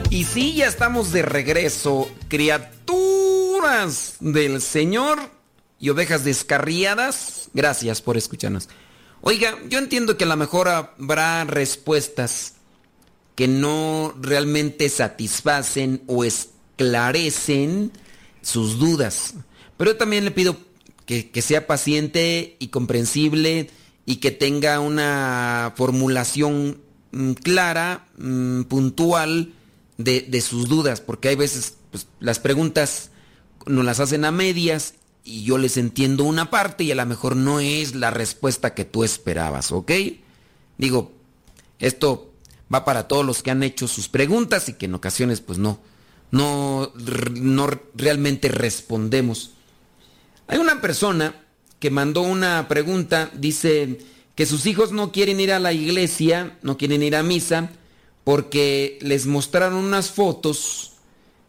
Y 0.09 0.23
sí, 0.23 0.53
ya 0.53 0.67
estamos 0.67 1.11
de 1.11 1.21
regreso, 1.21 2.09
criaturas 2.29 4.15
del 4.21 4.61
Señor 4.61 5.19
y 5.81 5.89
ovejas 5.89 6.23
descarriadas. 6.23 7.49
Gracias 7.53 8.01
por 8.01 8.15
escucharnos. 8.15 8.69
Oiga, 9.19 9.57
yo 9.67 9.77
entiendo 9.77 10.15
que 10.15 10.23
a 10.23 10.27
lo 10.27 10.37
mejor 10.37 10.69
habrá 10.69 11.43
respuestas 11.43 12.53
que 13.35 13.49
no 13.49 14.15
realmente 14.21 14.87
satisfacen 14.87 16.03
o 16.07 16.23
esclarecen 16.23 17.91
sus 18.41 18.79
dudas. 18.79 19.33
Pero 19.75 19.91
yo 19.91 19.97
también 19.97 20.23
le 20.23 20.31
pido 20.31 20.70
que, 21.19 21.41
sea 21.41 21.67
paciente 21.67 22.55
y 22.59 22.69
comprensible 22.69 23.69
y 24.05 24.17
que 24.17 24.31
tenga 24.31 24.79
una 24.79 25.73
formulación 25.75 26.79
mm, 27.11 27.33
clara, 27.33 28.07
mm, 28.17 28.63
puntual 28.63 29.53
de, 29.97 30.21
de 30.21 30.41
sus 30.41 30.69
dudas, 30.69 31.01
porque 31.01 31.29
hay 31.29 31.35
veces 31.35 31.75
pues, 31.91 32.07
las 32.19 32.39
preguntas 32.39 33.11
nos 33.65 33.83
las 33.83 33.99
hacen 33.99 34.25
a 34.25 34.31
medias 34.31 34.95
y 35.23 35.43
yo 35.43 35.57
les 35.57 35.77
entiendo 35.77 36.23
una 36.23 36.49
parte 36.49 36.83
y 36.83 36.91
a 36.91 36.95
lo 36.95 37.05
mejor 37.05 37.35
no 37.35 37.59
es 37.59 37.93
la 37.93 38.09
respuesta 38.09 38.73
que 38.73 38.85
tú 38.85 39.03
esperabas, 39.03 39.71
¿ok? 39.71 39.91
Digo, 40.77 41.11
esto 41.79 42.33
va 42.73 42.85
para 42.85 43.07
todos 43.07 43.25
los 43.25 43.43
que 43.43 43.51
han 43.51 43.63
hecho 43.63 43.87
sus 43.87 44.07
preguntas 44.07 44.69
y 44.69 44.73
que 44.73 44.85
en 44.85 44.95
ocasiones 44.95 45.41
pues 45.41 45.59
no, 45.59 45.79
no, 46.31 46.91
no 46.95 47.69
realmente 47.95 48.47
respondemos. 48.47 49.51
Hay 50.51 50.57
una 50.57 50.81
persona 50.81 51.33
que 51.79 51.89
mandó 51.89 52.23
una 52.23 52.67
pregunta, 52.67 53.31
dice 53.33 53.99
que 54.35 54.45
sus 54.45 54.65
hijos 54.65 54.91
no 54.91 55.13
quieren 55.13 55.39
ir 55.39 55.53
a 55.53 55.59
la 55.59 55.71
iglesia, 55.71 56.57
no 56.61 56.77
quieren 56.77 57.03
ir 57.03 57.15
a 57.15 57.23
misa, 57.23 57.69
porque 58.25 58.99
les 59.01 59.27
mostraron 59.27 59.75
unas 59.75 60.11
fotos 60.11 60.91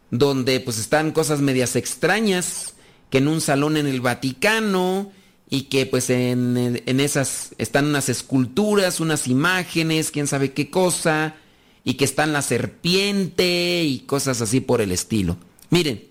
donde 0.09 0.61
pues 0.61 0.79
están 0.79 1.11
cosas 1.11 1.41
medias 1.41 1.75
extrañas, 1.75 2.75
que 3.09 3.17
en 3.17 3.27
un 3.27 3.41
salón 3.41 3.75
en 3.75 3.87
el 3.87 3.99
Vaticano 3.99 5.11
y 5.49 5.63
que 5.63 5.85
pues 5.85 6.09
en, 6.09 6.81
en 6.85 6.99
esas 7.01 7.55
están 7.57 7.87
unas 7.87 8.07
esculturas, 8.07 9.01
unas 9.01 9.27
imágenes, 9.27 10.11
quién 10.11 10.27
sabe 10.27 10.53
qué 10.53 10.69
cosa, 10.69 11.35
y 11.83 11.95
que 11.95 12.05
están 12.05 12.31
la 12.31 12.41
serpiente 12.41 13.83
y 13.83 13.99
cosas 13.99 14.39
así 14.39 14.61
por 14.61 14.79
el 14.79 14.93
estilo. 14.93 15.35
Miren, 15.71 16.05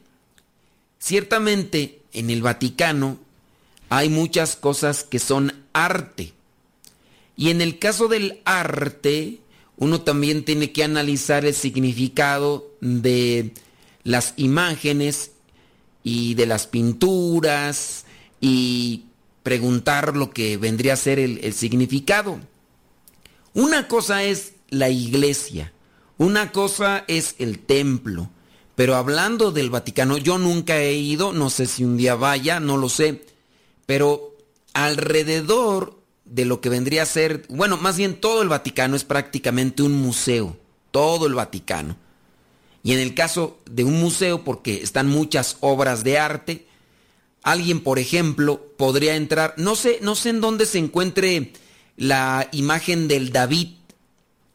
ciertamente 0.99 2.02
en 2.13 2.31
el 2.31 2.43
Vaticano 2.43 3.19
hay 3.89 4.09
muchas 4.09 4.57
cosas 4.57 5.05
que 5.05 5.19
son 5.19 5.53
arte. 5.73 6.33
Y 7.37 7.51
en 7.51 7.61
el 7.61 7.79
caso 7.79 8.09
del 8.09 8.41
arte, 8.45 9.41
uno 9.77 10.01
también 10.03 10.45
tiene 10.45 10.73
que 10.73 10.85
analizar 10.85 11.45
el 11.45 11.55
significado 11.55 12.71
de 12.81 13.53
las 14.05 14.35
imágenes 14.37 15.33
y 16.03 16.35
de 16.35 16.47
las 16.47 16.67
pinturas 16.67 18.05
y 18.41 19.05
preguntar 19.43 20.17
lo 20.17 20.31
que 20.31 20.57
vendría 20.57 20.95
a 20.95 20.97
ser 20.97 21.19
el, 21.19 21.53
significado. 21.53 22.41
Una 23.55 23.89
cosa 23.89 24.25
es 24.25 24.55
la 24.71 24.89
iglesia, 24.89 25.73
una 26.19 26.53
cosa 26.53 27.05
es 27.09 27.35
el 27.39 27.59
templo, 27.59 28.31
pero 28.75 28.97
hablando 28.97 29.53
del 29.53 29.71
Vaticano, 29.71 30.19
yo 30.19 30.39
nunca 30.39 30.79
he 30.79 30.95
ido, 30.95 31.33
no 31.33 31.51
sé 31.51 31.67
si 31.67 31.85
un 31.85 31.97
día 31.97 32.15
vaya, 32.15 32.61
no 32.61 32.77
lo 32.77 32.89
sé, 32.89 33.25
pero 33.87 34.35
alrededor 34.73 35.99
de 36.25 36.45
lo 36.45 36.61
que 36.61 36.69
vendría 36.69 37.03
a 37.03 37.07
ser, 37.07 37.45
bueno, 37.49 37.77
más 37.77 37.97
bien 37.97 38.15
todo 38.15 38.43
el 38.43 38.49
Vaticano 38.49 38.97
es 38.97 39.05
prácticamente 39.05 39.83
un 39.83 39.93
museo, 39.93 40.57
todo 40.91 41.27
el 41.27 41.35
Vaticano. 41.35 41.97
Y 42.83 42.93
en 42.93 43.01
el 43.01 43.15
caso 43.15 43.59
de 43.71 43.85
un 43.85 44.01
museo, 44.01 44.43
porque 44.43 44.83
están 44.83 45.09
muchas 45.09 45.59
obras 45.61 46.03
de 46.05 46.19
arte, 46.19 46.67
alguien, 47.43 47.81
por 47.81 47.99
ejemplo, 47.99 48.73
podría 48.77 49.15
entrar, 49.15 49.55
no 49.57 49.77
sé, 49.77 49.99
no 50.01 50.15
sé 50.15 50.31
en 50.31 50.41
dónde 50.41 50.67
se 50.67 50.79
encuentre 50.79 51.53
la 51.97 52.49
imagen 52.53 53.09
del 53.09 53.31
David, 53.31 53.69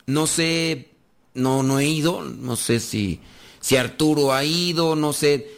no 0.07 0.26
sé, 0.26 0.89
no, 1.34 1.63
no 1.63 1.80
he 1.80 1.86
ido, 1.86 2.24
no 2.24 2.55
sé 2.55 2.80
si, 2.80 3.20
si 3.59 3.75
Arturo 3.77 4.33
ha 4.33 4.43
ido, 4.43 4.95
no 4.95 5.13
sé, 5.13 5.51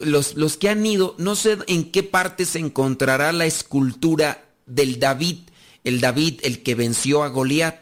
los, 0.00 0.34
los 0.34 0.56
que 0.56 0.68
han 0.68 0.84
ido, 0.84 1.14
no 1.18 1.36
sé 1.36 1.58
en 1.66 1.90
qué 1.90 2.02
parte 2.02 2.44
se 2.44 2.58
encontrará 2.58 3.32
la 3.32 3.46
escultura 3.46 4.44
del 4.66 4.98
David, 4.98 5.38
el 5.84 6.00
David, 6.00 6.40
el 6.42 6.62
que 6.62 6.74
venció 6.74 7.22
a 7.22 7.28
Goliat. 7.28 7.80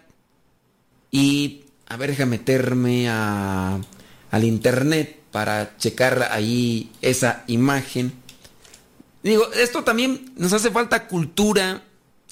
Y, 1.10 1.64
a 1.86 1.96
ver, 1.96 2.10
déjame 2.10 2.38
meterme 2.38 3.08
a, 3.08 3.80
al 4.30 4.44
internet 4.44 5.20
para 5.30 5.76
checar 5.76 6.28
ahí 6.30 6.90
esa 7.00 7.44
imagen. 7.46 8.12
Digo, 9.22 9.50
esto 9.52 9.84
también 9.84 10.32
nos 10.36 10.52
hace 10.52 10.70
falta 10.70 11.06
cultura 11.06 11.84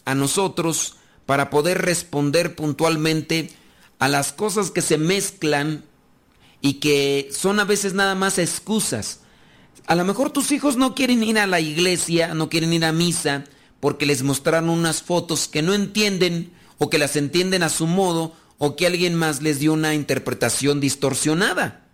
a 0.04 0.14
nosotros 0.14 0.96
para 1.26 1.50
poder 1.50 1.82
responder 1.82 2.56
puntualmente 2.56 3.50
a 4.00 4.08
las 4.08 4.32
cosas 4.32 4.70
que 4.70 4.82
se 4.82 4.98
mezclan 4.98 5.84
y 6.60 6.74
que 6.74 7.30
son 7.32 7.60
a 7.60 7.64
veces 7.64 7.94
nada 7.94 8.14
más 8.14 8.38
excusas. 8.38 9.20
A 9.86 9.94
lo 9.94 10.04
mejor 10.04 10.30
tus 10.30 10.52
hijos 10.52 10.76
no 10.76 10.94
quieren 10.94 11.22
ir 11.22 11.38
a 11.38 11.46
la 11.46 11.60
iglesia, 11.60 12.34
no 12.34 12.48
quieren 12.48 12.72
ir 12.72 12.84
a 12.84 12.92
misa, 12.92 13.44
porque 13.80 14.06
les 14.06 14.22
mostraron 14.22 14.70
unas 14.70 15.02
fotos 15.02 15.48
que 15.48 15.62
no 15.62 15.74
entienden 15.74 16.52
o 16.78 16.90
que 16.90 16.98
las 16.98 17.16
entienden 17.16 17.62
a 17.62 17.68
su 17.70 17.86
modo 17.86 18.34
o 18.58 18.76
que 18.76 18.86
alguien 18.86 19.14
más 19.14 19.42
les 19.42 19.58
dio 19.58 19.72
una 19.72 19.94
interpretación 19.94 20.80
distorsionada. 20.80 21.86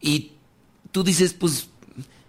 Y 0.00 0.32
tú 0.90 1.04
dices, 1.04 1.34
pues 1.34 1.68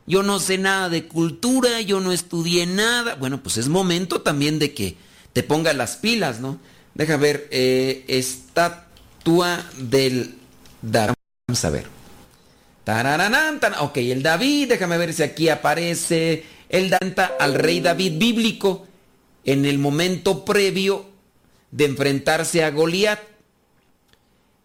yo 0.06 0.24
no 0.24 0.40
sé 0.40 0.58
nada 0.58 0.90
de 0.90 1.08
cultura, 1.08 1.82
yo 1.82 2.00
no 2.00 2.12
estudié 2.12 2.66
nada. 2.66 3.16
Bueno, 3.16 3.42
pues 3.42 3.58
es 3.58 3.70
momento 3.70 4.22
también 4.22 4.60
de 4.60 4.74
que 4.74 4.98
te 5.34 5.44
pongas 5.44 5.76
las 5.76 5.98
pilas, 5.98 6.40
¿no? 6.40 6.60
Deja 6.94 7.18
ver, 7.18 7.48
eh, 7.52 8.06
estatua 8.08 9.66
del 9.78 10.36
David. 10.82 11.17
Vamos 11.50 11.64
a 11.64 11.70
ver. 11.70 11.86
Tan- 12.84 13.74
ok, 13.80 13.96
el 14.00 14.22
David, 14.22 14.68
déjame 14.68 14.98
ver 14.98 15.14
si 15.14 15.24
aquí 15.24 15.48
aparece. 15.48 16.44
El 16.68 16.90
Danta 16.90 17.38
al 17.40 17.54
rey 17.54 17.80
David 17.80 18.18
bíblico 18.18 18.86
en 19.46 19.64
el 19.64 19.78
momento 19.80 20.44
previo 20.44 21.06
de 21.72 21.86
enfrentarse 21.86 22.66
a 22.66 22.72
Goliat. 22.72 23.22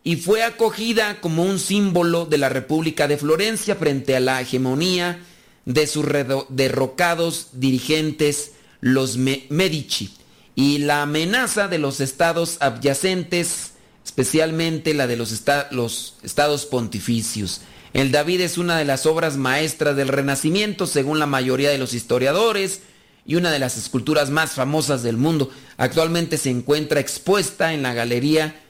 Y 0.03 0.17
fue 0.17 0.43
acogida 0.43 1.21
como 1.21 1.45
un 1.45 1.61
símbolo 1.61 2.27
de 2.27 2.39
la 2.39 2.49
República 2.49 3.07
de 3.07 3.17
Florencia 3.17 3.77
frente 3.77 4.17
a 4.17 4.21
la 4.21 4.41
hegemonía 4.41 5.21
de 5.65 5.87
sus 5.87 6.05
derrocados 6.49 7.51
dirigentes, 7.53 8.55
los 8.81 9.17
Me- 9.19 9.47
Medici, 9.51 10.17
y 10.57 10.79
la 10.79 11.03
amenaza 11.03 11.69
de 11.69 11.79
los 11.79 12.01
estados 12.01 12.57
adyacentes, 12.59 13.72
especialmente 14.05 14.95
la 14.95 15.07
de 15.07 15.17
los, 15.17 15.33
esta- 15.33 15.69
los 15.71 16.15
estados 16.23 16.67
pontificios. 16.67 17.61
El 17.93 18.11
David 18.11 18.41
es 18.41 18.59
una 18.59 18.79
de 18.79 18.85
las 18.85 19.05
obras 19.07 19.37
maestras 19.37 19.97
del 19.97 20.09
Renacimiento, 20.09 20.87
según 20.87 21.19
la 21.19 21.27
mayoría 21.27 21.71
de 21.71 21.79
los 21.79 21.93
historiadores, 21.95 22.81
y 23.25 23.37
una 23.37 23.53
de 23.53 23.59
las 23.61 23.77
esculturas 23.77 24.31
más 24.31 24.53
famosas 24.53 25.03
del 25.03 25.17
mundo. 25.17 25.51
Actualmente 25.77 26.39
se 26.39 26.51
encuentra 26.51 26.99
expuesta 27.01 27.73
en 27.73 27.83
la 27.83 27.95
galería 27.95 28.61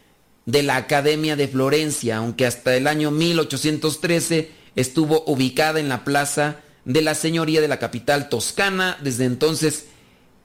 de 0.44 0.62
la 0.62 0.76
Academia 0.76 1.36
de 1.36 1.48
Florencia, 1.48 2.16
aunque 2.18 2.46
hasta 2.46 2.76
el 2.76 2.86
año 2.86 3.10
1813 3.12 4.50
estuvo 4.76 5.24
ubicada 5.26 5.80
en 5.80 5.88
la 5.88 6.04
plaza 6.04 6.56
de 6.84 7.00
la 7.00 7.14
Señoría 7.14 7.60
de 7.60 7.68
la 7.68 7.78
capital 7.78 8.28
toscana. 8.28 8.98
Desde 9.02 9.24
entonces, 9.24 9.86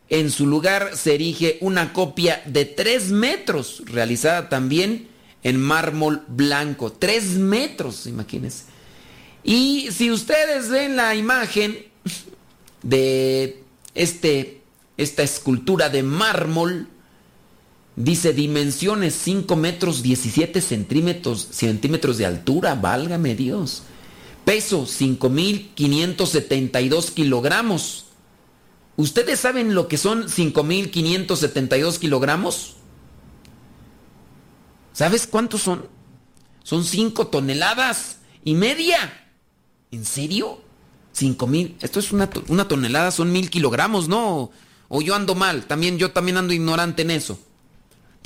en 0.10 0.32
su 0.32 0.47
lugar 0.47 0.95
se 0.95 1.16
erige 1.16 1.58
una 1.62 1.93
copia 1.93 2.41
de 2.45 2.66
3 2.66 3.12
metros, 3.12 3.84
realizada 3.86 4.49
también 4.49 5.08
en 5.43 5.60
mármol 5.60 6.24
blanco. 6.28 6.91
3 6.91 7.38
metros, 7.38 8.08
imagínense. 8.08 8.66
Y 9.43 9.89
si 9.91 10.12
ustedes 10.12 10.70
ven 10.70 10.95
la 10.95 11.16
imagen 11.16 11.86
de 12.84 13.64
este, 13.95 14.62
esta 14.97 15.24
escultura 15.24 15.89
de 15.89 16.03
mármol, 16.03 16.88
Dice 17.97 18.32
dimensiones 18.32 19.14
5 19.16 19.55
metros 19.55 20.03
17 20.03 20.62
centímetros, 20.62 21.47
centímetros 21.49 22.20
de 22.20 22.28
altura, 22.28 22.76
válgame 22.76 23.34
Dios. 23.34 23.82
Peso 24.45 24.86
5.572 24.86 27.10
kilogramos. 27.10 28.05
¿Ustedes 28.97 29.39
saben 29.39 29.73
lo 29.73 29.87
que 29.87 29.97
son 29.97 30.27
5.572 30.27 31.99
kilogramos? 31.99 32.75
¿Sabes 34.91 35.27
cuántos 35.27 35.61
son? 35.61 35.87
Son 36.63 36.83
5 36.83 37.27
toneladas 37.27 38.17
y 38.43 38.55
media. 38.55 39.29
¿En 39.91 40.03
serio? 40.03 40.59
5.000. 41.15 41.75
Esto 41.79 41.99
es 41.99 42.11
una, 42.11 42.29
una 42.49 42.67
tonelada, 42.67 43.11
son 43.11 43.31
mil 43.31 43.49
kilogramos, 43.49 44.09
¿no? 44.09 44.51
O 44.89 45.01
yo 45.01 45.15
ando 45.15 45.35
mal, 45.35 45.65
también 45.65 45.97
yo 45.97 46.11
también 46.11 46.37
ando 46.37 46.53
ignorante 46.53 47.03
en 47.03 47.11
eso 47.11 47.39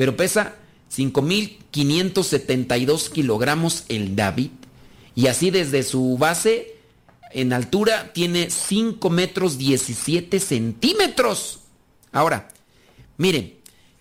pero 0.02 0.18
pesa 0.18 0.56
5.572 0.92 3.12
kilogramos 3.12 3.86
el 3.88 4.16
David. 4.16 4.50
Y 5.14 5.28
así 5.28 5.52
desde 5.52 5.84
su 5.84 6.18
base 6.18 6.78
en 7.34 7.54
altura 7.54 8.14
tiene 8.14 8.50
5 8.50 9.10
metros 9.10 9.58
17 9.58 10.40
centímetros. 10.40 11.62
Ahora, 12.12 12.50
miren, 13.18 13.56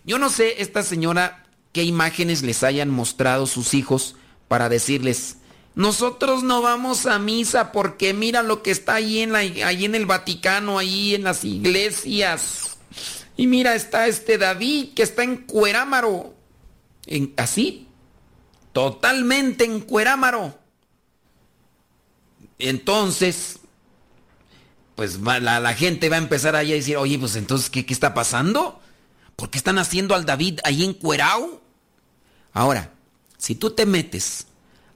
yo 0.05 0.19
no 0.19 0.31
sé 0.31 0.63
esta 0.63 0.83
señora 0.83 1.47
qué 1.73 1.85
imágenes 1.85 2.43
les 2.43 2.63
hayan 2.63 2.91
mostrado 2.91 3.47
sus 3.47 3.75
hijos 3.75 4.17
para 4.49 4.69
decirles, 4.69 5.37
nosotros 5.75 6.43
no 6.43 6.63
vamos 6.63 7.07
a 7.07 7.19
misa 7.19 7.73
porque 7.73 8.13
mira 8.13 8.43
lo 8.43 8.63
que 8.63 8.71
está 8.71 8.95
ahí 8.95 9.21
en, 9.21 9.35
el 9.35 10.07
Vaticano, 10.07 10.79
ahí 10.79 11.15
en 11.15 11.23
las 11.23 11.45
iglesias. 11.45 12.77
Y 13.37 13.47
mira, 13.47 13.75
está 13.75 14.09
este 14.09 14.37
David 14.37 14.95
que 14.95 15.03
está 15.03 15.23
en 15.23 15.37
Cuerámaro. 15.37 16.35
En, 17.07 17.33
así, 17.37 17.87
totalmente 18.73 19.65
en 19.65 19.81
Cuerámaro. 19.81 20.60
Entonces, 22.61 23.61
pues 24.97 25.19
la 25.19 25.75
gente 25.75 26.09
va 26.09 26.17
a 26.17 26.21
empezar 26.21 26.57
ahí 26.57 26.73
a 26.73 26.77
decir, 26.77 26.97
oye, 26.97 27.19
pues 27.19 27.37
entonces, 27.37 27.71
¿qué, 27.71 27.87
qué 27.87 27.95
está 27.95 28.15
pasando? 28.15 28.81
¿Por 29.37 29.51
qué 29.51 29.59
están 29.59 29.79
haciendo 29.79 30.15
al 30.15 30.27
David 30.27 30.61
ahí 30.65 30.85
en 30.85 30.93
Cuerao? 30.93 31.63
Ahora, 32.53 32.93
si 33.39 33.55
tú 33.55 33.71
te 33.71 33.87
metes 33.87 34.47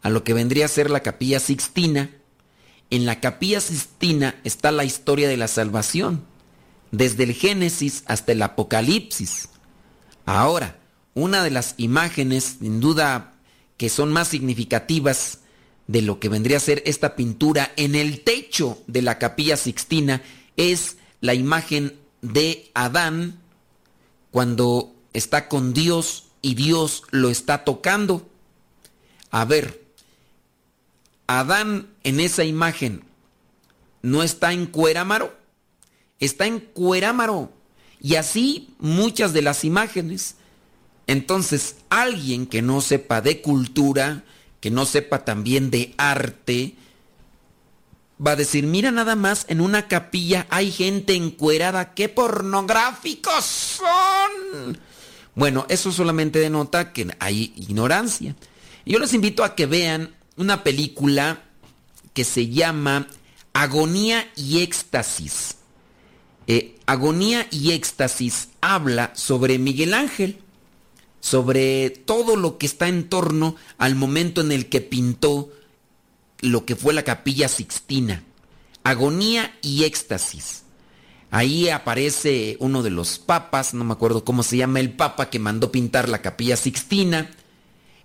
a 0.03 0.11
lo 0.11 0.23
que 0.23 0.35
vendría 0.35 0.67
a 0.67 0.69
ser 0.69 0.91
la 0.91 1.01
capilla 1.01 1.41
Sixtina, 1.41 2.11
en 2.91 3.07
la 3.07 3.21
capilla 3.21 3.61
Sixtina 3.61 4.39
está 4.45 4.71
la 4.71 4.85
historia 4.85 5.29
de 5.29 5.39
la 5.39 5.49
salvación 5.49 6.25
desde 6.91 7.25
el 7.25 7.33
Génesis 7.33 8.05
hasta 8.07 8.33
el 8.33 8.43
Apocalipsis. 8.43 9.49
Ahora, 10.27 10.79
una 11.15 11.43
de 11.43 11.51
las 11.51 11.75
imágenes, 11.79 12.57
sin 12.61 12.81
duda, 12.81 13.33
que 13.79 13.89
son 13.89 14.13
más 14.13 14.29
significativas 14.29 15.39
de 15.87 16.03
lo 16.03 16.19
que 16.19 16.29
vendría 16.29 16.57
a 16.57 16.61
ser 16.61 16.83
esta 16.87 17.17
pintura 17.17 17.73
en 17.77 17.95
el 17.95 18.21
techo 18.21 18.83
de 18.87 19.03
la 19.03 19.19
capilla 19.19 19.57
sixtina 19.57 20.23
es 20.57 20.97
la 21.21 21.35
imagen 21.35 21.97
de 22.23 22.71
Adán 22.75 23.39
cuando 24.31 24.95
está 25.13 25.49
con 25.49 25.75
Dios 25.75 26.29
y 26.43 26.55
Dios 26.55 27.03
lo 27.11 27.31
está 27.31 27.65
tocando. 27.65 28.29
A 29.31 29.45
ver, 29.45 29.85
Adán 31.27 31.89
en 32.03 32.21
esa 32.21 32.45
imagen 32.45 33.05
no 34.03 34.23
está 34.23 34.53
en 34.53 34.67
Cuerámaro 34.67 35.45
está 36.25 36.47
en 36.47 36.61
Cuerámaro. 36.61 37.53
Y 38.01 38.17
así 38.17 38.75
muchas 38.79 39.33
de 39.33 39.43
las 39.43 39.65
imágenes. 39.65 40.37
Entonces, 41.07 41.77
alguien 41.89 42.47
que 42.47 42.63
no 42.63 42.81
sepa 42.81 43.21
de 43.21 43.41
cultura, 43.41 44.25
que 44.65 44.71
no 44.71 44.87
sepa 44.87 45.27
también 45.27 45.71
de 45.71 45.93
arte, 45.99 46.75
va 48.27 48.31
a 48.31 48.37
decir, 48.37 48.65
mira 48.65 48.91
nada 48.91 49.15
más, 49.15 49.45
en 49.51 49.61
una 49.61 49.89
capilla 49.89 50.47
hay 50.49 50.73
gente 50.73 51.15
encuerada, 51.15 51.93
qué 51.93 52.09
pornográficos 52.09 53.45
son. 53.45 54.79
Bueno, 55.35 55.67
eso 55.69 55.93
solamente 55.93 56.39
denota 56.39 56.95
que 56.95 57.15
hay 57.19 57.53
ignorancia. 57.57 58.37
Yo 58.87 58.99
les 59.01 59.13
invito 59.13 59.45
a 59.45 59.55
que 59.55 59.67
vean 59.67 60.15
una 60.39 60.65
película 60.65 61.43
que 62.15 62.25
se 62.25 62.49
llama 62.49 63.07
Agonía 63.53 64.33
y 64.35 64.63
Éxtasis. 64.63 65.57
Eh, 66.47 66.79
Agonía 66.87 67.49
y 67.51 67.73
Éxtasis 67.73 68.49
habla 68.63 69.13
sobre 69.15 69.59
Miguel 69.59 69.93
Ángel, 69.93 70.39
sobre 71.25 71.89
todo 71.89 72.37
lo 72.37 72.59
que 72.59 72.67
está 72.67 72.87
en 72.87 73.09
torno 73.09 73.57
al 73.79 73.95
momento 73.95 74.43
en 74.43 74.53
el 74.53 74.69
que 74.69 74.83
pintó 74.83 75.51
lo 76.41 76.67
que 76.67 76.77
fue 76.77 76.93
la 76.93 77.03
capilla 77.03 77.49
sixtina. 77.49 78.23
Agonía 78.83 79.57
y 79.63 79.85
Éxtasis. 79.85 80.65
Ahí 81.31 81.71
aparece 81.71 82.59
uno 82.61 82.83
de 82.83 82.91
los 82.91 83.19
papas, 83.19 83.73
no 83.73 83.85
me 83.85 83.95
acuerdo 83.95 84.23
cómo 84.23 84.43
se 84.43 84.59
llama 84.59 84.81
el 84.81 84.93
papa 84.93 85.31
que 85.31 85.39
mandó 85.39 85.73
pintar 85.73 86.11
la 86.11 86.21
capilla 86.21 86.59
sixtina. 86.59 87.31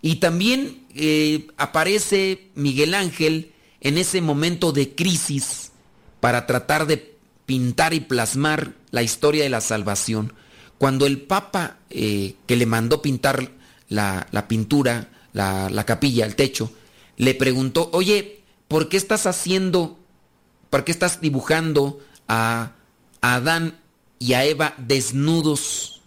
Y 0.02 0.16
también 0.16 0.86
eh, 0.96 1.48
aparece 1.58 2.48
Miguel 2.56 2.94
Ángel 2.94 3.52
en 3.82 3.98
ese 3.98 4.22
momento 4.22 4.72
de 4.72 4.96
crisis 4.96 5.74
para 6.22 6.48
tratar 6.48 6.88
de 6.88 7.18
pintar 7.46 7.94
y 7.94 8.00
plasmar 8.00 8.76
la 8.92 9.04
historia 9.04 9.44
de 9.44 9.50
la 9.50 9.60
salvación. 9.60 10.32
Cuando 10.80 11.06
el 11.06 11.22
Papa 11.22 11.78
eh, 11.90 12.36
que 12.48 12.56
le 12.56 12.66
mandó 12.66 13.02
pintar 13.02 13.52
la, 13.90 14.28
la 14.32 14.48
pintura, 14.48 15.10
la, 15.34 15.70
la, 15.70 15.86
capilla, 15.86 16.26
el 16.26 16.36
techo, 16.36 16.72
le 17.18 17.36
preguntó, 17.36 17.90
oye, 17.92 18.44
¿por 18.70 18.88
qué 18.88 18.96
estás 18.96 19.28
haciendo, 19.28 20.00
por 20.70 20.86
qué 20.86 20.92
estás 20.92 21.20
dibujando 21.20 22.00
a, 22.30 22.72
a 23.22 23.36
Adán 23.36 23.78
y 24.20 24.34
a 24.34 24.46
Eva 24.46 24.74
desnudos? 24.78 26.02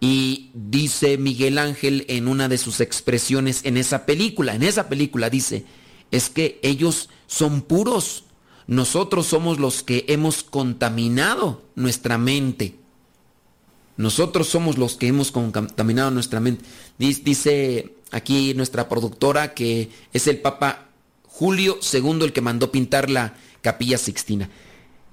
Y 0.00 0.50
dice 0.52 1.16
Miguel 1.16 1.56
Ángel 1.56 2.04
en 2.08 2.28
una 2.28 2.48
de 2.48 2.58
sus 2.58 2.80
expresiones 2.80 3.64
en 3.64 3.78
esa 3.78 4.04
película, 4.04 4.54
en 4.54 4.64
esa 4.64 4.90
película 4.90 5.30
dice, 5.30 5.64
es 6.10 6.28
que 6.28 6.60
ellos 6.62 7.08
son 7.26 7.62
puros, 7.62 8.24
nosotros 8.66 9.26
somos 9.26 9.58
los 9.58 9.82
que 9.82 10.04
hemos 10.08 10.42
contaminado 10.42 11.62
nuestra 11.74 12.18
mente. 12.18 12.76
Nosotros 13.98 14.48
somos 14.48 14.78
los 14.78 14.96
que 14.96 15.08
hemos 15.08 15.32
contaminado 15.32 16.10
nuestra 16.12 16.38
mente. 16.40 16.64
Dice 16.98 17.94
aquí 18.12 18.54
nuestra 18.54 18.88
productora 18.88 19.54
que 19.54 19.90
es 20.12 20.28
el 20.28 20.38
Papa 20.38 20.86
Julio 21.24 21.78
II 21.92 22.20
el 22.22 22.32
que 22.32 22.40
mandó 22.40 22.70
pintar 22.72 23.10
la 23.10 23.34
capilla 23.60 23.98
sixtina. 23.98 24.48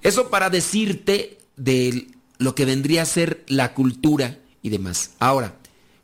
Eso 0.02 0.30
para 0.30 0.50
decirte 0.50 1.38
de 1.56 2.06
lo 2.38 2.54
que 2.54 2.64
vendría 2.64 3.02
a 3.02 3.06
ser 3.06 3.44
la 3.48 3.74
cultura 3.74 4.38
y 4.62 4.70
demás. 4.70 5.10
Ahora, 5.18 5.56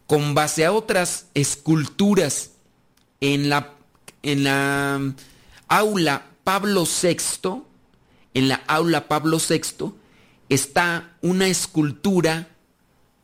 con 0.09 0.35
base 0.35 0.65
a 0.65 0.73
otras 0.73 1.27
esculturas 1.35 2.51
en 3.21 3.49
la, 3.49 3.75
en 4.23 4.43
la 4.43 5.15
aula 5.69 6.27
Pablo 6.43 6.85
VI, 6.85 7.63
en 8.35 8.49
la 8.49 8.57
aula 8.67 9.07
Pablo 9.07 9.39
VI, 9.39 9.93
está 10.49 11.17
una 11.23 11.47
escultura 11.47 12.49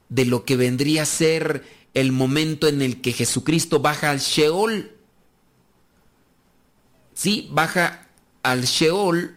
de 0.09 0.25
lo 0.25 0.45
que 0.45 0.57
vendría 0.57 1.03
a 1.03 1.07
ser 1.07 1.65
el 1.95 2.13
momento 2.13 2.69
en 2.69 2.83
el 2.83 3.01
que 3.01 3.13
Jesucristo 3.13 3.81
baja 3.81 4.11
al 4.11 4.21
Sheol. 4.21 4.93
Sí, 7.15 7.49
baja 7.51 8.09
al 8.43 8.65
Sheol 8.65 9.37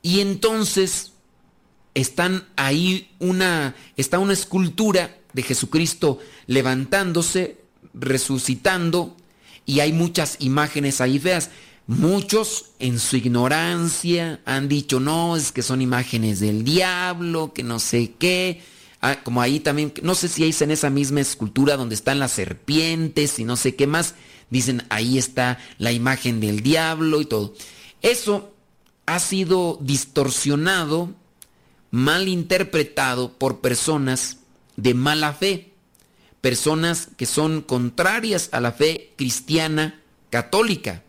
y 0.00 0.20
entonces 0.20 1.12
están 1.94 2.48
ahí 2.56 3.10
una 3.18 3.74
está 3.96 4.18
una 4.18 4.32
escultura 4.32 5.18
de 5.32 5.42
Jesucristo 5.42 6.18
levantándose, 6.46 7.58
resucitando 7.94 9.16
y 9.66 9.80
hay 9.80 9.92
muchas 9.92 10.36
imágenes 10.40 11.00
ahí 11.00 11.18
feas. 11.18 11.50
Muchos 11.86 12.66
en 12.78 12.98
su 12.98 13.16
ignorancia 13.16 14.40
han 14.44 14.68
dicho, 14.68 15.00
no, 15.00 15.36
es 15.36 15.52
que 15.52 15.62
son 15.62 15.82
imágenes 15.82 16.40
del 16.40 16.64
diablo, 16.64 17.52
que 17.52 17.62
no 17.62 17.78
sé 17.80 18.14
qué. 18.18 18.62
Ah, 19.04 19.18
como 19.24 19.42
ahí 19.42 19.58
también, 19.58 19.92
no 20.02 20.14
sé 20.14 20.28
si 20.28 20.44
es 20.44 20.62
en 20.62 20.70
esa 20.70 20.88
misma 20.88 21.20
escultura 21.20 21.76
donde 21.76 21.96
están 21.96 22.20
las 22.20 22.30
serpientes 22.30 23.40
y 23.40 23.44
no 23.44 23.56
sé 23.56 23.74
qué 23.74 23.88
más. 23.88 24.14
Dicen, 24.48 24.84
ahí 24.90 25.18
está 25.18 25.58
la 25.78 25.90
imagen 25.90 26.38
del 26.38 26.62
diablo 26.62 27.20
y 27.20 27.24
todo. 27.24 27.52
Eso 28.00 28.54
ha 29.06 29.18
sido 29.18 29.76
distorsionado, 29.80 31.12
mal 31.90 32.28
interpretado 32.28 33.32
por 33.32 33.60
personas 33.60 34.38
de 34.76 34.94
mala 34.94 35.32
fe. 35.32 35.72
Personas 36.40 37.08
que 37.16 37.26
son 37.26 37.60
contrarias 37.60 38.50
a 38.52 38.60
la 38.60 38.70
fe 38.70 39.14
cristiana 39.16 40.00
católica 40.30 41.02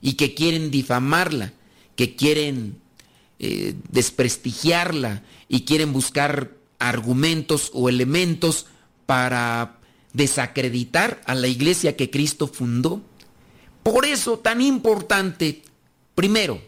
y 0.00 0.14
que 0.14 0.34
quieren 0.34 0.70
difamarla, 0.70 1.54
que 1.96 2.14
quieren 2.14 2.80
eh, 3.40 3.74
desprestigiarla 3.90 5.24
y 5.48 5.64
quieren 5.64 5.92
buscar 5.92 6.61
argumentos 6.88 7.70
o 7.74 7.88
elementos 7.88 8.66
para 9.06 9.78
desacreditar 10.12 11.20
a 11.26 11.34
la 11.34 11.46
iglesia 11.46 11.96
que 11.96 12.10
Cristo 12.10 12.48
fundó. 12.48 13.00
Por 13.82 14.04
eso 14.04 14.38
tan 14.38 14.60
importante, 14.60 15.62
primero, 16.14 16.60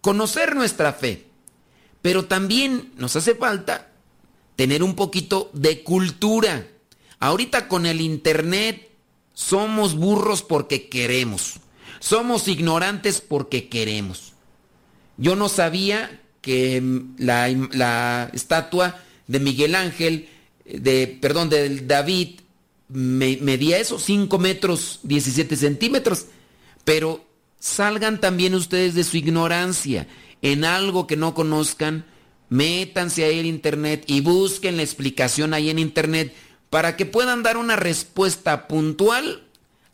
conocer 0.00 0.54
nuestra 0.54 0.92
fe, 0.92 1.26
pero 2.02 2.26
también 2.26 2.92
nos 2.96 3.16
hace 3.16 3.34
falta 3.34 3.92
tener 4.56 4.82
un 4.82 4.94
poquito 4.94 5.50
de 5.52 5.82
cultura. 5.82 6.66
Ahorita 7.18 7.68
con 7.68 7.86
el 7.86 8.00
Internet 8.00 8.90
somos 9.32 9.94
burros 9.94 10.42
porque 10.42 10.88
queremos. 10.88 11.60
Somos 11.98 12.46
ignorantes 12.46 13.20
porque 13.20 13.68
queremos. 13.68 14.34
Yo 15.16 15.34
no 15.34 15.48
sabía 15.48 16.20
que 16.42 16.82
la, 17.18 17.48
la 17.72 18.30
estatua 18.32 19.02
de 19.26 19.40
Miguel 19.40 19.74
Ángel, 19.74 20.28
de, 20.64 21.18
perdón, 21.20 21.48
de 21.48 21.80
David, 21.80 22.40
me, 22.88 23.38
medía 23.40 23.78
eso, 23.78 23.98
5 23.98 24.38
metros 24.38 25.00
17 25.02 25.56
centímetros. 25.56 26.26
Pero 26.84 27.24
salgan 27.58 28.20
también 28.20 28.54
ustedes 28.54 28.94
de 28.94 29.04
su 29.04 29.16
ignorancia 29.16 30.06
en 30.42 30.64
algo 30.64 31.06
que 31.06 31.16
no 31.16 31.34
conozcan, 31.34 32.04
métanse 32.48 33.24
ahí 33.24 33.40
en 33.40 33.46
internet 33.46 34.04
y 34.06 34.20
busquen 34.20 34.76
la 34.76 34.82
explicación 34.82 35.54
ahí 35.54 35.70
en 35.70 35.78
internet 35.78 36.34
para 36.70 36.96
que 36.96 37.06
puedan 37.06 37.42
dar 37.42 37.56
una 37.56 37.76
respuesta 37.76 38.68
puntual 38.68 39.42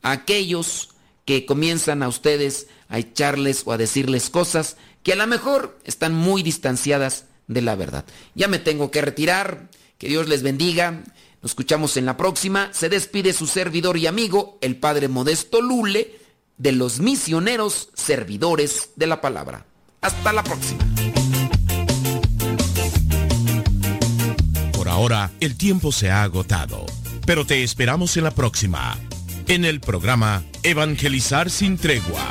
a 0.03 0.11
aquellos 0.11 0.91
que 1.24 1.47
comienzan 1.47 2.03
a 2.03 2.09
ustedes 2.09 2.66
a 2.89 2.99
echarles 2.99 3.62
o 3.64 3.72
a 3.72 3.78
decirles 3.78 4.28
cosas 4.28 4.76
que 5.03 5.12
a 5.12 5.16
lo 5.16 5.26
mejor 5.26 5.78
están 5.85 6.14
muy 6.14 6.43
distanciadas 6.43 7.26
de 7.53 7.62
la 7.62 7.74
verdad. 7.74 8.05
Ya 8.34 8.48
me 8.48 8.59
tengo 8.59 8.90
que 8.90 9.03
retirar. 9.03 9.68
Que 9.98 10.09
Dios 10.09 10.28
les 10.28 10.42
bendiga. 10.42 11.03
Nos 11.42 11.53
escuchamos 11.53 11.96
en 11.96 12.07
la 12.07 12.16
próxima. 12.16 12.70
Se 12.72 12.88
despide 12.88 13.32
su 13.32 13.46
servidor 13.46 13.96
y 13.96 14.07
amigo, 14.07 14.59
el 14.61 14.76
Padre 14.76 15.09
Modesto 15.09 15.61
Lule, 15.61 16.18
de 16.57 16.72
los 16.72 17.00
misioneros 17.00 17.90
servidores 17.94 18.90
de 18.96 19.07
la 19.07 19.20
palabra. 19.20 19.66
Hasta 20.00 20.32
la 20.32 20.42
próxima. 20.42 20.84
Por 24.72 24.88
ahora, 24.88 25.30
el 25.40 25.57
tiempo 25.57 25.92
se 25.92 26.11
ha 26.11 26.22
agotado, 26.22 26.86
pero 27.26 27.46
te 27.46 27.62
esperamos 27.62 28.16
en 28.16 28.24
la 28.24 28.32
próxima, 28.32 28.98
en 29.46 29.64
el 29.64 29.80
programa 29.80 30.44
Evangelizar 30.64 31.50
sin 31.50 31.76
tregua 31.76 32.28